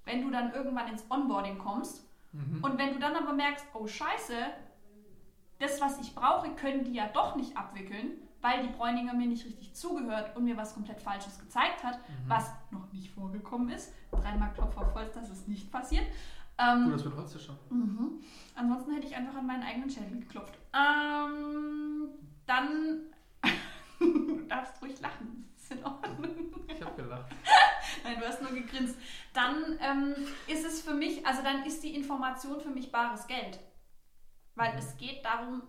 Wenn 0.05 0.23
du 0.23 0.31
dann 0.31 0.53
irgendwann 0.53 0.89
ins 0.89 1.05
Onboarding 1.11 1.59
kommst 1.59 2.05
Mhm. 2.33 2.63
Und 2.63 2.79
wenn 2.79 2.93
du 2.93 3.01
dann 3.01 3.17
aber 3.17 3.33
merkst, 3.33 3.67
oh 3.75 3.89
scheiße, 3.89 4.35
das, 5.61 5.81
was 5.81 6.01
ich 6.01 6.15
brauche, 6.15 6.51
können 6.57 6.83
die 6.85 6.95
ja 6.95 7.07
doch 7.09 7.37
nicht 7.37 7.57
abwickeln, 7.57 8.13
weil 8.41 8.63
die 8.67 8.73
Bräuninger 8.73 9.13
mir 9.13 9.27
nicht 9.29 9.45
richtig 9.45 9.75
zugehört 9.75 10.35
und 10.37 10.45
mir 10.45 10.57
was 10.57 10.75
komplett 10.75 11.01
Falsches 11.01 11.39
gezeigt 11.39 11.85
hat, 11.85 11.99
Mhm. 12.09 12.29
was 12.29 12.51
noch 12.71 12.91
nicht 12.93 13.11
vorgekommen 13.13 13.69
ist. 13.71 13.93
Dreimal 14.11 14.53
Klopf 14.55 14.77
auf 14.77 14.95
Holz, 14.95 15.13
dass 15.15 15.31
es 15.31 15.47
nicht 15.47 15.71
passiert. 15.71 16.07
Gut, 16.07 16.67
Ähm, 16.67 16.91
das 16.91 17.05
wird 17.05 17.17
Holz 17.17 17.43
schon. 17.43 17.57
mhm. 17.71 18.21
Ansonsten 18.55 18.93
hätte 18.95 19.07
ich 19.07 19.15
einfach 19.17 19.37
an 19.37 19.47
meinen 19.47 19.63
eigenen 19.63 19.89
Schädel 19.91 20.19
geklopft. 20.21 20.59
Ähm, 20.75 22.09
dann. 22.47 23.01
du 23.99 24.41
darfst 24.49 24.81
ruhig 24.83 25.01
lachen, 25.01 25.49
das 25.55 25.63
ist 25.65 25.73
in 25.73 25.85
Ordnung. 25.85 26.25
Ich 26.69 26.83
habe 26.83 27.03
gelacht. 27.03 27.31
Nein, 28.05 28.17
du 28.19 28.27
hast 28.27 28.41
nur 28.43 28.53
gegrinst. 28.53 28.97
Dann 29.35 29.79
ähm, 29.81 30.15
ist 30.49 30.65
es 30.65 30.81
für 30.83 30.95
mich, 30.95 31.27
also 31.27 31.43
dann 31.43 31.65
ist 31.65 31.83
die 31.83 31.95
Information 31.95 32.61
für 32.61 32.71
mich 32.71 32.91
bares 32.91 33.27
Geld. 33.27 33.59
Weil 34.61 34.73
Mhm. 34.75 34.79
es 34.79 34.97
geht 34.99 35.25
darum, 35.25 35.63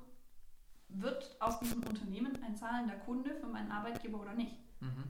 wird 0.89 1.37
aus 1.39 1.57
diesem 1.61 1.81
Unternehmen 1.83 2.43
ein 2.43 2.57
zahlender 2.57 2.95
Kunde 2.95 3.33
für 3.35 3.47
meinen 3.47 3.71
Arbeitgeber 3.71 4.19
oder 4.19 4.33
nicht? 4.33 4.57
Mhm. 4.81 5.05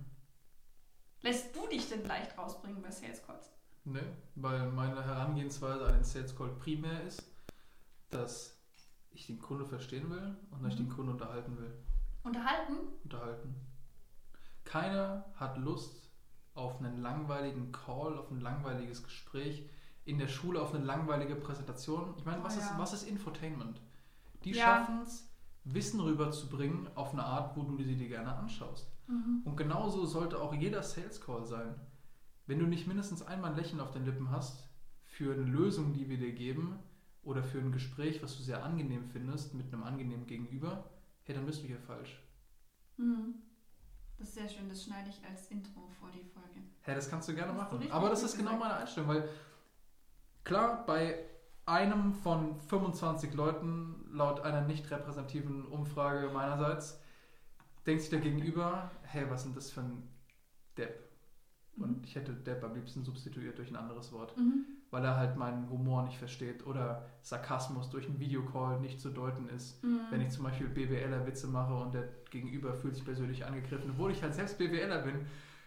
Lässt 1.21 1.55
du 1.55 1.65
dich 1.67 1.89
denn 1.89 2.05
leicht 2.05 2.37
rausbringen 2.37 2.79
bei 2.83 2.91
Sales 2.91 3.25
Calls? 3.25 3.49
Ne, 3.85 4.03
weil 4.35 4.69
meine 4.69 5.03
Herangehensweise 5.03 5.87
an 5.87 5.95
den 5.95 6.03
Sales 6.03 6.35
Call 6.35 6.49
primär 6.59 7.01
ist, 7.01 7.23
dass 8.11 8.55
ich 9.09 9.25
den 9.25 9.39
Kunde 9.39 9.65
verstehen 9.65 10.11
will 10.11 10.37
und 10.51 10.61
dass 10.61 10.73
ich 10.73 10.79
Mhm. 10.79 10.83
den 10.85 10.95
Kunden 10.95 11.11
unterhalten 11.13 11.57
will. 11.57 11.73
Unterhalten? 12.21 12.77
Unterhalten. 13.03 13.55
Keiner 14.63 15.25
hat 15.37 15.57
Lust 15.57 16.11
auf 16.53 16.77
einen 16.77 17.01
langweiligen 17.01 17.71
Call, 17.71 18.15
auf 18.19 18.29
ein 18.29 18.41
langweiliges 18.41 19.01
Gespräch, 19.01 19.67
in 20.05 20.17
der 20.17 20.27
Schule 20.27 20.61
auf 20.61 20.73
eine 20.73 20.83
langweilige 20.83 21.35
Präsentation. 21.35 22.13
Ich 22.17 22.25
meine, 22.25 22.41
Oh 22.41 22.43
was, 22.43 22.57
ist, 22.57 22.69
ja. 22.69 22.77
was 22.79 22.93
ist 22.93 23.03
Infotainment? 23.03 23.81
Die 24.43 24.51
Ja. 24.51 24.63
schaffen 24.65 25.01
es, 25.01 25.27
Wissen 25.63 25.99
rüberzubringen 25.99 26.89
auf 26.95 27.13
eine 27.13 27.23
Art, 27.23 27.55
wo 27.55 27.63
du 27.63 27.77
sie 27.83 27.95
dir 27.95 28.07
gerne 28.07 28.35
anschaust. 28.35 28.91
Mhm. 29.07 29.41
Und 29.45 29.55
genauso 29.57 30.05
sollte 30.05 30.39
auch 30.41 30.53
jeder 30.53 30.81
Sales 30.81 31.21
Call 31.21 31.45
sein. 31.45 31.75
Wenn 32.47 32.57
du 32.59 32.65
nicht 32.65 32.87
mindestens 32.87 33.21
einmal 33.21 33.51
ein 33.51 33.57
Lächeln 33.57 33.79
auf 33.79 33.91
den 33.91 34.05
Lippen 34.05 34.31
hast 34.31 34.67
für 35.03 35.33
eine 35.33 35.43
Lösung, 35.43 35.93
die 35.93 36.09
wir 36.09 36.17
dir 36.17 36.33
geben, 36.33 36.79
oder 37.23 37.43
für 37.43 37.59
ein 37.59 37.71
Gespräch, 37.71 38.23
was 38.23 38.35
du 38.37 38.43
sehr 38.43 38.63
angenehm 38.63 39.05
findest, 39.05 39.53
mit 39.53 39.71
einem 39.71 39.83
angenehmen 39.83 40.25
Gegenüber, 40.25 40.89
hey, 41.23 41.35
dann 41.35 41.45
bist 41.45 41.61
du 41.61 41.67
hier 41.67 41.79
falsch. 41.79 42.19
Mhm. 42.97 43.35
Das 44.17 44.29
ist 44.29 44.35
sehr 44.35 44.49
schön, 44.49 44.69
das 44.69 44.83
schneide 44.83 45.09
ich 45.09 45.23
als 45.27 45.49
Intro 45.49 45.87
vor 45.99 46.09
die 46.11 46.23
Folge. 46.23 46.61
Hey, 46.81 46.95
das 46.95 47.09
kannst 47.09 47.29
du 47.29 47.35
gerne 47.35 47.53
du 47.53 47.57
machen. 47.59 47.91
Aber 47.91 48.09
das 48.09 48.23
ist 48.23 48.37
genau 48.37 48.57
meine 48.57 48.75
Einstellung, 48.75 49.09
weil 49.09 49.29
klar, 50.43 50.85
bei 50.85 51.17
einem 51.65 52.13
von 52.13 52.59
25 52.59 53.33
Leuten, 53.33 54.05
laut 54.11 54.41
einer 54.41 54.61
nicht 54.61 54.89
repräsentativen 54.91 55.65
Umfrage 55.65 56.29
meinerseits, 56.29 56.99
denkt 57.85 58.01
sich 58.01 58.09
der 58.09 58.19
Gegenüber, 58.19 58.91
hey, 59.03 59.25
was 59.29 59.41
ist 59.41 59.45
denn 59.47 59.55
das 59.55 59.71
für 59.71 59.81
ein 59.81 60.03
Depp? 60.77 60.99
Und 61.77 62.05
ich 62.05 62.15
hätte 62.15 62.33
Depp 62.33 62.63
am 62.63 62.75
liebsten 62.75 63.03
substituiert 63.03 63.57
durch 63.57 63.69
ein 63.71 63.75
anderes 63.77 64.11
Wort, 64.11 64.35
Mhm. 64.37 64.65
weil 64.91 65.05
er 65.05 65.15
halt 65.15 65.37
meinen 65.37 65.69
Humor 65.69 66.03
nicht 66.03 66.17
versteht 66.17 66.67
oder 66.67 67.05
Sarkasmus 67.21 67.89
durch 67.89 68.07
einen 68.07 68.19
Videocall 68.19 68.79
nicht 68.81 68.99
zu 68.99 69.09
deuten 69.09 69.47
ist. 69.47 69.81
Mhm. 69.83 70.01
Wenn 70.09 70.21
ich 70.21 70.29
zum 70.31 70.43
Beispiel 70.43 70.67
BWLer-Witze 70.67 71.47
mache 71.47 71.73
und 71.73 71.93
der 71.93 72.09
Gegenüber 72.29 72.73
fühlt 72.73 72.95
sich 72.95 73.05
persönlich 73.05 73.45
angegriffen, 73.45 73.91
obwohl 73.91 74.11
ich 74.11 74.21
halt 74.21 74.35
selbst 74.35 74.57
BWLer 74.57 74.99
bin, 75.03 75.25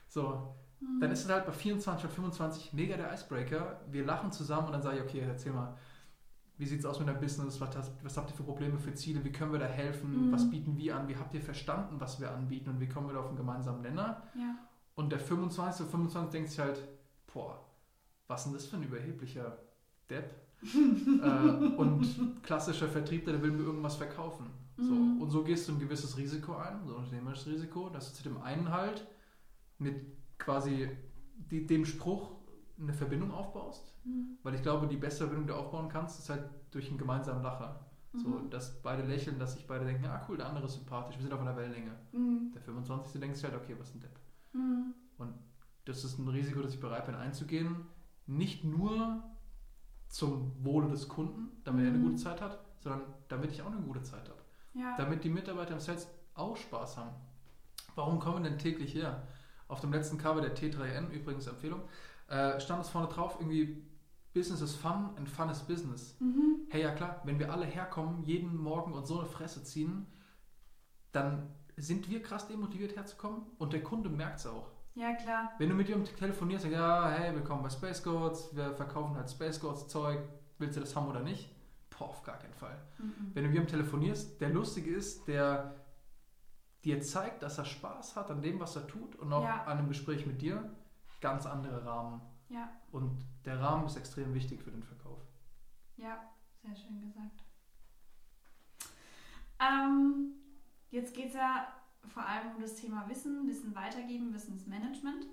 so, 0.08 0.54
Mhm. 0.85 1.01
dann 1.01 1.11
ist 1.11 1.25
es 1.25 1.31
halt 1.31 1.47
bei 1.47 1.53
24 1.53 2.05
und 2.05 2.12
25 2.12 2.73
mega 2.73 2.97
der 2.97 3.12
Icebreaker. 3.12 3.81
Wir 3.90 4.05
lachen 4.05 4.33
zusammen 4.33 4.66
und 4.66 4.73
dann 4.73 4.83
sage 4.83 4.99
ich, 4.99 5.03
okay, 5.03 5.20
erzähl 5.20 5.53
mal, 5.53 5.77
wie 6.57 6.66
sieht's 6.66 6.85
aus 6.85 6.99
mit 7.01 7.09
deinem 7.09 7.20
Business? 7.20 7.61
Was, 7.61 7.77
hast, 7.77 7.92
was 8.05 8.16
habt 8.16 8.31
ihr 8.31 8.37
für 8.37 8.44
Probleme, 8.44 8.79
für 8.79 8.94
Ziele? 8.94 9.25
Wie 9.25 9.33
können 9.33 9.53
wir 9.53 9.59
da 9.59 9.66
helfen? 9.66 10.29
Mhm. 10.29 10.33
Was 10.33 10.49
bieten 10.49 10.77
wir 10.77 10.97
an? 10.97 11.09
Wie 11.09 11.16
habt 11.16 11.35
ihr 11.35 11.40
verstanden, 11.40 11.97
was 11.99 12.20
wir 12.20 12.31
anbieten? 12.31 12.70
Und 12.70 12.81
wie 12.81 12.88
kommen 12.88 13.09
wir 13.09 13.14
da 13.14 13.20
auf 13.20 13.29
einen 13.29 13.37
gemeinsamen 13.37 13.83
Nenner? 13.83 14.23
Ja. 14.35 14.57
Und 14.94 15.11
der 15.11 15.18
25 15.18 15.83
oder 15.83 15.90
25 15.90 16.33
denkt 16.33 16.51
sich 16.51 16.61
halt, 16.61 16.81
boah, 17.33 17.64
was 18.29 18.40
ist 18.40 18.47
denn 18.47 18.55
das 18.55 18.66
für 18.66 18.77
ein 18.77 18.85
überheblicher 18.85 19.59
Depp? 20.09 20.31
äh, 20.62 21.77
und 21.77 22.42
klassischer 22.42 22.88
Vertriebler, 22.88 23.33
der 23.33 23.42
will 23.42 23.51
mir 23.51 23.64
irgendwas 23.64 23.97
verkaufen. 23.97 24.47
So. 24.77 24.92
Mhm. 24.92 25.20
Und 25.20 25.31
so 25.31 25.42
gehst 25.42 25.68
du 25.68 25.73
ein 25.73 25.79
gewisses 25.79 26.16
Risiko 26.16 26.57
ein, 26.57 26.87
so 26.87 26.94
ein 26.94 27.05
unternehmerisches 27.05 27.49
Risiko, 27.49 27.90
dass 27.90 28.11
du 28.11 28.16
zu 28.16 28.23
dem 28.23 28.40
einen 28.40 28.70
halt 28.70 29.07
mit 29.79 29.97
quasi 30.44 30.88
die, 31.50 31.66
dem 31.66 31.85
Spruch 31.85 32.30
eine 32.78 32.92
Verbindung 32.92 33.30
aufbaust. 33.33 33.94
Mhm. 34.04 34.38
Weil 34.42 34.54
ich 34.54 34.62
glaube, 34.62 34.87
die 34.87 34.96
beste 34.96 35.24
Verbindung, 35.24 35.46
die 35.46 35.52
du 35.52 35.59
aufbauen 35.59 35.88
kannst, 35.88 36.18
ist 36.18 36.28
halt 36.30 36.44
durch 36.70 36.88
einen 36.88 36.98
gemeinsamen 36.98 37.42
Lacher. 37.42 37.80
So, 38.16 38.28
Mhm. 38.28 38.50
dass 38.50 38.80
beide 38.83 39.02
lächeln, 39.04 39.38
dass 39.40 39.54
sich 39.54 39.66
beide 39.66 39.85
denken, 39.85 40.04
ah 40.07 40.24
cool, 40.28 40.37
der 40.37 40.46
andere 40.48 40.66
ist 40.66 40.74
sympathisch, 40.74 41.16
wir 41.16 41.22
sind 41.22 41.33
auf 41.33 41.40
einer 41.40 41.57
Wellenlänge. 41.57 41.90
Mhm. 42.12 42.52
Der 42.54 42.61
25. 42.62 43.20
denkt 43.20 43.37
sich 43.37 43.44
halt, 43.44 43.57
okay, 43.57 43.74
was 43.78 43.88
ist 43.88 43.96
ein 43.96 44.00
Depp? 44.00 44.18
Mhm. 44.52 44.94
Das 45.87 46.02
ist 46.04 46.18
ein 46.18 46.28
Risiko, 46.28 46.62
das 46.62 46.72
ich 46.74 46.80
bereit 46.80 47.04
bin 47.07 47.14
einzugehen. 47.14 47.76
Nicht 48.26 48.64
nur 48.64 49.22
zum 50.09 50.52
Wohle 50.64 50.88
des 50.88 51.09
Kunden, 51.09 51.50
damit 51.64 51.85
er 51.85 51.90
eine 51.90 51.98
Mhm. 51.98 52.04
gute 52.04 52.16
Zeit 52.16 52.40
hat, 52.40 52.59
sondern 52.80 53.02
damit 53.28 53.50
ich 53.52 53.61
auch 53.62 53.66
eine 53.70 53.80
gute 53.83 54.02
Zeit 54.02 54.28
habe. 54.28 54.38
Ja. 54.74 54.96
Damit 54.96 55.24
die 55.24 55.28
Mitarbeiter 55.30 55.74
im 55.74 55.80
Sales 55.80 56.09
auch 56.35 56.57
Spaß 56.57 56.96
haben. 56.96 57.11
Warum 57.96 58.18
kommen 58.18 58.44
denn 58.44 58.59
täglich 58.59 58.94
her? 58.94 59.26
Auf 59.68 59.81
dem 59.81 59.92
letzten 59.92 60.18
Cover 60.18 60.40
der 60.40 60.55
T3N, 60.55 61.11
übrigens 61.11 61.46
Empfehlung, 61.46 61.83
äh, 62.29 62.61
stand 62.61 62.83
es 62.83 62.88
vorne 62.88 63.09
drauf, 63.09 63.37
irgendwie 63.38 63.83
Business 64.35 64.61
is 64.61 64.74
fun 64.74 65.11
and 65.16 65.29
fun 65.29 65.48
is 65.48 65.61
business. 65.61 66.16
Mhm. 66.20 66.66
Hey, 66.68 66.83
ja 66.83 66.90
klar, 66.90 67.22
wenn 67.24 67.38
wir 67.38 67.53
alle 67.53 67.66
herkommen, 67.66 68.24
jeden 68.24 68.57
Morgen 68.57 68.92
und 68.92 69.07
so 69.07 69.20
eine 69.20 69.29
Fresse 69.29 69.62
ziehen, 69.62 70.07
dann 71.12 71.48
sind 71.77 72.11
wir 72.11 72.20
krass 72.22 72.48
demotiviert 72.48 72.96
herzukommen 72.96 73.42
und 73.59 73.72
der 73.72 73.83
Kunde 73.83 74.11
merkt 74.11 74.40
es 74.40 74.46
auch. 74.46 74.70
Ja, 74.96 75.14
klar. 75.14 75.53
Wenn 75.59 75.68
du 75.68 75.74
mit 75.74 75.88
ihm 75.88 76.05
telefonierst, 76.05 76.64
sagst, 76.64 76.77
ja, 76.77 77.09
hey, 77.11 77.35
willkommen 77.35 77.62
bei 77.62 77.70
Space 77.70 78.03
Goats, 78.03 78.55
wir 78.55 78.74
verkaufen 78.74 79.16
halt 79.16 79.31
Space 79.31 79.61
Goats 79.61 79.88
Zeug, 79.88 80.20
willst 80.59 80.77
du 80.77 80.81
das 80.81 80.94
haben 80.94 81.09
oder 81.09 81.20
nicht? 81.20 81.50
Boah, 81.90 82.09
auf 82.09 82.22
gar 82.22 82.38
keinen 82.38 82.55
Fall. 82.55 82.77
Mhm. 82.98 83.31
Wenn 83.35 83.44
du 83.44 83.50
mit 83.50 83.59
ihm 83.59 83.66
telefonierst, 83.66 84.40
der 84.40 84.50
lustig 84.50 84.87
ist, 84.87 85.27
der 85.29 85.74
dir 86.85 87.01
zeigt, 87.03 87.42
dass 87.42 87.59
er 87.59 87.64
Spaß 87.64 88.16
hat 88.16 88.31
an 88.31 88.42
dem, 88.42 88.61
was 88.61 88.77
er 88.77 88.87
tut 88.87 89.16
und 89.16 89.33
auch 89.33 89.42
Ja. 89.44 89.64
an 89.64 89.79
einem 89.79 89.88
Gespräch 89.88 90.27
mit 90.27 90.40
dir, 90.42 90.70
ganz 91.20 91.47
andere 91.47 91.85
Rahmen. 91.85 92.20
Ja, 92.51 92.70
Und 92.92 93.25
der 93.44 93.61
Rahmen 93.61 93.87
ist 93.87 93.97
extrem 93.97 94.35
wichtig 94.35 94.62
für 94.62 94.70
den 94.70 94.83
Verkauf. 94.83 95.18
ja, 95.97 96.31
sehr 96.62 96.77
schön 96.77 97.01
gesagt. 97.01 97.42
Ähm, 99.61 100.35
jetzt 100.90 101.14
geht 101.14 101.29
es 101.29 101.35
ja 101.35 101.68
vor 102.07 102.25
allem 102.27 102.55
um 102.57 102.61
das 102.62 102.75
Thema 102.77 103.09
Wissen, 103.09 103.47
Wissen 103.49 103.75
weitergeben, 103.75 104.33
Wissensmanagement. 104.35 105.27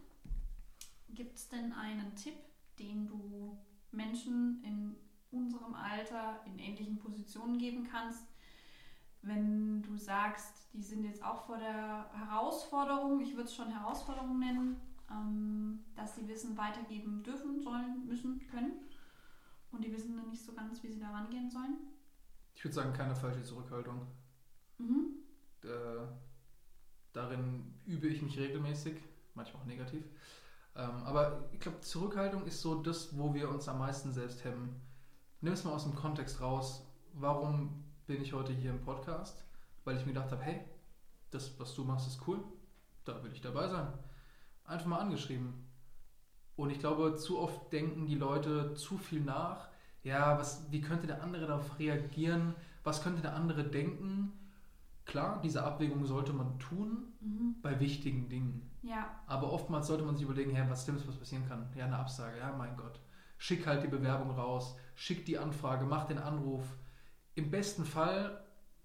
Gibt 1.09 1.35
es 1.37 1.49
denn 1.49 1.73
einen 1.73 2.15
Tipp, 2.15 2.35
den 2.79 3.07
du 3.07 3.57
Menschen 3.91 4.63
in 4.63 4.95
unserem 5.31 5.73
Alter 5.73 6.41
in 6.45 6.59
ähnlichen 6.59 6.97
Positionen 6.97 7.57
geben 7.57 7.87
kannst, 7.89 8.23
wenn 9.23 9.81
du 9.83 9.97
sagst, 9.97 10.67
die 10.73 10.81
sind 10.81 11.03
jetzt 11.03 11.23
auch 11.23 11.45
vor 11.45 11.57
der 11.57 12.09
Herausforderung, 12.13 13.21
ich 13.21 13.35
würde 13.35 13.43
es 13.49 13.55
schon 13.55 13.69
Herausforderung 13.69 14.39
nennen, 14.39 14.77
ähm, 15.11 15.79
dass 15.95 16.15
sie 16.15 16.27
Wissen 16.27 16.57
weitergeben 16.57 17.23
dürfen, 17.23 17.61
sollen, 17.61 18.07
müssen, 18.07 18.39
können 18.47 18.73
und 19.71 19.83
die 19.83 19.91
wissen 19.91 20.15
dann 20.15 20.29
nicht 20.29 20.43
so 20.43 20.53
ganz, 20.53 20.81
wie 20.83 20.89
sie 20.89 20.99
da 20.99 21.11
rangehen 21.11 21.49
sollen? 21.49 21.77
Ich 22.55 22.63
würde 22.63 22.75
sagen, 22.75 22.93
keine 22.93 23.15
falsche 23.15 23.43
Zurückhaltung. 23.43 24.07
Mhm. 24.77 25.15
Äh, 25.63 26.07
darin 27.13 27.73
übe 27.85 28.07
ich 28.07 28.21
mich 28.21 28.37
regelmäßig, 28.37 28.95
manchmal 29.35 29.61
auch 29.61 29.67
negativ. 29.67 30.03
Ähm, 30.75 31.03
aber 31.03 31.49
ich 31.51 31.59
glaube, 31.59 31.81
Zurückhaltung 31.81 32.45
ist 32.45 32.61
so 32.61 32.81
das, 32.81 33.17
wo 33.17 33.33
wir 33.33 33.49
uns 33.49 33.67
am 33.67 33.79
meisten 33.79 34.11
selbst 34.11 34.43
hemmen. 34.43 34.81
Nimm 35.41 35.53
es 35.53 35.63
mal 35.63 35.73
aus 35.73 35.83
dem 35.83 35.95
Kontext 35.95 36.41
raus. 36.41 36.85
Warum 37.13 37.80
bin 38.11 38.21
ich 38.21 38.33
heute 38.33 38.51
hier 38.51 38.71
im 38.71 38.81
Podcast? 38.81 39.41
Weil 39.85 39.95
ich 39.95 40.05
mir 40.05 40.11
gedacht 40.11 40.31
habe, 40.31 40.41
hey, 40.43 40.59
das, 41.29 41.57
was 41.59 41.73
du 41.75 41.85
machst, 41.85 42.07
ist 42.07 42.27
cool. 42.27 42.43
Da 43.05 43.23
will 43.23 43.31
ich 43.31 43.39
dabei 43.39 43.69
sein. 43.69 43.87
Einfach 44.65 44.85
mal 44.87 44.99
angeschrieben. 44.99 45.65
Und 46.57 46.71
ich 46.71 46.79
glaube, 46.79 47.15
zu 47.15 47.39
oft 47.39 47.71
denken 47.71 48.05
die 48.07 48.15
Leute 48.15 48.73
zu 48.73 48.97
viel 48.97 49.21
nach. 49.21 49.69
Ja, 50.03 50.37
was, 50.37 50.69
wie 50.71 50.81
könnte 50.81 51.07
der 51.07 51.23
andere 51.23 51.47
darauf 51.47 51.79
reagieren? 51.79 52.53
Was 52.83 53.01
könnte 53.01 53.21
der 53.21 53.33
andere 53.33 53.63
denken? 53.63 54.33
Klar, 55.05 55.39
diese 55.41 55.63
Abwägung 55.63 56.05
sollte 56.05 56.33
man 56.33 56.59
tun 56.59 57.07
Mhm. 57.21 57.55
bei 57.61 57.79
wichtigen 57.79 58.27
Dingen. 58.29 58.69
Ja, 58.81 59.05
Aber 59.25 59.53
oftmals 59.53 59.87
sollte 59.87 60.03
man 60.03 60.15
sich 60.15 60.25
überlegen, 60.25 60.51
hey, 60.55 60.69
was 60.69 60.83
Schlimmes, 60.83 61.07
was 61.07 61.15
passieren 61.15 61.47
kann. 61.47 61.71
Ja, 61.75 61.85
eine 61.85 61.97
Absage, 61.97 62.39
ja, 62.39 62.51
mein 62.51 62.75
Gott. 62.75 62.99
Schick 63.37 63.65
halt 63.67 63.83
die 63.83 63.87
Bewerbung 63.87 64.31
raus, 64.31 64.75
schick 64.95 65.25
die 65.25 65.37
Anfrage, 65.37 65.85
mach 65.85 66.05
den 66.07 66.17
Anruf. 66.17 66.65
Im 67.41 67.49
besten 67.49 67.85
Fall 67.85 68.39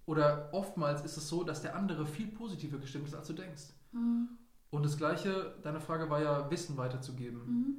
oder 0.07 0.48
oftmals 0.52 1.02
ist 1.04 1.18
es 1.18 1.28
so, 1.28 1.44
dass 1.44 1.61
der 1.61 1.76
andere 1.76 2.07
viel 2.07 2.28
positiver 2.28 2.78
gestimmt 2.78 3.07
ist, 3.09 3.14
als 3.14 3.28
du 3.28 3.34
denkst. 3.34 3.64
mhm. 3.92 4.28
Und 4.70 4.84
das 4.84 4.96
Gleiche, 4.96 5.54
deine 5.62 5.80
Frage 5.80 6.11
war 6.11 6.20
ja, 6.20 6.50
Wissen 6.50 6.76
weiterzugeben. 6.76 7.40
Mhm. 7.46 7.76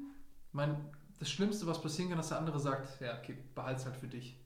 Ich 0.47 0.53
meine, 0.53 0.77
das 1.19 1.29
Schlimmste, 1.29 1.67
was 1.67 1.81
passieren 1.81 2.09
kann, 2.09 2.17
dass 2.17 2.29
der 2.29 2.37
andere 2.39 2.59
sagt, 2.59 3.01
ja, 3.01 3.17
okay, 3.17 3.37
behalt's 3.55 3.85
halt 3.85 3.97
für 3.97 4.07
dich. 4.07 4.39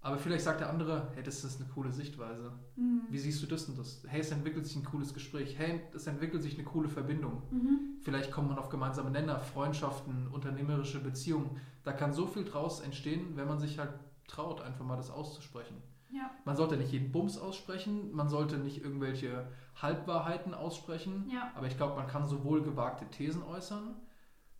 Aber 0.00 0.16
vielleicht 0.16 0.44
sagt 0.44 0.60
der 0.60 0.70
andere, 0.70 1.08
hey, 1.14 1.22
das 1.22 1.44
ist 1.44 1.60
eine 1.60 1.68
coole 1.68 1.92
Sichtweise. 1.92 2.52
Mhm. 2.76 3.02
Wie 3.10 3.18
siehst 3.18 3.42
du 3.42 3.46
das 3.46 3.64
und 3.68 3.78
das? 3.78 4.02
Hey, 4.06 4.20
es 4.20 4.30
entwickelt 4.30 4.64
sich 4.64 4.76
ein 4.76 4.84
cooles 4.84 5.12
Gespräch. 5.12 5.58
Hey, 5.58 5.82
es 5.94 6.06
entwickelt 6.06 6.42
sich 6.42 6.54
eine 6.54 6.64
coole 6.64 6.88
Verbindung. 6.88 7.42
Mhm. 7.50 7.98
Vielleicht 8.00 8.30
kommt 8.30 8.48
man 8.48 8.58
auf 8.58 8.70
gemeinsame 8.70 9.10
Nenner, 9.10 9.40
Freundschaften, 9.40 10.28
unternehmerische 10.28 11.00
Beziehungen. 11.00 11.60
Da 11.82 11.92
kann 11.92 12.12
so 12.12 12.26
viel 12.26 12.44
draus 12.44 12.80
entstehen, 12.80 13.36
wenn 13.36 13.48
man 13.48 13.58
sich 13.58 13.78
halt 13.78 13.90
traut, 14.28 14.60
einfach 14.60 14.84
mal 14.84 14.96
das 14.96 15.10
auszusprechen. 15.10 15.76
Ja. 16.10 16.30
Man 16.44 16.56
sollte 16.56 16.76
nicht 16.76 16.92
jeden 16.92 17.12
Bums 17.12 17.36
aussprechen, 17.38 18.12
man 18.12 18.28
sollte 18.28 18.56
nicht 18.58 18.82
irgendwelche 18.82 19.48
Halbwahrheiten 19.76 20.54
aussprechen, 20.54 21.28
Ja. 21.32 21.50
aber 21.54 21.66
ich 21.66 21.76
glaube, 21.76 21.96
man 21.96 22.06
kann 22.06 22.26
sowohl 22.26 22.62
gewagte 22.62 23.06
Thesen 23.10 23.42
äußern, 23.42 23.94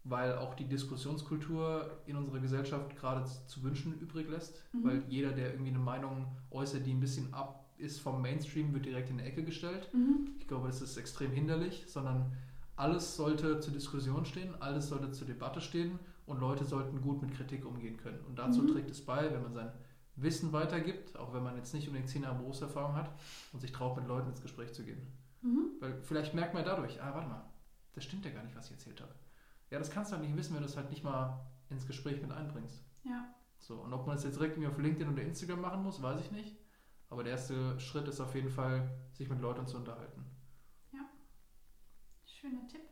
weil 0.04 0.36
auch 0.38 0.54
die 0.54 0.66
Diskussionskultur 0.68 2.02
in 2.06 2.16
unserer 2.16 2.40
Gesellschaft 2.40 2.96
gerade 2.96 3.24
zu 3.46 3.62
wünschen 3.62 3.98
übrig 3.98 4.28
lässt, 4.28 4.62
Mhm. 4.72 4.84
weil 4.84 5.04
jeder, 5.08 5.32
der 5.32 5.50
irgendwie 5.52 5.70
eine 5.70 5.78
Meinung 5.78 6.26
äußert, 6.50 6.84
die 6.86 6.92
ein 6.92 7.00
bisschen 7.00 7.32
ab 7.32 7.64
ist 7.78 8.00
vom 8.00 8.20
Mainstream, 8.20 8.72
wird 8.74 8.86
direkt 8.86 9.08
in 9.10 9.18
die 9.18 9.24
Ecke 9.24 9.44
gestellt. 9.44 9.88
Mhm. 9.94 10.30
Ich 10.38 10.48
glaube, 10.48 10.66
das 10.66 10.82
ist 10.82 10.96
extrem 10.96 11.30
hinderlich, 11.30 11.84
sondern 11.86 12.32
alles 12.76 13.16
sollte 13.16 13.60
zur 13.60 13.72
Diskussion 13.72 14.24
stehen, 14.24 14.54
alles 14.60 14.88
sollte 14.88 15.12
zur 15.12 15.26
Debatte 15.26 15.60
stehen 15.60 15.98
und 16.28 16.40
Leute 16.40 16.64
sollten 16.64 17.00
gut 17.02 17.22
mit 17.22 17.32
Kritik 17.32 17.64
umgehen 17.64 17.96
können. 17.96 18.24
Und 18.26 18.38
dazu 18.38 18.62
Mhm. 18.62 18.68
trägt 18.72 18.90
es 18.90 19.04
bei, 19.04 19.32
wenn 19.32 19.42
man 19.42 19.52
sein 19.54 19.72
Wissen 20.16 20.52
weitergibt, 20.52 21.16
auch 21.16 21.32
wenn 21.32 21.42
man 21.42 21.56
jetzt 21.56 21.72
nicht 21.74 21.86
unbedingt 21.88 22.10
10 22.10 22.22
Jahre 22.24 22.36
Berufserfahrung 22.38 22.94
hat 22.94 23.10
und 23.52 23.60
sich 23.60 23.72
traut, 23.72 23.96
mit 23.96 24.06
Leuten 24.06 24.28
ins 24.30 24.42
Gespräch 24.42 24.72
zu 24.74 24.84
gehen. 24.84 25.06
Mhm. 25.42 25.70
Weil 25.80 26.00
vielleicht 26.02 26.34
merkt 26.34 26.54
man 26.54 26.64
dadurch, 26.64 27.00
ah, 27.02 27.14
warte 27.14 27.28
mal, 27.28 27.44
das 27.94 28.04
stimmt 28.04 28.24
ja 28.24 28.32
gar 28.32 28.42
nicht, 28.42 28.56
was 28.56 28.66
ich 28.66 28.72
erzählt 28.72 29.00
habe. 29.00 29.14
Ja, 29.70 29.78
das 29.78 29.90
kannst 29.90 30.10
du 30.10 30.16
halt 30.16 30.24
nicht 30.26 30.36
wissen, 30.36 30.54
wenn 30.54 30.62
du 30.62 30.68
es 30.68 30.76
halt 30.76 30.90
nicht 30.90 31.04
mal 31.04 31.46
ins 31.70 31.86
Gespräch 31.86 32.20
mit 32.20 32.32
einbringst. 32.32 32.82
Ja. 33.04 33.34
So, 33.58 33.76
und 33.82 33.92
ob 33.92 34.06
man 34.06 34.16
es 34.16 34.24
jetzt 34.24 34.36
direkt 34.36 34.54
irgendwie 34.56 34.68
auf 34.70 34.78
LinkedIn 34.78 35.12
oder 35.12 35.22
Instagram 35.22 35.60
machen 35.60 35.82
muss, 35.82 36.02
weiß 36.02 36.20
ich 36.20 36.30
nicht. 36.30 36.56
Aber 37.10 37.22
der 37.22 37.32
erste 37.32 37.78
Schritt 37.80 38.06
ist 38.08 38.20
auf 38.20 38.34
jeden 38.34 38.50
Fall, 38.50 38.90
sich 39.12 39.28
mit 39.28 39.40
Leuten 39.40 39.66
zu 39.66 39.76
unterhalten. 39.76 40.24
Schöner 42.24 42.66
Tipp. 42.68 42.82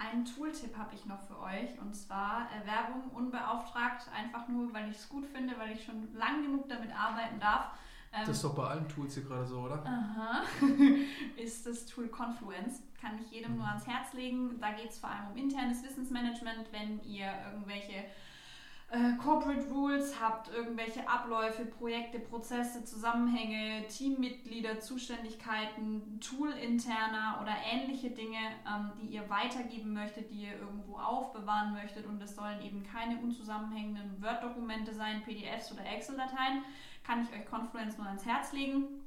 Einen 0.00 0.24
Tooltip 0.24 0.76
habe 0.78 0.94
ich 0.94 1.04
noch 1.04 1.20
für 1.24 1.38
euch 1.40 1.78
und 1.78 1.94
zwar 1.94 2.48
äh, 2.50 2.66
Werbung 2.66 3.10
unbeauftragt, 3.12 4.08
einfach 4.16 4.48
nur, 4.48 4.72
weil 4.72 4.90
ich 4.90 4.96
es 4.96 5.08
gut 5.10 5.26
finde, 5.26 5.54
weil 5.58 5.72
ich 5.72 5.84
schon 5.84 6.12
lang 6.14 6.42
genug 6.42 6.68
damit 6.70 6.90
arbeiten 6.90 7.38
darf. 7.38 7.66
Ähm, 8.10 8.20
Das 8.26 8.36
ist 8.36 8.44
doch 8.44 8.54
bei 8.54 8.64
allen 8.66 8.88
Tools 8.88 9.12
hier 9.14 9.24
gerade 9.24 9.44
so, 9.44 9.60
oder? 9.60 9.84
Aha. 9.84 10.40
ist 11.36 11.66
das 11.66 11.84
Tool 11.84 12.08
Confluence. 12.08 12.82
Kann 12.98 13.18
ich 13.22 13.30
jedem 13.30 13.56
nur 13.56 13.66
ans 13.66 13.86
Herz 13.86 14.14
legen. 14.14 14.58
Da 14.58 14.72
geht 14.72 14.88
es 14.88 14.98
vor 14.98 15.10
allem 15.10 15.32
um 15.32 15.36
internes 15.36 15.82
Wissensmanagement, 15.84 16.72
wenn 16.72 17.02
ihr 17.04 17.30
irgendwelche 17.52 18.06
äh, 18.90 19.16
Corporate 19.22 19.68
Rules 19.70 20.20
habt, 20.20 20.48
irgendwelche 20.52 21.08
Abläufe, 21.08 21.64
Projekte, 21.64 22.18
Prozesse, 22.18 22.84
Zusammenhänge, 22.84 23.86
Teammitglieder, 23.86 24.80
Zuständigkeiten, 24.80 26.18
Tool 26.20 26.50
interner 26.50 27.38
oder 27.40 27.52
ähnliche 27.70 28.10
Dinge, 28.10 28.38
ähm, 28.66 28.92
die 29.00 29.14
ihr 29.14 29.28
weitergeben 29.30 29.92
möchtet, 29.92 30.30
die 30.30 30.42
ihr 30.42 30.58
irgendwo 30.58 30.96
aufbewahren 30.96 31.72
möchtet. 31.72 32.06
Und 32.06 32.20
es 32.20 32.34
sollen 32.34 32.60
eben 32.62 32.82
keine 32.82 33.18
unzusammenhängenden 33.20 34.22
Word-Dokumente 34.22 34.92
sein, 34.92 35.22
PDFs 35.22 35.72
oder 35.72 35.84
Excel-Dateien 35.86 36.62
kann 37.10 37.22
ich 37.22 37.32
euch 37.32 37.46
Confluence 37.46 37.96
nur 37.98 38.06
ans 38.06 38.24
Herz 38.24 38.52
legen. 38.52 38.99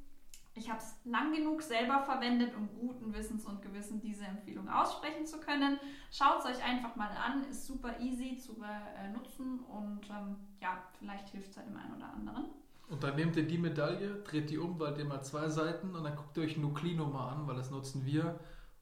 Ich 0.56 0.70
habe 0.70 0.80
es 0.80 0.96
lang 1.04 1.34
genug 1.34 1.64
selber 1.64 2.00
verwendet, 2.04 2.54
um 2.56 2.70
guten 2.80 3.12
Wissens 3.14 3.46
und 3.46 3.62
Gewissen 3.62 4.00
diese 4.00 4.26
Empfehlung 4.26 4.70
aussprechen 4.70 5.26
zu 5.26 5.40
können. 5.40 5.80
Schaut 6.12 6.40
es 6.40 6.46
euch 6.46 6.64
einfach 6.64 6.96
mal 6.96 7.10
an, 7.10 7.44
ist 7.50 7.66
super 7.66 8.00
easy 8.00 8.38
zu 8.38 8.56
benutzen 8.56 9.60
und 9.62 10.08
ähm, 10.12 10.36
ja, 10.62 10.84
vielleicht 11.00 11.30
hilft 11.30 11.50
es 11.50 11.56
ja 11.56 11.64
dem 11.64 11.76
einen 11.76 11.96
oder 11.96 12.14
anderen. 12.14 12.46
Und 12.88 13.02
dann 13.02 13.16
nehmt 13.16 13.36
ihr 13.36 13.48
die 13.48 13.58
Medaille, 13.58 14.22
dreht 14.24 14.52
die 14.52 14.60
um, 14.60 14.80
weil 14.80 14.96
ihr 15.00 15.06
mal 15.06 15.24
zwei 15.24 15.50
Seiten 15.50 15.96
und 15.96 16.04
dann 16.04 16.16
guckt 16.16 16.38
ihr 16.38 16.44
euch 16.44 16.58
Nuclino 16.58 17.08
mal 17.08 17.30
an, 17.30 17.48
weil 17.48 17.56
das 17.56 17.72
nutzen 17.72 18.06
wir 18.06 18.40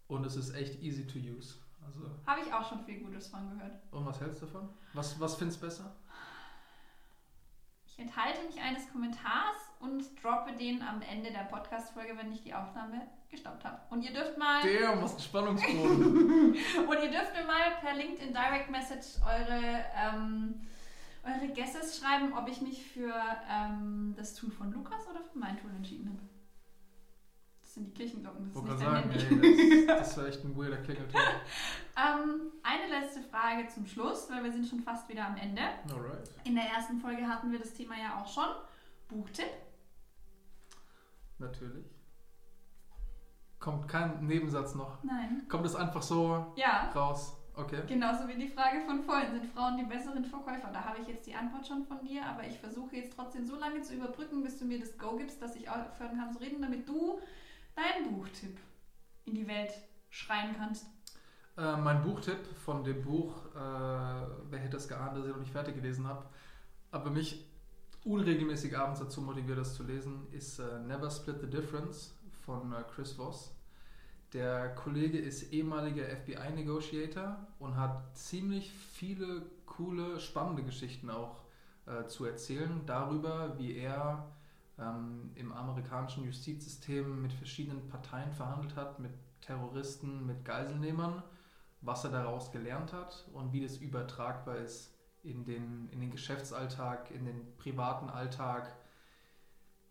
und 0.07 0.26
es 0.26 0.36
ist 0.36 0.53
echt 0.53 0.82
easy 0.84 1.07
to 1.07 1.19
use. 1.19 1.55
Also, 1.86 2.01
Habe 2.26 2.41
ich 2.45 2.53
auch 2.53 2.67
schon 2.67 2.84
viel 2.84 2.99
Gutes 2.99 3.28
von 3.30 3.49
gehört. 3.49 3.80
und 3.91 4.05
was 4.05 4.19
hältst 4.19 4.41
du 4.41 4.45
davon? 4.45 4.69
Was, 4.93 5.17
was 5.19 5.36
findest 5.36 5.61
du 5.61 5.65
besser? 5.67 5.95
Enthalte 8.02 8.43
mich 8.47 8.60
eines 8.60 8.91
Kommentars 8.91 9.70
und 9.80 10.04
droppe 10.24 10.54
den 10.54 10.82
am 10.82 11.04
Ende 11.04 11.30
der 11.30 11.43
Podcast-Folge, 11.43 12.18
wenn 12.18 12.32
ich 12.32 12.41
die 12.41 12.52
Aufnahme 12.52 13.08
gestoppt 13.30 13.64
habe. 13.64 13.78
Und 13.91 14.02
ihr 14.04 14.12
dürft 14.12 14.39
mal. 14.39 14.62
Damn, 14.62 15.04
was 15.04 15.16
ein 15.16 15.22
Spannungsbogen. 15.22 16.56
Und 16.89 17.04
ihr 17.04 17.12
dürft 17.12 17.36
mir 17.36 17.45
mal 17.45 17.78
per 17.80 17.93
LinkedIn 17.93 18.34
Direct 18.34 18.72
Message 18.72 19.22
eure, 19.24 19.86
ähm, 19.95 20.56
eure 21.24 21.54
Guesses 21.54 21.99
schreiben, 21.99 22.34
ob 22.34 22.49
ich 22.49 22.62
mich 22.62 22.84
für 22.84 23.14
ähm, 23.47 24.16
das 24.18 24.34
Tool 24.34 24.49
von 24.49 24.72
Lukas 24.74 25.08
oder 25.08 25.22
für 25.22 25.38
mein 25.38 25.56
Tool 25.62 25.70
entschieden 25.70 26.10
habe. 26.10 26.30
Das 27.72 27.76
sind 27.76 27.88
die 27.88 27.93
Kirchenglocken, 27.93 28.43
das 28.43 28.49
ist 28.49 28.55
Wollte 28.55 28.74
nicht 28.74 28.86
dein 28.86 28.95
sagen, 28.95 29.11
Handy. 29.11 29.80
ey, 29.80 29.88
das, 29.88 29.97
das 30.09 30.17
war 30.17 30.28
echt 30.28 30.43
ein 30.43 30.57
weirder 30.57 30.76
Klingelton. 30.80 31.22
ähm, 31.95 32.51
eine 32.63 32.99
letzte 32.99 33.22
Frage 33.22 33.65
zum 33.69 33.86
Schluss, 33.86 34.30
weil 34.30 34.43
wir 34.43 34.51
sind 34.51 34.67
schon 34.67 34.82
fast 34.82 35.07
wieder 35.07 35.26
am 35.26 35.38
Ende. 35.38 35.61
Alright. 35.89 36.30
In 36.43 36.55
der 36.55 36.65
ersten 36.65 36.99
Folge 36.99 37.26
hatten 37.26 37.49
wir 37.49 37.59
das 37.59 37.74
Thema 37.74 37.93
ja 37.97 38.22
auch 38.22 38.28
schon. 38.28 38.43
Buchtipp. 39.07 39.47
Natürlich. 41.39 41.86
Kommt 43.61 43.88
kein 43.88 44.28
Nebensatz 44.28 44.76
noch. 44.76 45.01
Nein. 45.05 45.45
Kommt 45.47 45.65
es 45.65 45.74
einfach 45.78 46.01
so 46.01 46.51
Ja, 46.57 46.91
raus. 46.93 47.38
Okay. 47.55 47.84
Genauso 47.88 48.28
wie 48.28 48.36
die 48.36 48.49
Frage 48.49 48.82
von 48.82 49.01
vorhin, 49.03 49.32
sind 49.32 49.45
Frauen 49.45 49.78
die 49.78 49.86
besseren 49.86 50.26
Verkäufer? 50.26 50.72
Da 50.74 50.84
habe 50.84 50.99
ich 50.99 51.07
jetzt 51.07 51.26
die 51.26 51.36
Antwort 51.36 51.65
schon 51.65 51.86
von 51.86 52.03
dir, 52.03 52.26
aber 52.26 52.45
ich 52.45 52.59
versuche 52.59 52.97
jetzt 52.97 53.15
trotzdem 53.15 53.45
so 53.45 53.55
lange 53.55 53.82
zu 53.82 53.93
überbrücken, 53.93 54.43
bis 54.43 54.59
du 54.59 54.65
mir 54.65 54.80
das 54.82 54.97
Go 54.97 55.15
gibst, 55.15 55.41
dass 55.41 55.55
ich 55.55 55.69
aufhören 55.69 56.17
kann 56.17 56.34
zu 56.34 56.39
reden, 56.39 56.61
damit 56.61 56.89
du 56.89 57.22
deinen 57.76 58.15
Buchtipp 58.15 58.57
in 59.26 59.36
die 59.36 59.47
Welt 59.47 59.72
schreien 60.09 60.55
kannst. 60.57 60.86
Äh, 61.57 61.78
mein 61.78 62.01
Buchtipp 62.01 62.45
von 62.65 62.84
dem 62.84 63.01
Buch, 63.01 63.45
äh, 63.55 63.59
wer 64.49 64.59
hätte 64.59 64.78
es 64.78 64.88
geahnt, 64.88 65.17
dass 65.17 65.26
ich 65.26 65.32
noch 65.32 65.39
nicht 65.39 65.51
fertig 65.51 65.76
gelesen 65.76 66.07
habe, 66.07 66.26
aber 66.91 67.09
mich 67.09 67.45
unregelmäßig 68.03 68.78
abends 68.78 68.99
dazu 68.99 69.22
motiviert, 69.22 69.59
das 69.59 69.76
zu 69.76 69.84
lesen, 69.84 70.28
ist 70.32 70.59
äh, 70.59 70.80
Never 70.80 71.09
Split 71.09 71.41
the 71.41 71.47
Difference 71.47 72.15
von 72.45 72.74
äh, 72.74 72.84
Chris 72.93 73.13
Voss. 73.13 73.53
Der 74.34 74.74
Kollege 74.76 75.19
ist 75.19 75.51
ehemaliger 75.51 76.05
FBI-Negotiator 76.05 77.47
und 77.59 77.76
hat 77.76 78.15
ziemlich 78.15 78.72
viele 78.72 79.45
coole, 79.65 80.19
spannende 80.19 80.63
Geschichten 80.63 81.09
auch 81.09 81.41
äh, 81.86 82.05
zu 82.07 82.26
erzählen 82.26 82.82
darüber, 82.86 83.57
wie 83.57 83.76
er 83.76 84.32
ähm, 84.82 85.32
im 85.36 85.51
amerikanischen 85.51 86.25
Justizsystem 86.25 87.21
mit 87.21 87.34
verschiedenen 87.34 87.88
Parteien 87.88 88.32
verhandelt 88.32 88.75
hat, 88.75 88.99
mit 88.99 89.11
Terroristen, 89.41 90.25
mit 90.25 90.43
Geiselnehmern, 90.45 91.23
was 91.82 92.03
er 92.03 92.11
daraus 92.11 92.51
gelernt 92.51 92.93
hat 92.93 93.27
und 93.34 93.53
wie 93.53 93.61
das 93.61 93.77
übertragbar 93.77 94.57
ist 94.57 94.93
in 95.23 95.45
den, 95.45 95.89
in 95.89 95.99
den 95.99 96.11
Geschäftsalltag, 96.11 97.11
in 97.11 97.25
den 97.25 97.57
privaten 97.57 98.09
Alltag. 98.09 98.75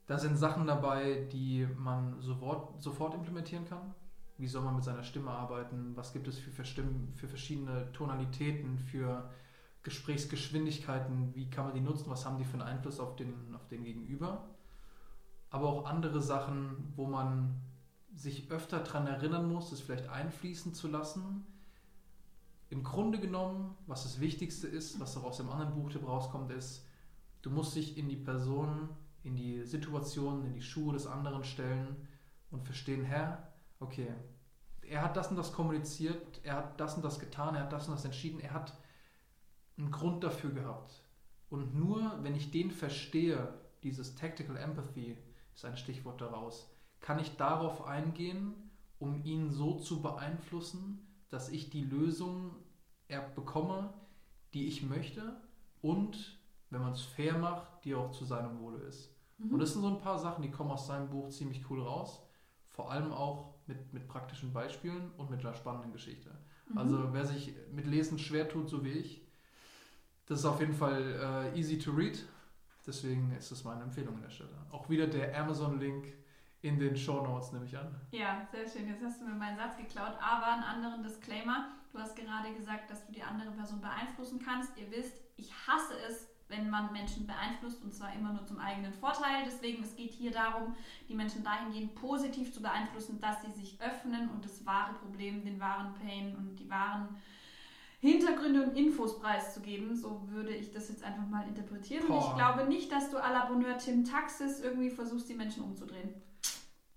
Da 0.07 0.19
sind 0.19 0.37
Sachen 0.37 0.67
dabei, 0.67 1.29
die 1.33 1.69
man 1.77 2.21
sofort, 2.21 2.83
sofort 2.83 3.15
implementieren 3.15 3.69
kann. 3.69 3.95
Wie 4.39 4.49
soll 4.49 4.63
man 4.63 4.75
mit 4.75 4.85
seiner 4.85 5.05
Stimme 5.05 5.31
arbeiten? 5.31 5.93
Was 5.97 6.13
gibt 6.13 6.27
es 6.27 6.39
für, 6.39 6.51
für 6.51 7.29
verschiedene 7.29 7.93
Tonalitäten, 7.93 8.79
für 8.79 9.31
Gesprächsgeschwindigkeiten? 9.83 11.35
Wie 11.35 11.49
kann 11.51 11.67
man 11.67 11.75
die 11.75 11.81
nutzen? 11.81 12.11
Was 12.11 12.25
haben 12.25 12.39
die 12.39 12.45
für 12.45 12.55
einen 12.55 12.63
Einfluss 12.63 12.99
auf 12.99 13.17
den, 13.17 13.55
auf 13.55 13.69
den 13.69 13.85
Gegenüber? 13.85 14.49
Aber 15.51 15.69
auch 15.69 15.85
andere 15.85 16.21
Sachen, 16.21 16.93
wo 16.97 17.07
man 17.07 17.61
sich 18.15 18.51
öfter 18.51 18.81
daran 18.81 19.07
erinnern 19.07 19.53
muss, 19.53 19.73
es 19.73 19.81
vielleicht 19.81 20.09
einfließen 20.09 20.75
zu 20.75 20.89
lassen. 20.89 21.47
Im 22.69 22.85
Grunde 22.85 23.19
genommen, 23.19 23.77
was 23.87 24.05
das 24.05 24.21
Wichtigste 24.21 24.69
ist, 24.69 25.01
was 25.01 25.17
auch 25.17 25.25
aus 25.25 25.39
dem 25.39 25.51
anderen 25.51 25.75
Buchtipp 25.75 26.07
rauskommt, 26.07 26.53
ist, 26.53 26.87
du 27.43 27.51
musst 27.51 27.75
dich 27.75 27.97
in 27.97 28.09
die 28.09 28.17
Person, 28.17 28.89
in 29.25 29.35
die 29.35 29.65
Situation, 29.65 30.45
in 30.45 30.55
die 30.55 30.63
Schuhe 30.63 30.93
des 30.93 31.07
anderen 31.07 31.45
stellen 31.45 32.09
und 32.51 32.65
verstehen, 32.65 33.05
Herr, 33.05 33.49
okay, 33.81 34.09
er 34.83 35.03
hat 35.03 35.17
das 35.17 35.29
und 35.29 35.37
das 35.37 35.53
kommuniziert, 35.53 36.41
er 36.43 36.57
hat 36.57 36.81
das 36.81 36.97
und 36.97 37.05
das 37.05 37.19
getan, 37.19 37.55
er 37.55 37.63
hat 37.63 37.73
das 37.73 37.89
und 37.89 37.95
das 37.95 38.05
entschieden, 38.05 38.41
er 38.41 38.53
hat 38.53 38.77
einen 39.79 39.91
Grund 39.91 40.23
dafür 40.25 40.51
gehabt. 40.51 41.03
Und 41.49 41.75
nur 41.75 42.19
wenn 42.23 42.35
ich 42.35 42.51
den 42.51 42.71
verstehe, 42.71 43.55
dieses 43.83 44.15
Tactical 44.15 44.57
Empathy 44.57 45.17
ist 45.55 45.65
ein 45.65 45.77
Stichwort 45.77 46.21
daraus, 46.21 46.71
kann 47.01 47.19
ich 47.19 47.37
darauf 47.37 47.87
eingehen, 47.87 48.55
um 48.99 49.25
ihn 49.25 49.51
so 49.51 49.79
zu 49.79 50.03
beeinflussen, 50.03 51.07
dass 51.29 51.49
ich 51.49 51.71
die 51.71 51.85
Lösung 51.85 52.57
er 53.09 53.23
bekomme, 53.23 53.93
die 54.53 54.67
ich 54.67 54.83
möchte 54.83 55.41
und, 55.81 56.39
wenn 56.71 56.83
man 56.83 56.93
es 56.93 57.03
fair 57.03 57.39
macht, 57.39 57.85
die 57.85 57.95
auch 57.95 58.11
zu 58.13 58.25
seinem 58.25 58.61
Wohle 58.61 58.79
ist. 58.79 59.11
Mhm. 59.39 59.55
Und 59.55 59.61
das 59.61 59.73
sind 59.73 59.83
so 59.83 59.89
ein 59.89 60.01
paar 60.01 60.19
Sachen, 60.19 60.43
die 60.43 60.51
kommen 60.51 60.71
aus 60.71 60.87
seinem 60.87 61.09
Buch 61.09 61.29
ziemlich 61.31 61.69
cool 61.71 61.83
raus. 61.83 62.23
Vor 62.69 62.91
allem 62.91 63.13
auch 63.13 63.55
mit, 63.67 63.93
mit 63.93 64.07
praktischen 64.07 64.21
praktischen 64.51 64.53
Beispielen 64.53 65.11
und 65.17 65.31
mit 65.31 65.41
einer 65.41 65.55
spannenden 65.55 65.93
Geschichte. 65.93 66.31
Mhm. 66.69 66.79
Also 66.79 67.13
wer 67.13 67.25
sich 67.25 67.55
mit 67.73 67.87
Lesen 67.87 68.19
schwer 68.19 68.49
tut, 68.49 68.69
so 68.69 68.85
wie 68.85 68.93
ich, 68.93 69.27
das 70.27 70.41
ist 70.41 70.45
auf 70.45 70.61
jeden 70.61 70.75
Fall 70.75 71.51
äh, 71.55 71.59
easy 71.59 71.79
to 71.79 71.91
read. 71.91 72.25
Deswegen 72.87 73.33
ist 73.33 73.51
es 73.51 73.65
meine 73.65 73.83
Empfehlung 73.83 74.17
an 74.17 74.23
der 74.23 74.31
Stelle. 74.31 74.51
Auch 74.71 74.89
wieder 74.89 75.07
der 75.07 75.39
Amazon-Link 75.39 76.13
in 76.63 76.79
den 76.79 76.97
Show 76.97 77.23
Notes, 77.23 77.53
nehme 77.53 77.65
ich 77.65 77.77
an. 77.77 77.95
Ja, 78.11 78.47
sehr 78.53 78.69
schön. 78.69 78.89
Jetzt 78.89 79.03
hast 79.03 79.21
du 79.21 79.27
mir 79.27 79.35
meinen 79.35 79.57
Satz 79.57 79.77
geklaut. 79.77 80.17
Aber 80.21 80.53
einen 80.53 80.63
anderen 80.63 81.03
Disclaimer. 81.03 81.69
Du 81.93 81.99
hast 81.99 82.17
gerade 82.17 82.55
gesagt, 82.55 82.91
dass 82.91 83.07
du 83.07 83.13
die 83.13 83.23
andere 83.23 83.51
Person 83.51 83.81
beeinflussen 83.81 84.41
kannst. 84.45 84.77
Ihr 84.79 84.91
wisst, 84.91 85.21
ich 85.37 85.53
hasse 85.67 85.95
es, 86.09 86.29
wenn 86.49 86.69
man 86.69 86.93
Menschen 86.93 87.27
beeinflusst 87.27 87.83
und 87.83 87.95
zwar 87.95 88.13
immer 88.15 88.33
nur 88.33 88.45
zum 88.45 88.59
eigenen 88.59 88.93
Vorteil. 88.93 89.45
Deswegen, 89.47 89.83
es 89.83 89.97
geht 89.97 90.13
hier 90.13 90.33
darum, 90.33 90.75
die 91.09 91.15
Menschen 91.15 91.43
dahingehend 91.43 91.95
positiv 91.95 92.53
zu 92.53 92.61
beeinflussen, 92.61 93.21
dass 93.21 93.43
sie 93.43 93.53
sich 93.53 93.81
öffnen 93.81 94.29
und 94.31 94.45
das 94.45 94.67
wahre 94.67 94.95
Problem, 94.95 95.45
den 95.45 95.61
wahren 95.61 95.95
Pain 95.95 96.37
und 96.37 96.57
die 96.57 96.69
wahren 96.69 97.17
Hintergründe 98.01 98.63
und 98.65 98.77
Infos 98.77 99.19
preiszugeben. 99.21 99.95
So 99.95 100.27
würde 100.31 100.51
ich 100.51 100.71
das 100.73 100.89
jetzt 100.89 101.03
einfach 101.05 101.27
mal 101.29 101.47
interpretieren. 101.47 102.07
Und 102.07 102.19
ich 102.19 102.25
Boah. 102.25 102.35
glaube 102.37 102.65
nicht, 102.69 102.91
dass 102.91 103.11
du 103.11 103.19
à 103.19 103.31
la 103.33 103.45
Bonheur 103.47 103.77
Tim 103.79 104.05
Taxis 104.05 104.61
irgendwie 104.61 104.91
versuchst, 104.91 105.29
die 105.29 105.35
Menschen 105.35 105.63
umzudrehen. 105.63 106.15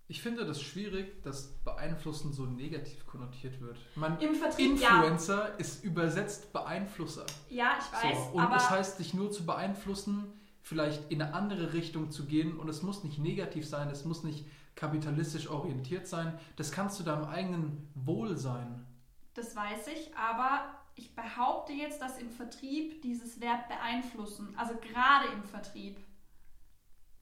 Ich 0.08 0.22
finde 0.22 0.46
das 0.46 0.62
schwierig, 0.62 1.22
dass 1.24 1.54
Beeinflussen 1.64 2.34
so 2.34 2.46
negativ 2.46 3.06
konnotiert 3.08 3.60
wird. 3.62 3.78
Man, 3.96 4.20
Im 4.20 4.36
Vertrieb, 4.36 4.80
ja. 4.80 4.98
Influencer 4.98 5.60
ist 5.60 5.84
übersetzt 5.84 6.54
Beeinflusser. 6.54 7.26
Ja, 7.50 7.78
ich 7.80 7.92
weiß, 8.10 8.18
So, 8.32 8.38
und 8.38 8.44
aber 8.44 8.58
es 8.58 8.70
heißt, 8.70 9.00
dich 9.00 9.14
nur 9.14 9.32
zu 9.32 9.46
beeinflussen, 9.46 10.32
vielleicht 10.62 11.10
in 11.12 11.22
eine 11.22 11.34
andere 11.34 11.74
Richtung 11.74 12.12
zu 12.12 12.26
gehen. 12.26 12.58
Und 12.58 12.70
es 12.70 12.84
muss 12.84 13.04
nicht 13.04 13.18
negativ 13.18 13.68
sein, 13.68 13.90
es 13.90 14.06
muss 14.06 14.24
nicht 14.24 14.46
kapitalistisch 14.76 15.50
orientiert 15.50 16.08
sein. 16.08 16.38
Das 16.58 16.72
kannst 16.72 17.00
du 17.00 17.04
deinem 17.04 17.26
eigenen 17.26 17.90
Wohl 17.96 18.38
sein. 18.38 18.86
das 19.34 19.56
weiß 19.56 19.88
ich, 19.88 20.16
aber 20.16 20.62
ich 20.96 21.16
behaupte 21.16 21.74
jetzt, 21.74 22.02
dass 22.02 22.18
im 22.20 22.30
Vertrieb 22.30 23.02
dieses 23.02 23.42
Verb 23.42 23.68
beeinflussen, 23.68 24.56
also 24.58 24.76
gerade 24.76 25.28
im 25.34 25.44
Vertrieb, 25.44 26.00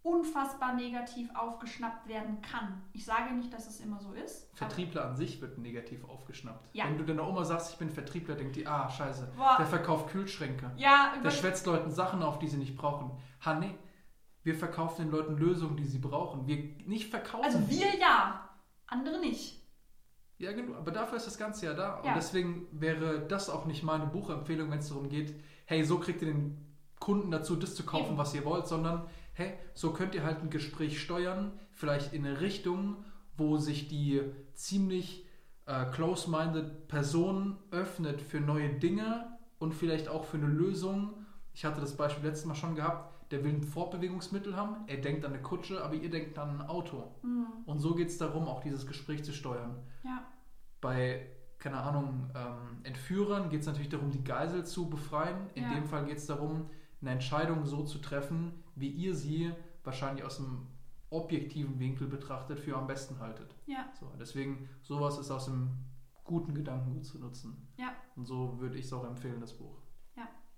unfassbar 0.04 0.74
negativ 0.74 1.30
aufgeschnappt 1.36 2.08
werden 2.08 2.42
kann. 2.42 2.82
Ich 2.92 3.06
sage 3.06 3.34
nicht, 3.34 3.54
dass 3.54 3.68
es 3.68 3.80
immer 3.80 4.00
so 4.00 4.14
ist. 4.14 4.50
Vertriebler 4.58 5.06
an 5.06 5.16
sich 5.16 5.40
wird 5.42 5.60
negativ 5.60 6.04
aufgeschnappt. 6.06 6.70
Ja. 6.74 6.86
Wenn 6.86 6.98
du 6.98 7.06
deiner 7.06 7.28
Oma 7.28 7.44
sagst, 7.44 7.74
ich 7.74 7.78
bin 7.78 7.92
Vertriebler, 7.92 8.36
denkt 8.36 8.56
die, 8.56 8.66
ah, 8.66 8.90
scheiße, 8.90 9.32
Boah. 9.38 9.58
der 9.60 9.68
verkauft 9.68 10.10
Kühlschränke. 10.10 10.72
Ja, 10.76 11.14
Der 11.24 11.30
schwätzt 11.30 11.68
Leuten 11.68 11.92
Sachen 11.92 12.24
auf, 12.24 12.40
die 12.40 12.48
sie 12.48 12.58
nicht 12.58 12.76
brauchen. 12.76 13.12
Ha, 13.46 13.54
nee, 13.54 13.76
wir 14.44 14.56
verkaufen 14.56 15.04
den 15.04 15.12
Leuten 15.12 15.38
Lösungen, 15.38 15.78
die 15.78 15.86
sie 15.86 16.00
brauchen. 16.00 16.48
Wir 16.48 16.58
nicht 16.88 17.12
verkaufen. 17.12 17.46
also 17.46 17.70
wir 17.70 17.96
ja, 18.00 18.50
andere 18.88 19.20
nicht. 19.20 19.61
Ja, 20.42 20.52
genau, 20.54 20.76
aber 20.78 20.92
dafür 20.92 21.18
ist 21.18 21.28
das 21.28 21.38
Ganze 21.38 21.68
ja 21.68 21.74
da. 21.74 21.96
Und 22.00 22.06
Ja. 22.08 22.14
deswegen 22.16 22.68
wäre 22.72 23.20
das 23.28 23.50
auch 23.50 23.66
nicht 23.66 23.84
meine 23.84 24.08
Buchempfehlung, 24.08 24.72
wenn 24.72 24.80
es 24.80 24.90
darum 24.90 25.08
geht, 25.10 25.36
hey, 25.66 25.84
so 25.84 26.00
kriegt 26.00 26.22
ihr 26.22 26.34
den 26.34 26.58
Kunden 27.00 27.32
dazu, 27.32 27.56
das 27.56 27.76
zu 27.76 27.84
kaufen, 27.84 28.10
Eben. 28.10 28.18
was 28.18 28.34
ihr 28.34 28.44
wollt, 28.46 28.68
sondern 28.68 29.04
hey, 29.34 29.54
so 29.74 29.94
könnt 29.94 30.14
ihr 30.16 30.24
halt 30.24 30.42
ein 30.42 30.50
Gespräch 30.50 31.00
steuern, 31.02 31.52
vielleicht 31.72 32.14
in 32.14 32.26
eine 32.26 32.42
Richtung, 32.42 32.98
wo 33.38 33.58
sich 33.58 33.88
die 33.88 34.22
ziemlich 34.54 35.26
äh, 35.68 35.86
close-minded 35.86 36.88
Person 36.88 37.58
öffnet 37.72 38.22
für 38.22 38.40
neue 38.42 38.70
Dinge 38.70 39.38
und 39.60 39.74
vielleicht 39.74 40.10
auch 40.10 40.26
für 40.26 40.38
eine 40.38 40.48
Lösung. 40.48 41.14
Ich 41.54 41.66
hatte 41.66 41.82
das 41.82 41.96
Beispiel 41.96 42.26
letztes 42.28 42.46
Mal 42.46 42.56
schon 42.56 42.76
gehabt, 42.76 43.32
der 43.32 43.44
will 43.44 43.54
ein 43.54 43.64
Fortbewegungsmittel 43.64 44.56
haben, 44.58 44.76
er 44.88 44.98
denkt 44.98 45.24
an 45.24 45.34
eine 45.34 45.42
Kutsche, 45.42 45.82
aber 45.84 45.96
ihr 45.96 46.10
denkt 46.10 46.38
an 46.38 46.60
ein 46.60 46.68
Auto. 46.68 47.16
Hm, 47.22 47.46
Und 47.66 47.80
so 47.80 47.96
geht 47.96 48.10
es 48.10 48.18
darum, 48.18 48.48
auch 48.48 48.60
dieses 48.62 48.86
Gespräch 48.86 49.24
zu 49.24 49.32
steuern. 49.32 49.78
ja, 50.04 50.26
Bei, 50.82 51.28
keine 51.60 51.78
Ahnung, 51.78 52.30
ähm, 52.36 52.80
Entführern 52.84 53.50
geht 53.50 53.62
es 53.62 53.68
natürlich 53.68 53.90
darum, 53.90 54.12
die 54.12 54.24
Geisel 54.24 54.66
zu 54.66 54.90
befreien. 54.90 55.50
In 55.54 55.64
Ja. 55.64 55.74
dem 55.76 55.86
Fall 55.86 56.06
geht 56.06 56.18
es 56.18 56.26
darum, 56.26 56.70
eine 57.02 57.12
Entscheidung 57.12 57.66
so 57.66 57.84
zu 57.84 58.00
treffen, 58.00 58.64
wie 58.76 58.90
ihr 58.90 59.16
sie 59.16 59.52
wahrscheinlich 59.84 60.24
aus 60.26 60.40
einem 60.40 60.68
objektiven 61.10 61.80
Winkel 61.80 62.08
betrachtet 62.08 62.60
für 62.60 62.78
am 62.78 62.88
besten 62.88 63.20
haltet. 63.20 63.54
ja, 63.66 63.92
So, 64.00 64.12
deswegen, 64.20 64.70
sowas 64.82 65.18
ist 65.18 65.30
aus 65.32 65.48
einem 65.50 65.72
guten 66.24 66.54
Gedankengut 66.54 67.06
zu 67.06 67.20
nutzen. 67.20 67.68
Ja. 67.78 67.94
Und 68.16 68.26
so 68.26 68.60
würde 68.60 68.78
ich 68.78 68.86
es 68.86 68.94
auch 68.94 69.04
empfehlen, 69.04 69.42
das 69.42 69.54
Buch. 69.58 69.81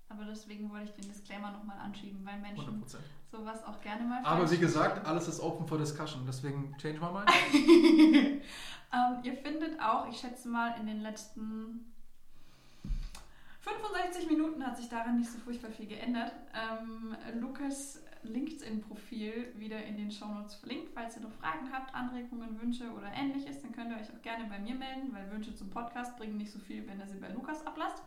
Aber 0.08 0.24
deswegen 0.24 0.70
wollte 0.70 0.86
ich 0.86 0.92
den 0.92 1.10
Disclaimer 1.10 1.50
nochmal 1.50 1.78
anschieben, 1.78 2.24
weil 2.24 2.38
Menschen 2.40 2.82
100%. 2.84 2.96
sowas 3.30 3.64
auch 3.64 3.80
gerne 3.80 4.04
mal 4.04 4.24
Aber 4.24 4.50
wie 4.50 4.58
gesagt, 4.58 5.06
alles 5.06 5.28
ist 5.28 5.40
open 5.40 5.66
for 5.66 5.78
discussion. 5.78 6.24
Deswegen 6.26 6.74
change 6.78 7.00
my 7.00 7.10
mind. 7.12 7.30
ähm, 8.92 9.18
ihr 9.22 9.34
findet 9.34 9.80
auch, 9.80 10.08
ich 10.08 10.18
schätze 10.18 10.48
mal, 10.48 10.78
in 10.78 10.86
den 10.86 11.00
letzten 11.00 11.92
65 13.60 14.28
Minuten 14.28 14.64
hat 14.64 14.76
sich 14.76 14.88
daran 14.88 15.18
nicht 15.18 15.30
so 15.30 15.38
furchtbar 15.38 15.70
viel 15.70 15.86
geändert. 15.86 16.32
Ähm, 16.54 17.16
Lukas 17.40 18.02
LinkedIn-Profil 18.22 19.54
wieder 19.56 19.82
in 19.84 19.96
den 19.96 20.10
Shownotes 20.10 20.56
verlinkt. 20.56 20.90
Falls 20.94 21.16
ihr 21.16 21.22
noch 21.22 21.32
Fragen 21.32 21.70
habt, 21.72 21.94
Anregungen, 21.94 22.60
Wünsche 22.60 22.90
oder 22.90 23.10
ähnliches, 23.14 23.62
dann 23.62 23.72
könnt 23.72 23.90
ihr 23.90 23.96
euch 23.96 24.10
auch 24.10 24.22
gerne 24.22 24.44
bei 24.48 24.58
mir 24.58 24.74
melden, 24.74 25.12
weil 25.12 25.30
Wünsche 25.30 25.54
zum 25.54 25.70
Podcast 25.70 26.16
bringen 26.16 26.36
nicht 26.36 26.52
so 26.52 26.58
viel, 26.58 26.86
wenn 26.86 27.00
ihr 27.00 27.06
sie 27.06 27.18
bei 27.18 27.28
Lukas 27.28 27.66
ablasst. 27.66 28.02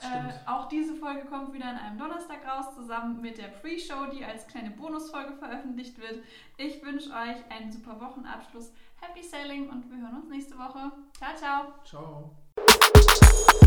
Äh, 0.00 0.48
auch 0.48 0.68
diese 0.68 0.94
Folge 0.94 1.24
kommt 1.24 1.52
wieder 1.52 1.66
an 1.66 1.76
einem 1.76 1.98
Donnerstag 1.98 2.46
raus, 2.46 2.74
zusammen 2.74 3.20
mit 3.20 3.38
der 3.38 3.48
Pre-Show, 3.48 4.06
die 4.12 4.24
als 4.24 4.46
kleine 4.46 4.70
Bonusfolge 4.70 5.32
veröffentlicht 5.34 5.98
wird. 5.98 6.22
Ich 6.58 6.84
wünsche 6.84 7.10
euch 7.10 7.50
einen 7.50 7.72
super 7.72 8.00
Wochenabschluss. 8.00 8.72
Happy 9.00 9.22
Sailing 9.22 9.68
und 9.70 9.90
wir 9.90 9.98
hören 9.98 10.16
uns 10.16 10.28
nächste 10.28 10.58
Woche. 10.58 10.92
Ciao, 11.18 11.34
ciao. 11.36 11.74
Ciao. 11.84 13.65